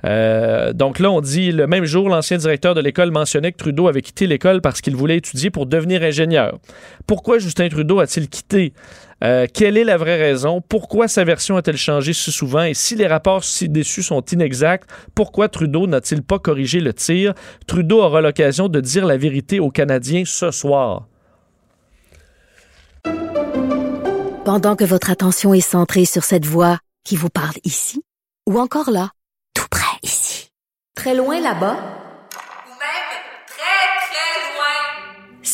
[0.03, 4.01] donc là, on dit le même jour, l'ancien directeur de l'école mentionnait que Trudeau avait
[4.01, 6.59] quitté l'école parce qu'il voulait étudier pour devenir ingénieur.
[7.07, 8.73] Pourquoi Justin Trudeau a-t-il quitté?
[9.23, 10.61] Euh, quelle est la vraie raison?
[10.61, 12.63] Pourquoi sa version a-t-elle changé si souvent?
[12.63, 17.33] Et si les rapports ci-dessus sont inexacts, pourquoi Trudeau n'a-t-il pas corrigé le tir?
[17.65, 21.07] Trudeau aura l'occasion de dire la vérité aux Canadiens ce soir.
[24.45, 28.01] Pendant que votre attention est centrée sur cette voix qui vous parle ici,
[28.49, 29.11] ou encore là,
[29.53, 30.49] tout près ici,
[30.95, 32.02] très loin là-bas,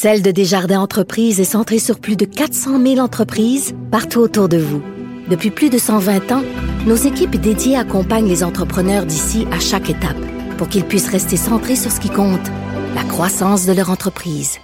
[0.02, 4.56] Celle de Desjardins Entreprises est centrée sur plus de 400 000 entreprises partout autour de
[4.56, 4.82] vous.
[5.30, 6.42] Depuis plus de 120 ans,
[6.88, 10.16] nos équipes dédiées accompagnent les entrepreneurs d'ici à chaque étape
[10.58, 12.48] pour qu'ils puissent rester centrés sur ce qui compte,
[12.96, 14.60] la croissance de leur entreprise.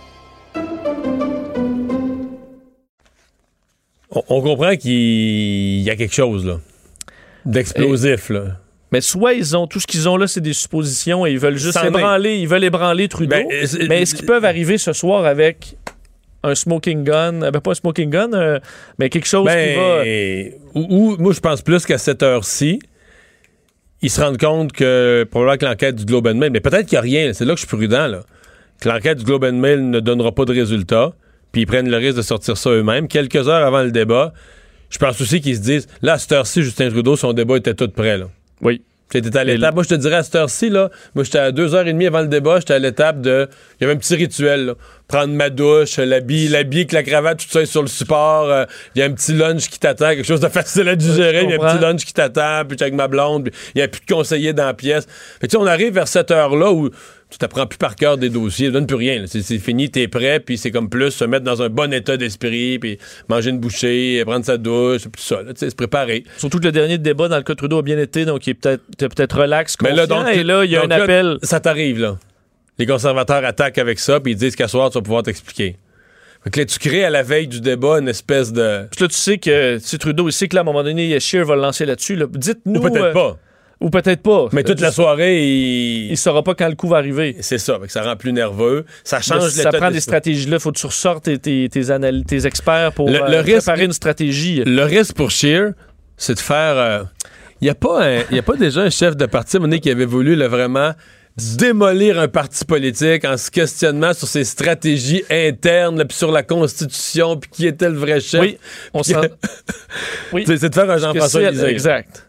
[4.10, 6.62] On, comprend qu'il y a quelque chose.
[7.46, 8.32] D'explosif.
[8.92, 11.58] Mais soit ils ont tout ce qu'ils ont là, c'est des suppositions et ils veulent
[11.58, 13.30] juste ébranler, ils veulent ébranler Trudeau.
[13.36, 15.76] Ben, euh, mais est-ce qu'ils peuvent arriver ce soir avec
[16.44, 18.60] un smoking gun, euh, ben pas un smoking gun, euh,
[19.00, 20.04] mais quelque chose qui va.
[20.04, 22.80] Ben, ou, ou- moi, je pense plus qu'à cette heure-ci,
[24.02, 26.96] ils se rendent compte que, probablement que l'enquête du Globe and Mail, mais peut-être qu'il
[26.96, 28.22] n'y a rien, c'est là que je suis prudent, là,
[28.80, 31.14] que l'enquête du Globe and Mail ne donnera pas de résultat,
[31.52, 33.08] puis ils prennent le risque de sortir ça eux-mêmes.
[33.08, 34.32] Quelques heures avant le débat,
[34.92, 37.74] je pense aussi qu'ils se disent, là, à cette heure-ci, Justin Trudeau, son débat était
[37.74, 38.28] tout prêt, là.
[38.62, 38.82] Oui.
[39.12, 39.76] C'était à l'étape.
[39.76, 42.08] Moi, je te dirais à cette heure-ci, là, moi, j'étais à deux heures et demie
[42.08, 43.48] avant le débat, j'étais à l'étape de.
[43.80, 44.74] Il y avait un petit rituel, là.
[45.08, 48.50] Prendre ma douche, l'habit, l'habit avec la cravate, tout ça est sur le support.
[48.50, 48.66] euh,
[48.96, 51.44] Il y a un petit lunch qui t'attend, quelque chose de facile à digérer.
[51.44, 53.78] Il y a un petit lunch qui t'attend, puis j'étais avec ma blonde, puis il
[53.78, 55.06] n'y a plus de conseiller dans la pièce.
[55.40, 56.90] Fait tu sais, on arrive vers cette heure-là où
[57.36, 59.26] tu t'apprends plus par cœur des dossiers, ça donne plus rien.
[59.28, 62.80] C'est fini, t'es prêt, puis c'est comme plus se mettre dans un bon état d'esprit,
[62.80, 62.98] puis
[63.28, 66.24] manger une bouchée, prendre sa douche, c'est plus ça, là, tu sais, se préparer.
[66.38, 68.52] Surtout que le dernier débat dans le cas de Trudeau a bien été, donc il
[68.52, 71.04] est peut-être peut-être relax, Mais là, donc, et là, il y a donc un là,
[71.04, 71.38] appel.
[71.44, 72.18] ça t'arrive, là.
[72.80, 75.76] Les conservateurs attaquent avec ça, puis ils disent qu'à soir, tu vas pouvoir t'expliquer.
[76.50, 78.88] Que là, tu crées à la veille du débat une espèce de.
[78.92, 81.20] Puis là, tu sais que si Trudeau, il sait que là, à un moment donné,
[81.20, 82.16] Scheer va le lancer là-dessus.
[82.16, 82.28] là.
[82.30, 82.80] Dites-nous.
[82.80, 83.38] Ou peut-être euh, pas.
[83.82, 84.48] Ou peut-être pas.
[84.54, 86.12] Mais toute la soirée, il.
[86.12, 87.36] Il saura pas quand le coup va arriver.
[87.42, 88.86] C'est ça, que ça rend plus nerveux.
[89.04, 90.60] Ça change Mais ça prend des stratégies-là.
[90.60, 93.58] Faut que tu ressortes tes, tes, tes, anal- tes experts pour Le- euh, le risque-
[93.66, 94.64] préparer une stratégie.
[94.66, 95.74] Le risque pour Scheer,
[96.18, 97.08] c'est de faire.
[97.62, 99.90] Il n'y a, pas un- y a pas déjà un chef de parti donné, qui
[99.90, 100.92] avait voulu là, vraiment
[101.38, 107.36] démolir un parti politique en se questionnant sur ses stratégies internes, puis sur la Constitution,
[107.38, 108.40] puis qui était le vrai chef.
[108.42, 108.58] Oui,
[108.94, 109.22] on s'en-
[110.34, 110.44] Oui.
[110.48, 111.68] C'est de faire un Que Jean-François Lisée.
[111.68, 112.25] Exact.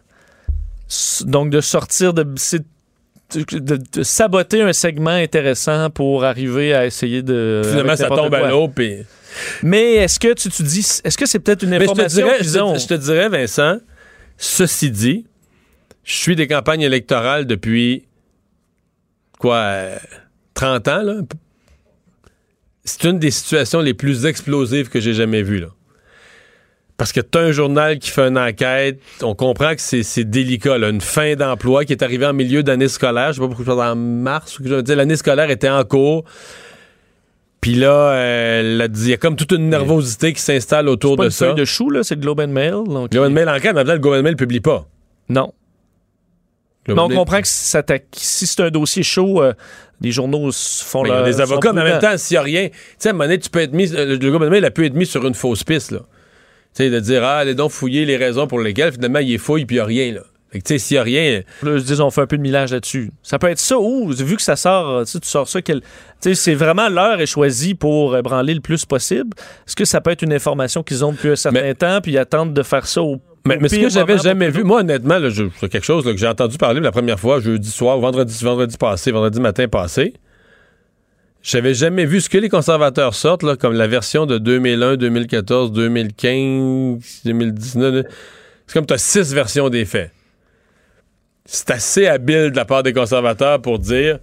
[1.25, 7.21] Donc, de sortir de, de, de- de saboter un segment intéressant pour arriver à essayer
[7.23, 7.61] de.
[7.65, 8.67] Finalement, ça tombe à l'eau.
[9.63, 10.79] Mais est-ce que tu, tu dis.
[11.03, 12.43] Est-ce que c'est peut-être une Mais je te, information dirais, je,
[12.75, 13.77] te, je te dirais, Vincent,
[14.37, 15.25] ceci dit,
[16.03, 18.05] je suis des campagnes électorales depuis
[19.39, 19.97] quoi, euh,
[20.53, 21.15] 30 ans, là.
[22.85, 25.67] C'est une des situations les plus explosives que j'ai jamais vues, là.
[26.97, 30.23] Parce que tu as un journal qui fait une enquête, on comprend que c'est c'est
[30.23, 33.47] délicat, là, une fin d'emploi qui est arrivée en milieu d'année scolaire, je sais pas
[33.47, 36.23] pourquoi je parle en mars, ou que je veux dire, l'année scolaire était en cours.
[37.61, 41.23] Puis là, euh, il y a comme toute une nervosité qui s'installe autour C'est pas
[41.23, 41.45] de une ça.
[41.47, 42.71] feuille de chou, là, c'est le Globe and Mail.
[42.87, 44.87] Donc, Globe and Mail enquête, mais le Globe and Mail ne publie pas.
[45.29, 45.53] Non.
[46.87, 47.83] Mais on comprend que si, ça
[48.13, 49.53] si c'est un dossier chaud, euh,
[49.99, 52.35] les journaux font Mais il y a leur- des avocats, mais en même temps, s'il
[52.35, 54.17] n'y a rien, tu sais, à un moment donné, tu peux être mis, euh, le
[54.17, 55.99] Globe and Mail a pu être mis sur une fausse piste, là.
[56.77, 59.65] Sais, de dire, ah, allez donc fouiller les raisons pour lesquelles, finalement, il est fouille,
[59.65, 60.21] puis il n'y a rien, là.
[60.51, 62.37] Fait que, tu sais, s'il n'y a rien, Là, je dis, on fait un peu
[62.37, 63.11] de millage là-dessus.
[63.23, 65.85] Ça peut être ça ou, vu que ça sort, euh, tu sors ça, quel- tu
[66.21, 69.31] sais, c'est vraiment l'heure est choisie pour euh, branler le plus possible.
[69.67, 72.13] Est-ce que ça peut être une information qu'ils ont depuis un certain Mais- temps, puis
[72.13, 73.19] ils attendent de faire ça au.
[73.45, 75.17] Mais, mais ce que j'avais jamais vu, moi honnêtement,
[75.59, 78.77] c'est quelque chose là, que j'ai entendu parler la première fois jeudi soir, vendredi, vendredi
[78.77, 80.13] passé, vendredi matin passé.
[81.41, 85.71] J'avais jamais vu ce que les conservateurs sortent, là, comme la version de 2001, 2014,
[85.71, 88.05] 2015, 2019.
[88.65, 90.11] C'est comme tu as six versions des faits.
[91.45, 94.19] C'est assez habile de la part des conservateurs pour dire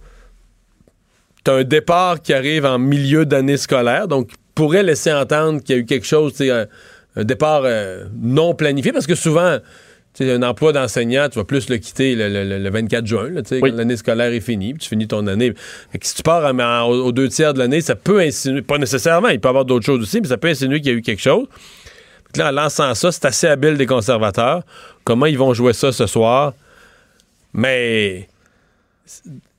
[1.43, 5.79] tu un départ qui arrive en milieu d'année scolaire, donc pourrait laisser entendre qu'il y
[5.79, 6.65] a eu quelque chose, un,
[7.15, 9.57] un départ euh, non planifié, parce que souvent,
[10.23, 13.41] sais, un emploi d'enseignant, tu vas plus le quitter le, le- le 24 juin, là,
[13.51, 13.59] Oui.
[13.71, 15.53] quand l'année scolaire est finie, puis tu finis ton année.
[15.91, 18.61] Fait que si tu pars en- en- aux, deux tiers de l'année, ça peut insinuer,
[18.61, 20.95] pas nécessairement, il peut y avoir d'autres choses aussi, mais ça peut insinuer qu'il y
[20.95, 21.47] a eu quelque chose.
[22.37, 24.63] Là, en lançant ça, c'est assez habile des conservateurs.
[25.03, 26.53] Comment ils vont jouer ça ce soir?
[27.53, 28.27] Mais.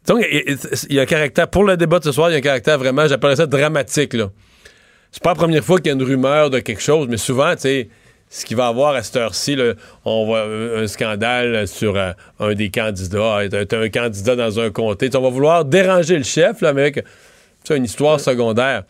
[0.07, 0.57] Donc, il
[0.91, 2.43] il y a un caractère, pour le débat de ce soir, il y a un
[2.43, 4.31] caractère vraiment, j'appellerais ça dramatique, là.
[5.11, 7.55] C'est pas la première fois qu'il y a une rumeur de quelque chose, mais souvent,
[7.55, 7.89] tu sais,
[8.29, 9.57] ce qu'il va y avoir à cette heure-ci,
[10.05, 14.61] on voit un, un scandale sur euh, un des candidats, être être un candidat dans
[14.61, 15.09] un comté.
[15.15, 17.05] On va vouloir déranger le chef, là, avec
[17.67, 18.85] sais, une histoire secondaire.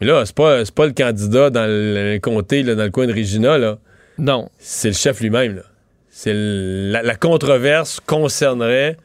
[0.00, 2.90] Mais là, c'est pas, c'est pas le candidat dans le, le comté, là, dans le
[2.90, 3.78] coin de Regina, là.
[4.18, 4.50] Non.
[4.58, 5.62] C'est le chef lui-même.
[6.10, 8.96] C'est la, la controverse concernerait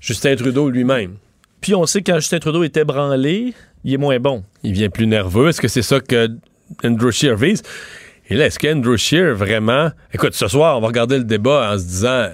[0.00, 1.16] Justin Trudeau lui-même.
[1.60, 4.44] Puis on sait que quand Justin Trudeau était branlé, il est moins bon.
[4.62, 5.48] il vient plus nerveux.
[5.48, 6.28] Est-ce que c'est ça que
[6.84, 7.62] Andrew vise?
[8.32, 9.90] Et là, est-ce qu'Andrew Scheer vraiment.
[10.12, 12.24] Écoute, ce soir, on va regarder le débat en se disant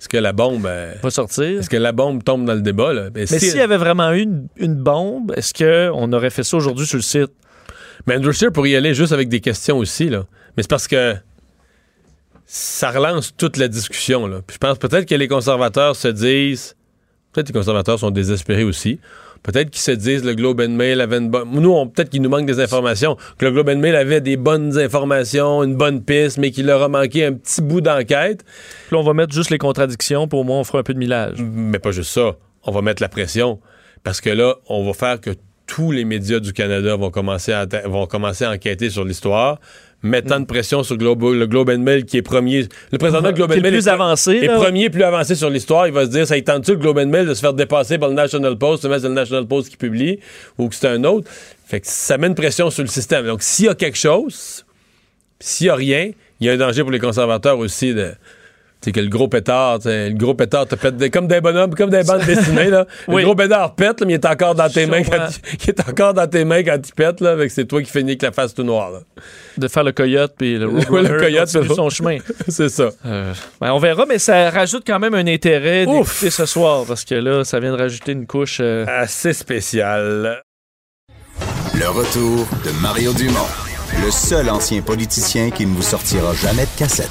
[0.00, 0.64] est-ce que la bombe.
[0.66, 1.58] euh, Va sortir.
[1.60, 2.92] Est-ce que la bombe tombe dans le débat?
[2.92, 3.10] Là?
[3.10, 6.44] Ben, Mais si- s'il y avait vraiment eu une, une bombe, est-ce qu'on aurait fait
[6.44, 7.30] ça aujourd'hui sur le site?
[8.06, 10.08] Mais Andrew Scheer pourrait y aller juste avec des questions aussi.
[10.08, 10.24] Là.
[10.56, 11.16] Mais c'est parce que
[12.46, 14.26] ça relance toute la discussion.
[14.26, 14.40] Là.
[14.46, 16.74] Puis je pense peut-être que les conservateurs se disent
[17.32, 19.00] Peut-être que les conservateurs sont désespérés aussi.
[19.42, 21.48] Peut-être qu'ils se disent le Globe and Mail avait une bonne.
[21.52, 23.16] Nous, on- peut-être qu'il nous manque des informations.
[23.38, 26.82] Que le Globe and Mail avait des bonnes informations, une bonne piste, mais qu'il leur
[26.82, 28.44] a manqué un petit bout d'enquête.
[28.44, 30.94] Puis là, on va mettre juste les contradictions, puis au moins, on fera un peu
[30.94, 31.38] de millage.
[31.40, 32.36] Mais pas juste ça.
[32.64, 33.60] On va mettre la pression.
[34.04, 35.30] Parce que là, on va faire que
[35.68, 39.60] tous les médias du Canada vont commencer à, vont commencer à enquêter sur l'histoire,
[40.02, 42.66] mettant de pression sur Globe, le Globe and Mail qui est premier.
[42.90, 45.50] Le président de Globe and le Mail plus est, avancé, est premier, plus avancé sur
[45.50, 45.86] l'histoire.
[45.86, 47.98] Il va se dire, ça y tente-tu le Globe and Mail de se faire dépasser
[47.98, 50.18] par le National Post, c'est le National Post qui publie,
[50.56, 51.30] ou que c'est un autre?
[51.66, 53.26] Fait que ça met une pression sur le système.
[53.26, 54.64] Donc, s'il y a quelque chose,
[55.38, 58.12] s'il y a rien, il y a un danger pour les conservateurs aussi de.
[58.80, 61.74] Tu sais, que le gros pétard, le gros pétard te pète des- comme des bonhommes,
[61.74, 62.86] comme des bandes dessinées, là.
[63.08, 63.22] Oui.
[63.22, 65.26] Le gros pétard pète, là, mais il est encore dans tes mains quand
[65.64, 68.10] il, est encore dans tes mains quand il pète, là, avec c'est toi qui finis
[68.12, 69.00] avec la face tout noire, là.
[69.56, 72.18] De faire le coyote, puis le Ouais, Roadrunner le coyote, c'est son chemin.
[72.48, 72.90] c'est ça.
[73.04, 77.04] Euh, ben, on verra, mais ça rajoute quand même un intérêt d'écouter ce soir, parce
[77.04, 78.58] que là, ça vient de rajouter une couche.
[78.60, 80.40] euh, Assez spécial.
[81.74, 83.46] Le retour de Mario Dumont,
[84.04, 87.10] le seul ancien politicien qui ne vous sortira jamais de cassette.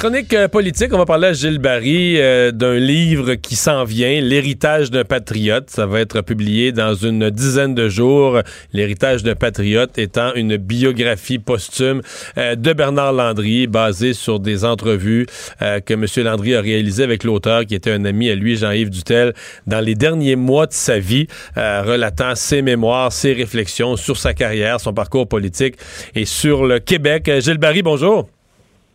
[0.00, 4.22] Chronique euh, politique, on va parler à Gilles Barry euh, d'un livre qui s'en vient,
[4.22, 5.68] L'héritage d'un patriote.
[5.68, 8.40] Ça va être publié dans une dizaine de jours.
[8.72, 12.00] L'héritage d'un patriote étant une biographie posthume
[12.38, 15.26] euh, de Bernard Landry, basée sur des entrevues
[15.60, 16.06] que M.
[16.24, 19.34] Landry a réalisées avec l'auteur, qui était un ami à lui, Jean-Yves Dutel,
[19.66, 24.80] dans les derniers mois de sa vie, relatant ses mémoires, ses réflexions sur sa carrière,
[24.80, 25.74] son parcours politique
[26.14, 27.30] et sur le Québec.
[27.40, 28.39] Gilles Barry, bonjour.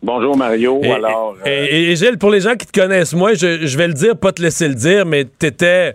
[0.02, 0.80] Bonjour Mario.
[0.84, 3.78] Et, Alors, euh, et- et Gilles, pour les gens qui te connaissent moins, je, je
[3.78, 5.94] vais le dire, pas te laisser le dire, mais tu étais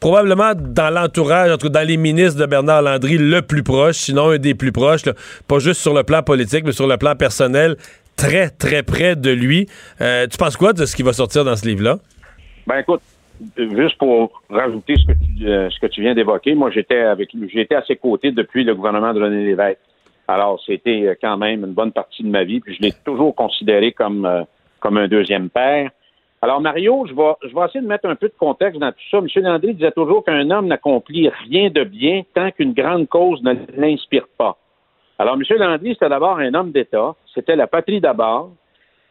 [0.00, 3.96] probablement dans l'entourage, en tout cas dans les ministres de Bernard Landry, le plus proche,
[3.96, 5.12] sinon un des plus proches, là,
[5.48, 7.76] pas juste sur le plan politique, mais sur le plan personnel,
[8.16, 9.66] très, très près de lui.
[10.00, 11.98] Euh, tu penses quoi de ce qui va sortir dans ce livre-là?
[12.66, 13.00] ben écoute,
[13.58, 17.32] juste pour rajouter ce que tu, euh, ce que tu viens d'évoquer, moi j'étais avec
[17.34, 19.78] lui, j'étais à ses côtés depuis le gouvernement de René Lévesque.
[20.28, 23.34] Alors c'était euh, quand même une bonne partie de ma vie, puis je l'ai toujours
[23.34, 24.42] considéré comme euh,
[24.80, 25.90] comme un deuxième père.
[26.40, 29.08] Alors Mario, je vais je vais essayer de mettre un peu de contexte dans tout
[29.10, 29.18] ça.
[29.18, 29.26] M.
[29.36, 34.26] Landry disait toujours qu'un homme n'accomplit rien de bien tant qu'une grande cause ne l'inspire
[34.36, 34.56] pas.
[35.18, 35.42] Alors, M.
[35.58, 37.14] Landry, c'était d'abord un homme d'État.
[37.34, 38.50] C'était la patrie d'abord.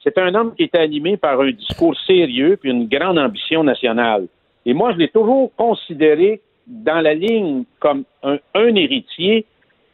[0.03, 4.27] C'est un homme qui était animé par un discours sérieux puis une grande ambition nationale.
[4.65, 9.45] Et moi, je l'ai toujours considéré dans la ligne comme un, un héritier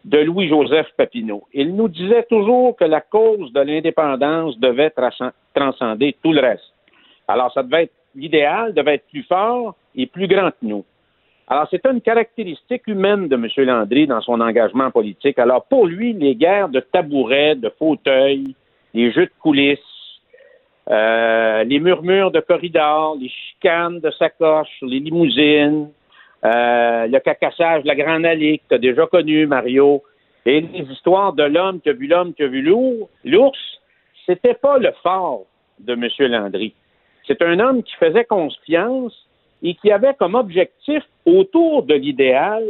[0.06, 1.44] de Louis-Joseph Papineau.
[1.54, 4.94] Il nous disait toujours que la cause de l'indépendance devait
[5.54, 6.74] transcender tout le reste.
[7.28, 10.86] Alors, ça devait être l'idéal, devait être plus fort et plus grand que nous.
[11.48, 13.48] Alors, c'était une caractéristique humaine de M.
[13.66, 15.40] Landry dans son engagement politique.
[15.40, 18.56] Alors, pour lui, les guerres de tabourets, de fauteuils,
[18.94, 19.80] les jeux de coulisses,
[20.90, 25.90] euh, les murmures de corridors, les chicanes de sacoche, les limousines,
[26.46, 30.04] euh, le cacassage la Grande Allée que tu as déjà connu, Mario,
[30.46, 33.60] et les histoires de l'homme qui a vu l'homme qui a vu l'ours, l'ours,
[34.26, 35.46] c'était pas le fort
[35.80, 36.08] de M.
[36.20, 36.74] Landry.
[37.28, 39.14] C'est un homme qui faisait confiance
[39.62, 42.64] et qui avait comme objectif, autour de l'idéal,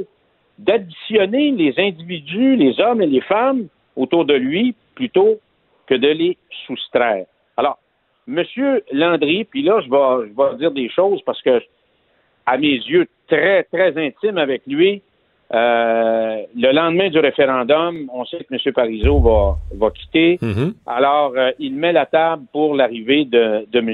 [0.58, 5.40] d'additionner les individus, les hommes et les femmes autour de lui, plutôt
[5.88, 7.26] que de les soustraire.
[7.58, 7.80] Alors,
[8.28, 8.44] M.
[8.92, 11.62] Landry, puis là, je vais, je vais dire des choses parce que,
[12.46, 15.02] à mes yeux, très, très intime avec lui,
[15.52, 18.74] euh, le lendemain du référendum, on sait que M.
[18.74, 20.40] Parizeau va, va quitter.
[20.86, 23.94] Alors, euh, il met la table pour l'arrivée de, de M.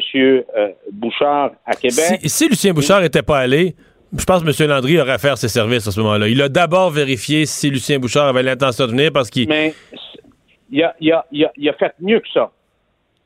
[0.58, 2.20] euh, Bouchard à Québec.
[2.24, 3.74] Si, si Lucien Bouchard n'était pas allé,
[4.18, 4.70] je pense que M.
[4.70, 6.28] Landry aurait à faire ses services à ce moment-là.
[6.28, 9.48] Il a d'abord vérifié si Lucien Bouchard avait l'intention de venir parce qu'il.
[9.48, 9.74] Mais
[10.70, 12.52] il a, il, a, il, a, il a fait mieux que ça.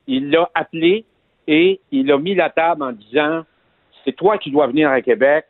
[0.05, 1.05] Il l'a appelé
[1.47, 3.41] et il a mis la table en disant
[4.05, 5.45] c'est toi qui dois venir à Québec.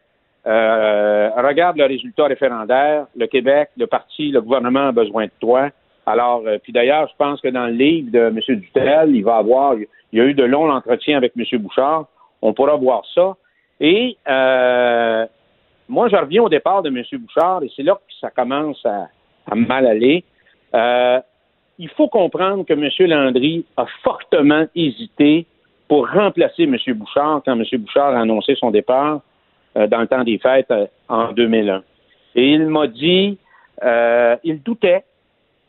[0.48, 3.08] Euh, regarde le résultat référendaire.
[3.16, 5.70] Le Québec, le parti, le gouvernement a besoin de toi.
[6.06, 8.40] Alors, euh, puis d'ailleurs, je pense que dans le livre de M.
[8.60, 11.46] Dutel, il va avoir, il y a eu de longs entretiens avec M.
[11.60, 12.06] Bouchard.
[12.42, 13.36] On pourra voir ça.
[13.80, 15.26] Et euh,
[15.88, 17.04] moi, je reviens au départ de M.
[17.20, 19.08] Bouchard, et c'est là que ça commence à,
[19.50, 20.24] à mal aller.
[20.74, 21.20] Euh,
[21.78, 22.90] il faut comprendre que M.
[23.08, 25.46] Landry a fortement hésité
[25.88, 26.76] pour remplacer M.
[26.96, 27.64] Bouchard quand M.
[27.80, 29.22] Bouchard a annoncé son départ
[29.76, 31.84] dans le temps des fêtes euh, en 2001.
[32.36, 33.38] Et il m'a dit,
[33.84, 35.04] euh, il doutait,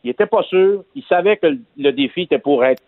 [0.03, 1.47] il n'était pas sûr, il savait que
[1.77, 2.81] le, défi était pour être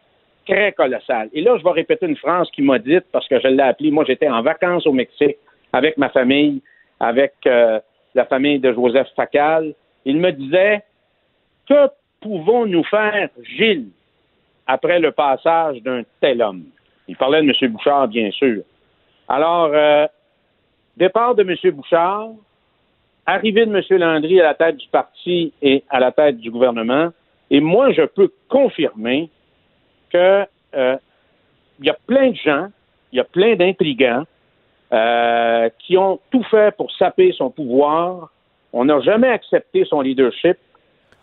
[0.48, 1.30] très colossal.
[1.34, 3.92] Et là, je vais répéter une phrase qu'il m'a dite parce que je l'ai appelée.
[3.92, 5.38] Moi, j'étais en vacances au Mexique
[5.72, 6.62] avec ma famille,
[7.00, 7.80] avec euh,
[8.14, 9.74] la famille de Joseph Facal.
[10.06, 10.84] Il me disait
[11.68, 11.88] que
[12.22, 13.90] pouvons-nous faire, Gilles,
[14.68, 16.64] après le passage d'un tel homme?
[17.08, 17.72] Il parlait de M.
[17.72, 18.64] Bouchard, bien sûr.
[19.28, 20.06] Alors, euh,
[20.98, 21.72] départ de M.
[21.72, 22.30] Bouchard,
[23.26, 24.00] arrivée de M.
[24.00, 27.10] Landry à la tête du parti et à la tête du gouvernement,
[27.50, 29.30] et moi, je peux confirmer
[30.12, 30.46] que
[30.76, 30.98] euh,
[31.80, 32.68] il y a plein de gens,
[33.12, 34.24] il y a plein d'intrigants
[34.92, 38.32] euh, qui ont tout fait pour saper son pouvoir.
[38.74, 40.58] On n'a jamais accepté son leadership.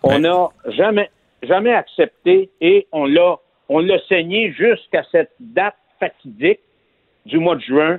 [0.02, 1.10] On n'a jamais,
[1.42, 3.38] jamais accepté et on l'a,
[3.68, 6.60] on l'a saigné jusqu'à cette date fatidique
[7.26, 7.98] du mois de juin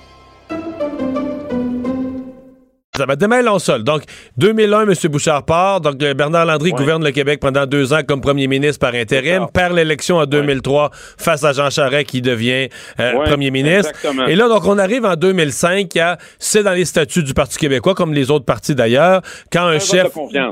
[2.97, 3.83] Ça va démêler en sol.
[3.85, 4.03] Donc,
[4.35, 4.93] 2001, M.
[5.09, 5.79] Bouchard part.
[5.79, 9.47] Donc, euh, Bernard Landry gouverne le Québec pendant deux ans comme premier ministre par intérim,
[9.53, 12.67] perd l'élection en 2003 face à Jean Charest qui devient
[12.99, 13.91] euh, Ouais, premier ministre.
[13.91, 14.25] exactement.
[14.27, 15.95] Et là, donc, on arrive en 2005.
[15.95, 19.21] il y a- C'est dans les statuts du Parti québécois, comme les autres partis d'ailleurs.
[19.53, 20.07] Quand un, chef,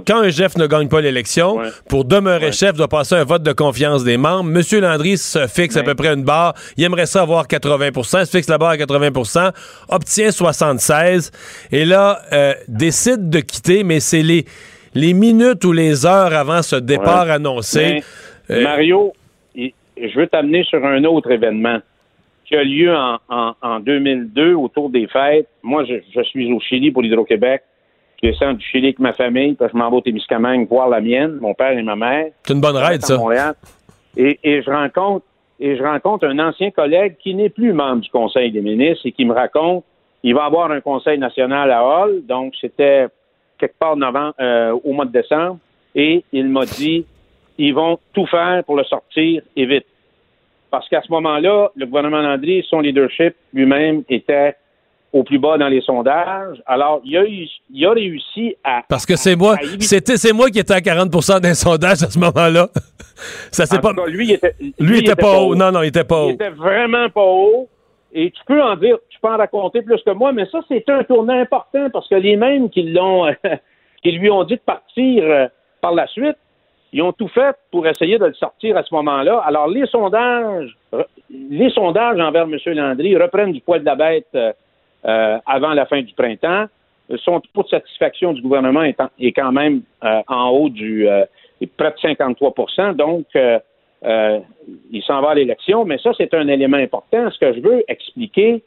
[0.07, 1.59] quand un chef ne gagne pas l'élection,
[1.89, 4.49] pour demeurer chef, doit passer un vote de confiance des membres.
[4.49, 4.63] M.
[4.81, 6.53] Landry se fixe à peu près une barre.
[6.77, 9.51] Il aimerait ça avoir 80% se fixe la barre à 80%
[9.89, 11.31] obtient 76
[11.73, 14.45] et là, euh, décide de quitter, mais c'est les,
[14.95, 17.31] les minutes ou les heures avant ce départ Ouais.
[17.33, 18.01] annoncé.
[18.49, 19.13] Mais, Euh, Mario,
[19.55, 21.79] je veux t'amener sur un autre événement
[22.45, 25.47] qui a lieu en, en- en 2002 autour des fêtes.
[25.61, 27.61] Moi, je, je suis au Chili pour l'Hydro-Québec.
[28.23, 30.99] Je descends du Chili avec ma famille, puis je m'en vais au Témiscamingue voir la
[30.99, 32.25] mienne, mon père et ma mère.
[32.43, 33.17] C'est une bonne ride, à ça.
[33.17, 33.53] Montréal.
[34.17, 35.25] Et, et je rencontre
[35.61, 39.11] et je rencontre un ancien collègue qui n'est plus membre du Conseil des ministres et
[39.11, 39.83] qui me raconte
[40.23, 43.07] il va avoir un Conseil national à Hall, donc c'était
[43.57, 45.57] quelque part novembre, euh, au mois de décembre,
[45.95, 47.05] et il m'a dit
[47.57, 49.85] ils vont tout faire pour le sortir et vite.
[50.71, 54.55] Parce qu'à ce moment-là, le gouvernement Landry, son leadership lui-même était
[55.11, 56.61] au plus bas dans les sondages.
[56.67, 60.49] Alors, il a, eu- il a réussi à Parce que c'est moi, c'était c'est moi
[60.51, 62.69] qui étais à 40% d'un sondage à ce moment-là.
[63.51, 65.55] Ça pas cas, lui, il était, lui, il était pas haut.
[65.55, 66.29] Non non, il était pas Il haut.
[66.35, 67.67] était vraiment pas haut.
[68.13, 70.87] Et tu peux en dire, tu peux en raconter plus que moi, mais ça, c'est
[70.89, 73.33] un tournant important parce que les mêmes qui l'ont,
[74.03, 75.47] qui lui ont dit de partir euh,
[75.81, 76.37] par la suite,
[76.91, 79.39] ils ont tout fait pour essayer de le sortir à ce moment-là.
[79.45, 80.75] Alors, les sondages,
[81.29, 82.57] les sondages envers M.
[82.65, 84.51] Landry reprennent du poil de la bête euh,
[85.05, 86.65] euh, avant la fin du printemps.
[87.23, 91.07] Son taux de satisfaction du gouvernement est, est quand même euh, en haut du
[91.77, 93.25] près de 53% Donc,
[94.05, 94.39] euh,
[94.91, 97.29] il s'en va à l'élection, mais ça, c'est un élément important.
[97.31, 98.63] Ce que je veux expliquer,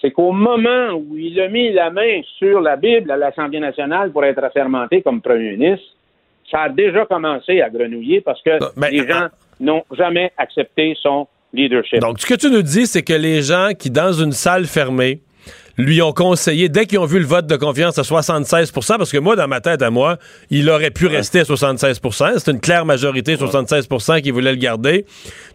[0.00, 4.12] c'est qu'au moment où il a mis la main sur la Bible à l'Assemblée nationale
[4.12, 5.86] pour être assermenté comme premier ministre,
[6.50, 8.58] ça a déjà commencé à grenouiller parce que
[8.90, 9.28] les gens
[9.60, 12.00] n'ont jamais accepté son leadership.
[12.00, 15.20] Donc, ce que tu nous dis, c'est que les gens qui, dans une salle fermée,
[15.80, 19.18] lui ont conseillé, dès qu'ils ont vu le vote de confiance à 76% parce que
[19.18, 20.16] moi, dans ma tête à moi,
[20.50, 25.06] il aurait pu rester à 76% C'est une claire majorité, 76% qui voulait le garder.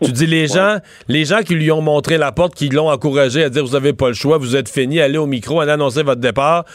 [0.03, 0.77] Tu dis, les gens
[1.07, 3.93] les gens qui lui ont montré la porte, qui l'ont encouragé à dire, vous avez
[3.93, 6.65] pas le choix, vous êtes fini, allez au micro, allez annoncer votre départ,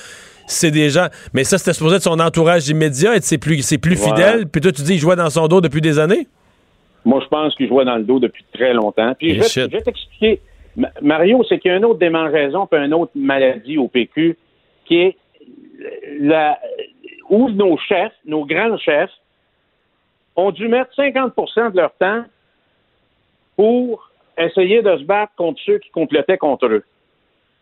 [0.46, 1.06] c'est des gens...
[1.32, 4.14] Mais ça, c'était supposé être son entourage immédiat, être ses plus, ses plus Voilà.
[4.14, 4.46] fidèles.
[4.48, 6.26] Puis toi, tu dis, il jouait dans son dos depuis des années?
[7.04, 9.14] Moi, je pense qu'il jouait dans le dos depuis très longtemps.
[9.18, 9.62] Puis Et je vais, shit.
[9.70, 10.40] je vais t'expliquer.
[10.76, 14.36] Ma- Mario, c'est qu'il y a une autre démangeaison puis une autre maladie au PQ
[14.84, 15.16] qui est
[17.28, 19.10] où nos chefs, nos grands chefs,
[20.36, 22.24] ont dû mettre 50% de leur temps
[23.56, 26.84] pour essayer de se battre contre ceux qui complotaient contre eux.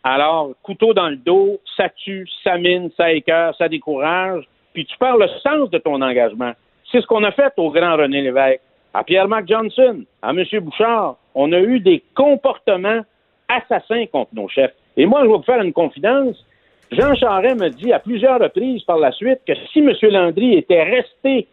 [0.04, 4.96] Alors, couteau dans le dos, ça tue, ça mine, ça écœure, ça décourage, puis tu
[4.96, 6.52] perds le sens de ton engagement.
[6.90, 8.62] C'est ce qu'on a fait au grand René Lévesque,
[8.94, 10.44] à Pierre-Marc Johnson, à M.
[10.60, 11.16] Bouchard.
[11.34, 13.02] On a eu des comportements
[13.48, 14.74] assassins contre nos chefs.
[14.96, 16.44] Et moi, je vais vous faire une confidence.
[16.90, 19.92] Jean Charest me dit à plusieurs reprises par la suite que si M.
[20.02, 21.46] Landry était resté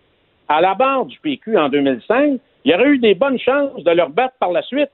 [0.48, 3.92] à la barre du PQ en 2005, il y aurait eu des bonnes chances de
[3.92, 4.90] leur battre par la suite.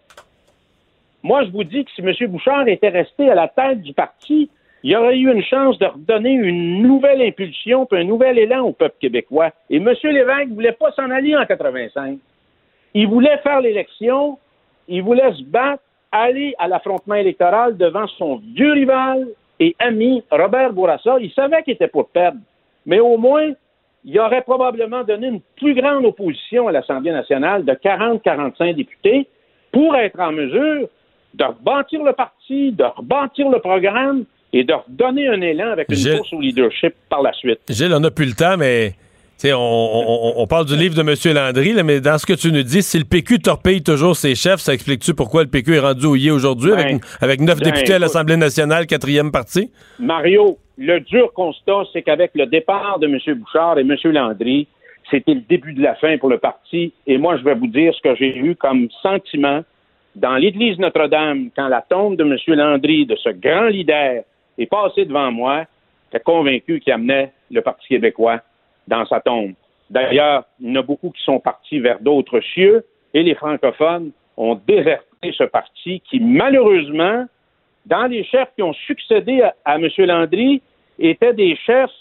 [1.24, 2.14] Moi, je vous dis que si M.
[2.30, 4.50] Bouchard était resté à la tête du parti,
[4.84, 8.62] il y aurait eu une chance de redonner une nouvelle impulsion puis un nouvel élan
[8.62, 9.52] au peuple québécois.
[9.70, 9.94] Et M.
[10.04, 12.18] Lévesque ne voulait pas s'en aller en 85.
[12.94, 14.38] Il voulait faire l'élection,
[14.88, 15.82] il voulait se battre,
[16.12, 19.28] aller à l'affrontement électoral devant son vieux rival
[19.60, 21.18] et ami Robert Bourassa.
[21.22, 22.40] Il savait qu'il était pour perdre.
[22.86, 23.52] Mais au moins,
[24.04, 29.28] il aurait probablement donné une plus grande opposition à l'Assemblée nationale de 40-45 députés
[29.72, 30.90] pour être en mesure
[31.36, 35.96] de rebâtir le parti, de rebâtir le programme et de redonner un élan avec une
[35.96, 37.60] Gilles- course au leadership par la suite.
[37.70, 38.94] Gilles, on n'a plus le temps, mais
[39.46, 41.34] on, on- on parle du livre de M.
[41.36, 44.36] Landry, là, mais dans ce que tu nous dis, si le PQ torpille toujours ses
[44.36, 47.94] chefs, ça explique-tu pourquoi le PQ est rendu est aujourd'hui Ben, avec, neuf ben, députés
[47.94, 49.72] à l'Assemblée nationale, quatrième parti?
[50.00, 53.18] Mario, le dur constat, c'est qu'avec le départ de M.
[53.40, 53.96] Bouchard et M.
[54.06, 54.68] Landry,
[55.10, 56.94] c'était le début de la fin pour le parti.
[57.08, 59.62] Et moi, je vais vous dire ce que j'ai eu comme sentiment
[60.16, 62.38] dans l'église Notre-Dame quand la tombe de M.
[62.56, 64.24] Landry, de ce grand leader,
[64.58, 65.64] est passée devant moi.
[66.12, 68.40] J'étais convaincu qu'il amenait le Parti québécois
[68.88, 69.54] dans sa tombe.
[69.90, 74.12] D'ailleurs, il y en a beaucoup qui sont partis vers d'autres cieux et les francophones
[74.38, 77.26] ont déserté ce parti qui, malheureusement,
[77.86, 79.88] dans les chefs qui ont succédé à, M.
[79.98, 80.62] Landry,
[81.00, 81.92] étaient des chefs,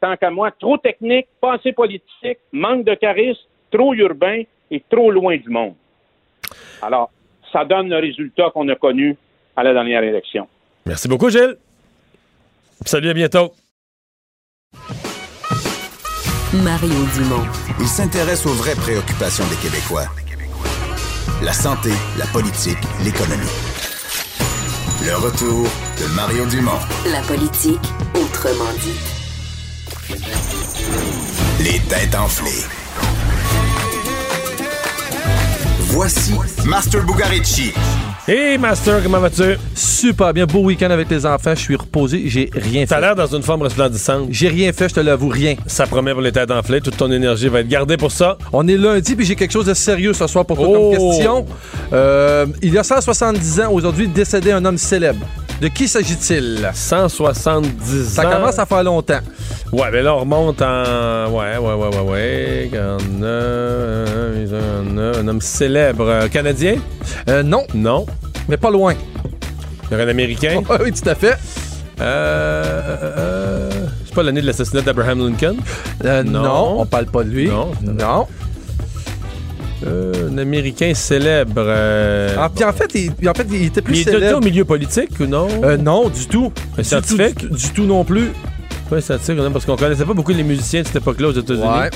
[0.00, 3.40] tant qu'à moi, trop techniques, pas assez politiques, manque de charisme,
[3.70, 5.74] trop urbains et trop loin du monde.
[6.82, 7.10] Alors,
[7.52, 9.16] ça donne le résultat qu'on a connu
[9.56, 10.46] à la dernière élection.
[10.86, 11.56] Merci beaucoup, Gilles.
[12.84, 13.52] Salut, à bientôt.
[16.62, 17.46] Mario Dumont.
[17.80, 20.06] Il s'intéresse aux vraies préoccupations des Québécois.
[21.42, 23.46] La santé, la politique, l'économie.
[25.04, 25.66] Le retour
[26.00, 26.78] de Mario Dumont.
[27.06, 27.80] La politique
[28.14, 28.98] autrement dit.
[31.60, 32.64] Les têtes enflées.
[35.90, 37.72] Voici Master Bugarici.
[38.30, 39.56] Hey, Master, comment vas-tu?
[39.74, 43.00] Super bien, beau week-end avec les enfants, je suis reposé, j'ai rien T'as fait.
[43.00, 44.26] l'air dans une forme resplendissante.
[44.30, 45.54] J'ai rien fait, je te l'avoue, rien.
[45.66, 46.82] Ça promet pour les têtes enflées.
[46.82, 48.36] Toute ton énergie va être gardée pour ça.
[48.52, 50.90] On est lundi, puis j'ai quelque chose de sérieux ce soir pour toi Oh!
[50.94, 51.46] comme question.
[51.94, 55.24] Euh, il y a 170 ans, aujourd'hui, décédé un homme célèbre.
[55.60, 56.70] De qui s'agit-il?
[56.72, 58.30] 170 Ça ans.
[58.32, 59.18] commence à faire longtemps.
[59.72, 61.30] Ouais, mais là, on remonte en.
[61.32, 62.68] Ouais, ouais, ouais, ouais, ouais.
[62.72, 66.04] 49, 49, un homme célèbre.
[66.06, 66.76] Euh, Canadien?
[67.28, 68.06] Euh, non, Non.
[68.48, 68.94] mais pas loin.
[69.90, 70.62] Un américain?
[70.84, 71.36] oui, tout à fait.
[72.00, 73.70] Euh, euh, euh,
[74.06, 75.56] c'est pas l'année de l'assassinat d'Abraham Lincoln?
[76.04, 76.42] Euh, Non.
[76.42, 76.80] non.
[76.82, 77.48] on parle pas de lui.
[77.48, 77.72] Non.
[77.82, 78.26] Non.
[79.86, 81.52] Euh, un américain célèbre.
[81.58, 84.38] euh, Ah, puis en fait, il, en fait, il était plus il était célèbre.
[84.38, 85.46] au milieu politique ou non?
[85.62, 86.52] Euh, non, du tout.
[86.76, 87.38] Un Du scientifique?
[87.38, 88.30] tout, Du, du tout non plus.
[88.90, 91.64] Non, parce qu'on connaissait pas beaucoup les musiciens de cette époque-là aux États-Unis.
[91.66, 91.90] Ouais.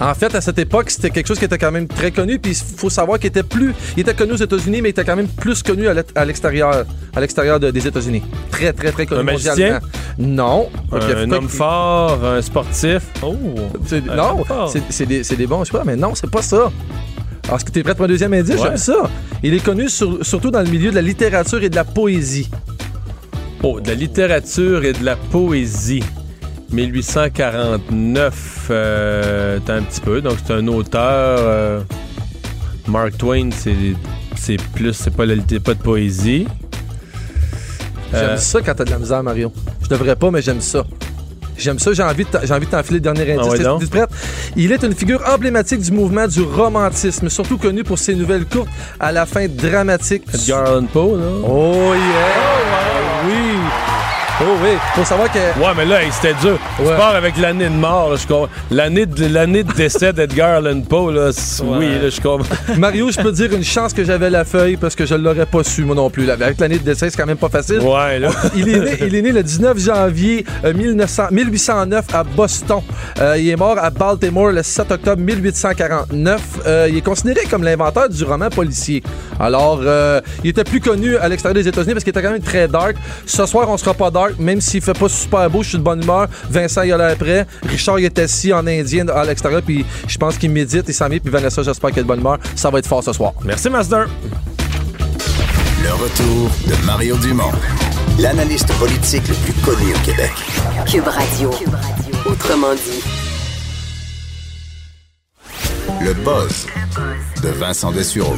[0.00, 2.38] En fait, à cette époque, c'était quelque chose qui était quand même très connu.
[2.38, 3.74] Puis il faut savoir qu'il était plus.
[3.96, 6.24] Il était connu aux États-Unis, mais il était quand même plus connu à l'e- à
[6.24, 6.84] l'extérieur,
[7.16, 8.22] à l'extérieur de- des États-Unis.
[8.50, 9.20] Très, très, très connu.
[9.20, 9.80] Un magicien?
[10.18, 10.68] Non.
[10.92, 13.00] Un, homme fort, un sportif.
[13.22, 13.34] Oh!
[13.86, 14.44] C'est- Un non,
[14.90, 16.70] c'est- des, des bons choix, mais non, c'est pas ça.
[17.44, 18.56] Alors, est-ce que tu es prêt pour un deuxième indice?
[18.56, 18.62] Ouais.
[18.62, 19.10] J'aime ça.
[19.42, 22.48] Il est connu sur- surtout dans le milieu de la littérature et de la poésie.
[23.62, 26.02] Oh, de la littérature et de la poésie.
[26.70, 30.20] 1849, euh, t'as un petit peu.
[30.20, 31.38] Donc, c'est un auteur.
[31.40, 31.80] euh,
[32.86, 33.74] Mark Twain, c'est,
[34.36, 36.46] c'est plus, c'est pas, la, litté- pas de poésie.
[38.12, 39.52] J'aime Euh, ça quand t'as de la misère, Mario.
[39.82, 40.84] Je devrais pas, mais j'aime ça.
[41.58, 42.30] J'aime ça, j'ai envie de
[42.70, 43.62] t'enfiler le dernier indice.
[43.66, 44.08] Ah ouais, prête?
[44.56, 48.68] Il est une figure emblématique du mouvement du romantisme, surtout connu pour ses nouvelles courtes
[49.00, 50.22] à la fin dramatique.
[50.32, 51.24] Edgar Allan Poe, là.
[51.44, 52.57] Oh yeah!
[54.40, 54.46] Oui!
[54.48, 54.70] Oh oui!
[54.94, 56.58] Faut savoir que Ouais, mais là, c'était dur.
[56.76, 56.96] Tu Ouais.
[56.96, 58.10] pars avec l'année de mort.
[58.10, 58.48] là, je comprends.
[58.70, 61.30] L'année de, l'année de décès d'Edgar Allan Poe, là,
[61.64, 62.44] oui, là, je comprends.
[62.78, 65.64] Mario, je peux dire une chance que j'avais la feuille parce que je l'aurais pas
[65.64, 66.24] su, moi non plus.
[66.24, 66.34] là.
[66.34, 67.80] Avec l'année de décès, c'est quand même pas facile.
[67.80, 68.30] Ouais, là.
[68.54, 72.80] Il est, né, il est né le 19 janvier euh, 1900 1809 à Boston.
[73.20, 76.40] Euh, il est mort à Baltimore le 7 octobre 1849.
[76.66, 79.02] Euh, il est considéré comme l'inventeur du roman policier.
[79.40, 82.42] Alors, euh, il était plus connu à l'extérieur des États-Unis parce qu'il était quand même
[82.42, 82.96] très dark.
[83.26, 85.82] Ce soir, on sera pas dark, même s'il fait pas super beau, je suis de
[85.82, 86.28] bonne humeur.
[86.50, 87.46] Vincent, il a l'air prêt.
[87.68, 91.08] Richard, il est assis en indien à l'extérieur, puis je pense qu'il médite, il s'en
[91.08, 92.38] vient, puis Vanessa, j'espère qu'elle est de bonne humeur.
[92.54, 93.32] Ça va être fort ce soir.
[93.44, 94.06] Merci, Master.
[95.82, 97.52] Le retour de Mario Dumont,
[98.18, 100.32] l'analyste politique le plus connu au Québec.
[100.86, 101.50] Cube Radio.
[102.26, 103.02] Autrement dit.
[106.00, 106.66] Le buzz
[107.42, 108.36] de Vincent Dessureau.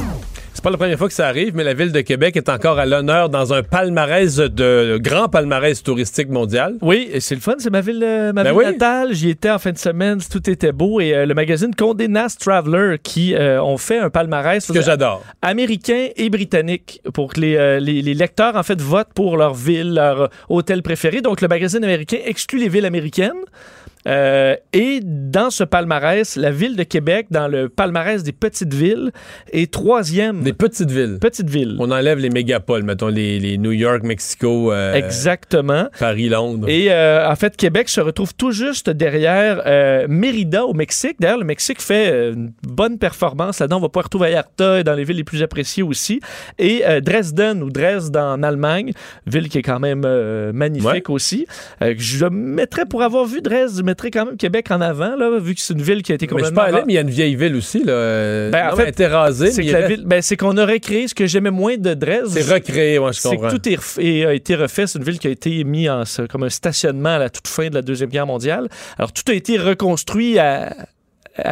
[0.53, 2.79] C'est pas la première fois que ça arrive, mais la ville de Québec est encore
[2.79, 6.77] à l'honneur dans un palmarès de grand palmarès touristique mondial.
[6.83, 8.65] Oui, c'est le fun, c'est ma ville, euh, ma Ben ville oui.
[8.67, 9.15] natale.
[9.15, 11.01] J'y étais en fin de semaine, tout était beau.
[11.01, 15.25] Et euh, le magazine Condé Nast Traveler qui euh, ont fait un palmarès que j'adore.
[15.41, 19.55] américain et britannique pour que les, euh, les, les lecteurs en fait votent pour leur
[19.55, 21.23] ville, leur hôtel préféré.
[21.23, 23.31] Donc le magazine américain exclut les villes américaines
[24.09, 29.11] Euh, et dans ce palmarès, la ville de Québec, dans le palmarès des petites villes,
[29.53, 30.43] est troisième.
[30.43, 31.19] Des petites villes.
[31.21, 31.77] Petites villes.
[31.79, 35.89] On enlève les mégapoles, mettons les, les New York, Mexico, euh, Exactement.
[35.99, 36.69] Paris, Londres.
[36.69, 39.63] Et euh, en fait, Québec se retrouve tout juste derrière
[40.09, 41.17] Mérida au Mexique.
[41.21, 43.79] D'ailleurs, le Mexique fait une bonne performance là-dedans.
[43.79, 46.21] On va pouvoir retrouver Vallarta et dans les villes les plus appréciées aussi.
[46.59, 48.93] Et Dresden ou Dresde en Allemagne,
[49.27, 50.07] ville qui est quand même
[50.53, 51.47] magnifique aussi.
[51.81, 55.61] Je mettrais pour avoir vu Dresde, mettrais quand même Québec en avant, là, vu que
[55.61, 56.63] c'est une ville qui a été mais je complètement...
[56.63, 57.85] allé, mais il y a une vieille ville aussi.
[57.85, 58.51] Là.
[58.51, 59.51] Ben, en non, fait, elle a été rasée.
[59.51, 61.51] c'est mais que il la reste- ville, ben, c'est qu'on a recréé ce que j'aimais
[61.51, 62.29] moins de Dresde.
[62.29, 63.49] C'est recréé, moi, je C'est comprends.
[63.49, 64.87] que tout est ref- et a été refait.
[64.87, 67.69] C'est une ville qui a été mise en, comme un stationnement à la toute fin
[67.69, 68.69] de la Deuxième Guerre mondiale.
[68.99, 70.75] Alors, tout a été reconstruit à-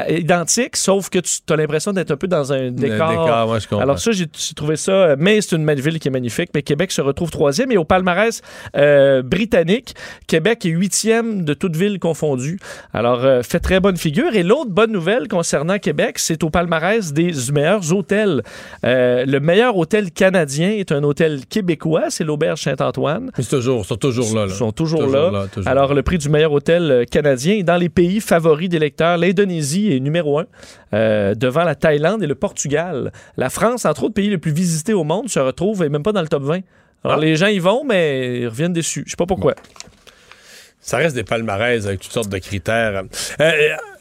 [0.09, 3.11] identique, sauf que tu as l'impression d'être un peu dans un décor.
[3.11, 3.77] décor, ouais, je.
[3.77, 6.93] Alors ça, j'ai trouvé ça, euh, mais c'est une ville qui est magnifique, mais Québec
[6.93, 7.71] se retrouve troisième.
[7.73, 8.43] Et au palmarès
[8.77, 9.95] euh, britannique,
[10.27, 12.59] Québec est huitième de toutes villes confondues.
[12.93, 14.35] Alors, euh, fait très bonne figure.
[14.35, 18.43] Et l'autre bonne nouvelle concernant Québec, c'est au palmarès des meilleurs hôtels.
[18.85, 23.31] Euh, le meilleur hôtel canadien est un hôtel québécois, c'est l'Auberge Saint-Antoine.
[23.39, 24.47] Ils sont toujours, sont toujours là.
[24.49, 25.31] Ils sont toujours, Toujours là.
[25.31, 28.69] là, toujours Alors, le prix du meilleur hôtel euh, canadien est dans les pays favoris
[28.69, 29.17] des lecteurs.
[29.19, 30.47] L'Indonésie est numéro un,
[30.95, 33.13] euh, devant la Thaïlande et le Portugal.
[33.37, 36.13] La France, entre autres pays les plus visités au monde, se retrouve et même pas
[36.13, 36.61] dans le top 20.
[37.05, 37.21] Alors, Ah.
[37.21, 39.05] les gens y vont, mais ils reviennent déçus.
[39.07, 39.55] Je sais pas pourquoi.
[40.81, 43.03] Ça reste des palmarès avec toutes sortes de critères.
[43.41, 43.53] Euh,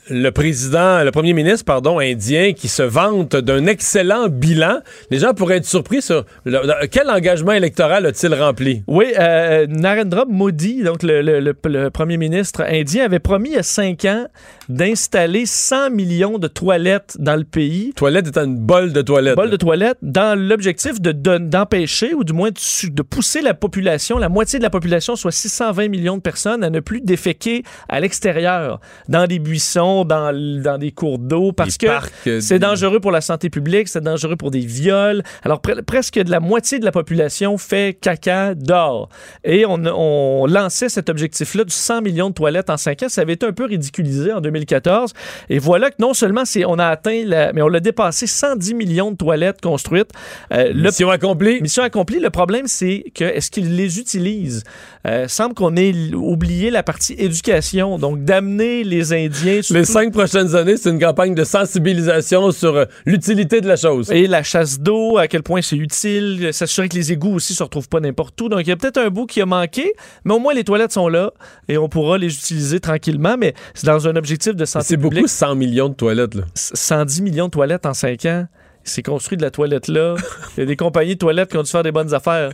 [0.10, 4.80] le président, le premier ministre, pardon, indien, qui se vante d'un excellent bilan.
[5.12, 8.84] Les gens pourraient être surpris sur le- quel engagement électoral a-t-il rempli?
[8.88, 13.64] Oui, euh, Narendra Modi, donc le, le- premier ministre indien, avait promis il y a
[13.64, 14.28] cinq ans
[14.70, 17.94] d'installer 100 millions de toilettes dans le pays.
[17.96, 19.36] Toilette étant une bolle de toilette.
[19.36, 23.54] Bol de toilettes, dans l'objectif de- de- d'empêcher ou du moins de, de pousser la
[23.54, 27.64] population, la moitié de la population, soit 620 millions de personnes, à ne plus déféquer
[27.90, 32.60] à l'extérieur, dans des buissons, dans, dans des cours d'eau, parce Des que euh, c'est
[32.60, 35.24] dangereux pour la santé publique, c'est dangereux pour des viols.
[35.44, 39.10] Alors pre- presque de la moitié de la population fait caca dehors.
[39.44, 43.10] Et on, on lançait cet objectif-là du 100 millions de toilettes en 5 ans.
[43.10, 45.14] Ça avait été un peu ridiculisé en 2014.
[45.49, 49.11] Et voilà que non seulement on a atteint, la, mais on l'a dépassé 110 millions
[49.11, 50.11] de toilettes construites.
[50.52, 51.61] Euh, le- Mission accomplie.
[51.61, 52.19] Mission accomplie.
[52.19, 54.64] Le problème, c'est que est-ce qu'ils les utilisent?
[55.07, 59.61] Euh, semble qu'on ait oublié la partie éducation, donc d'amener les Indiens...
[59.69, 64.11] Les cinq prochaines années, c'est une campagne de sensibilisation sur euh, l'utilité de la chose.
[64.11, 67.64] Et la chasse d'eau, à quel point c'est utile, s'assurer que les égouts aussi se
[67.64, 68.49] retrouvent pas n'importe où.
[68.49, 69.93] Donc, il y a peut-être un bout qui a manqué,
[70.26, 71.31] mais au moins les toilettes sont là
[71.69, 75.15] et on pourra les utiliser tranquillement, mais c'est dans un objectif de santé C'est beaucoup
[75.15, 75.30] publique.
[75.30, 76.35] 100 millions de toilettes.
[76.35, 76.43] Là.
[76.53, 78.45] 110 millions de toilettes en 5 ans.
[78.84, 80.15] C'est construit de la toilette là.
[80.57, 82.51] Il y a des compagnies de toilettes qui ont dû faire des bonnes affaires.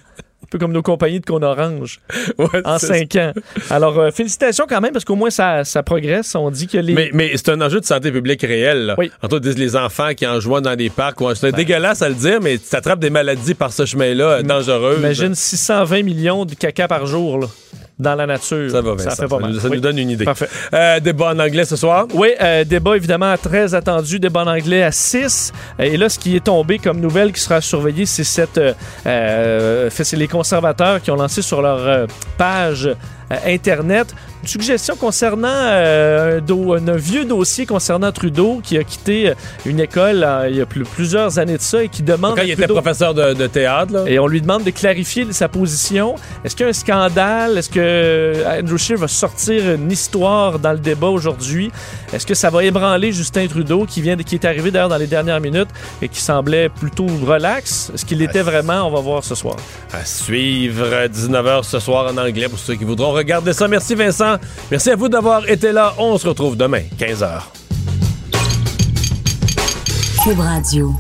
[0.54, 2.00] Peu comme nos compagnies de cône orange
[2.38, 3.34] Ouais, en 5 ans.
[3.72, 6.36] Alors, euh, félicitations quand même, parce qu'au moins ça, ça progresse.
[6.36, 6.94] On dit que les.
[6.94, 8.86] Mais, mais c'est un enjeu de santé publique réel.
[8.86, 8.96] Là.
[9.00, 9.10] Oui.
[9.10, 9.26] Ben.
[9.26, 11.20] Autres, disent les enfants qui en jouent dans des parcs.
[11.22, 14.44] ouais, c'est dégueulasse à le dire, mais tu attrapes des maladies par ce chemin-là, euh,
[14.44, 15.00] dangereuses.
[15.00, 17.48] Imagine 620 millions de caca par jour là,
[18.00, 18.72] dans la nature.
[18.72, 19.10] Ça va, Vincent.
[19.12, 19.52] Ça fait pas Ça mal.
[19.52, 19.76] nous- ça Oui.
[19.78, 20.26] nous donne une idée.
[20.26, 20.50] Parfait.
[20.74, 22.08] Euh, débat en anglais ce soir?
[22.14, 25.52] Oui, euh, débat évidemment très attendu, débat en anglais à 6.
[25.80, 28.74] Et là, ce qui est tombé comme nouvelle qui sera surveillée, c'est cette, euh,
[29.06, 32.06] euh, c'est les conservateurs qui ont lancé sur leur euh,
[32.38, 32.96] page euh,
[33.46, 34.14] Internet
[34.44, 39.34] une suggestion concernant euh, un, do- un vieux dossier concernant Trudeau qui a quitté euh,
[39.66, 42.42] une école euh, il y a plus- plusieurs années de ça et qui demande Quand
[42.44, 44.04] il était professeur de, de théâtre, là.
[44.06, 46.16] et on lui demande de clarifier sa position.
[46.44, 47.58] Est-ce qu'il y a un scandale?
[47.58, 51.72] Est-ce que Andrew Scheer va sortir une histoire dans le débat aujourd'hui?
[52.12, 54.98] Est-ce que ça va ébranler Justin Trudeau qui vient de- qui est arrivé d'ailleurs dans
[54.98, 55.70] les dernières minutes
[56.02, 57.92] et qui semblait plutôt relax?
[57.94, 58.88] Est-ce qu'il était vraiment?
[58.88, 59.56] On va voir ce soir.
[59.94, 63.70] À suivre 19h ce soir en anglais pour ceux qui voudront regarder ça.
[63.70, 64.33] Merci Vincent.
[64.72, 65.94] Merci à vous d'avoir été là.
[65.98, 67.42] On se retrouve demain, 15h.
[70.24, 70.94] Cube Radio.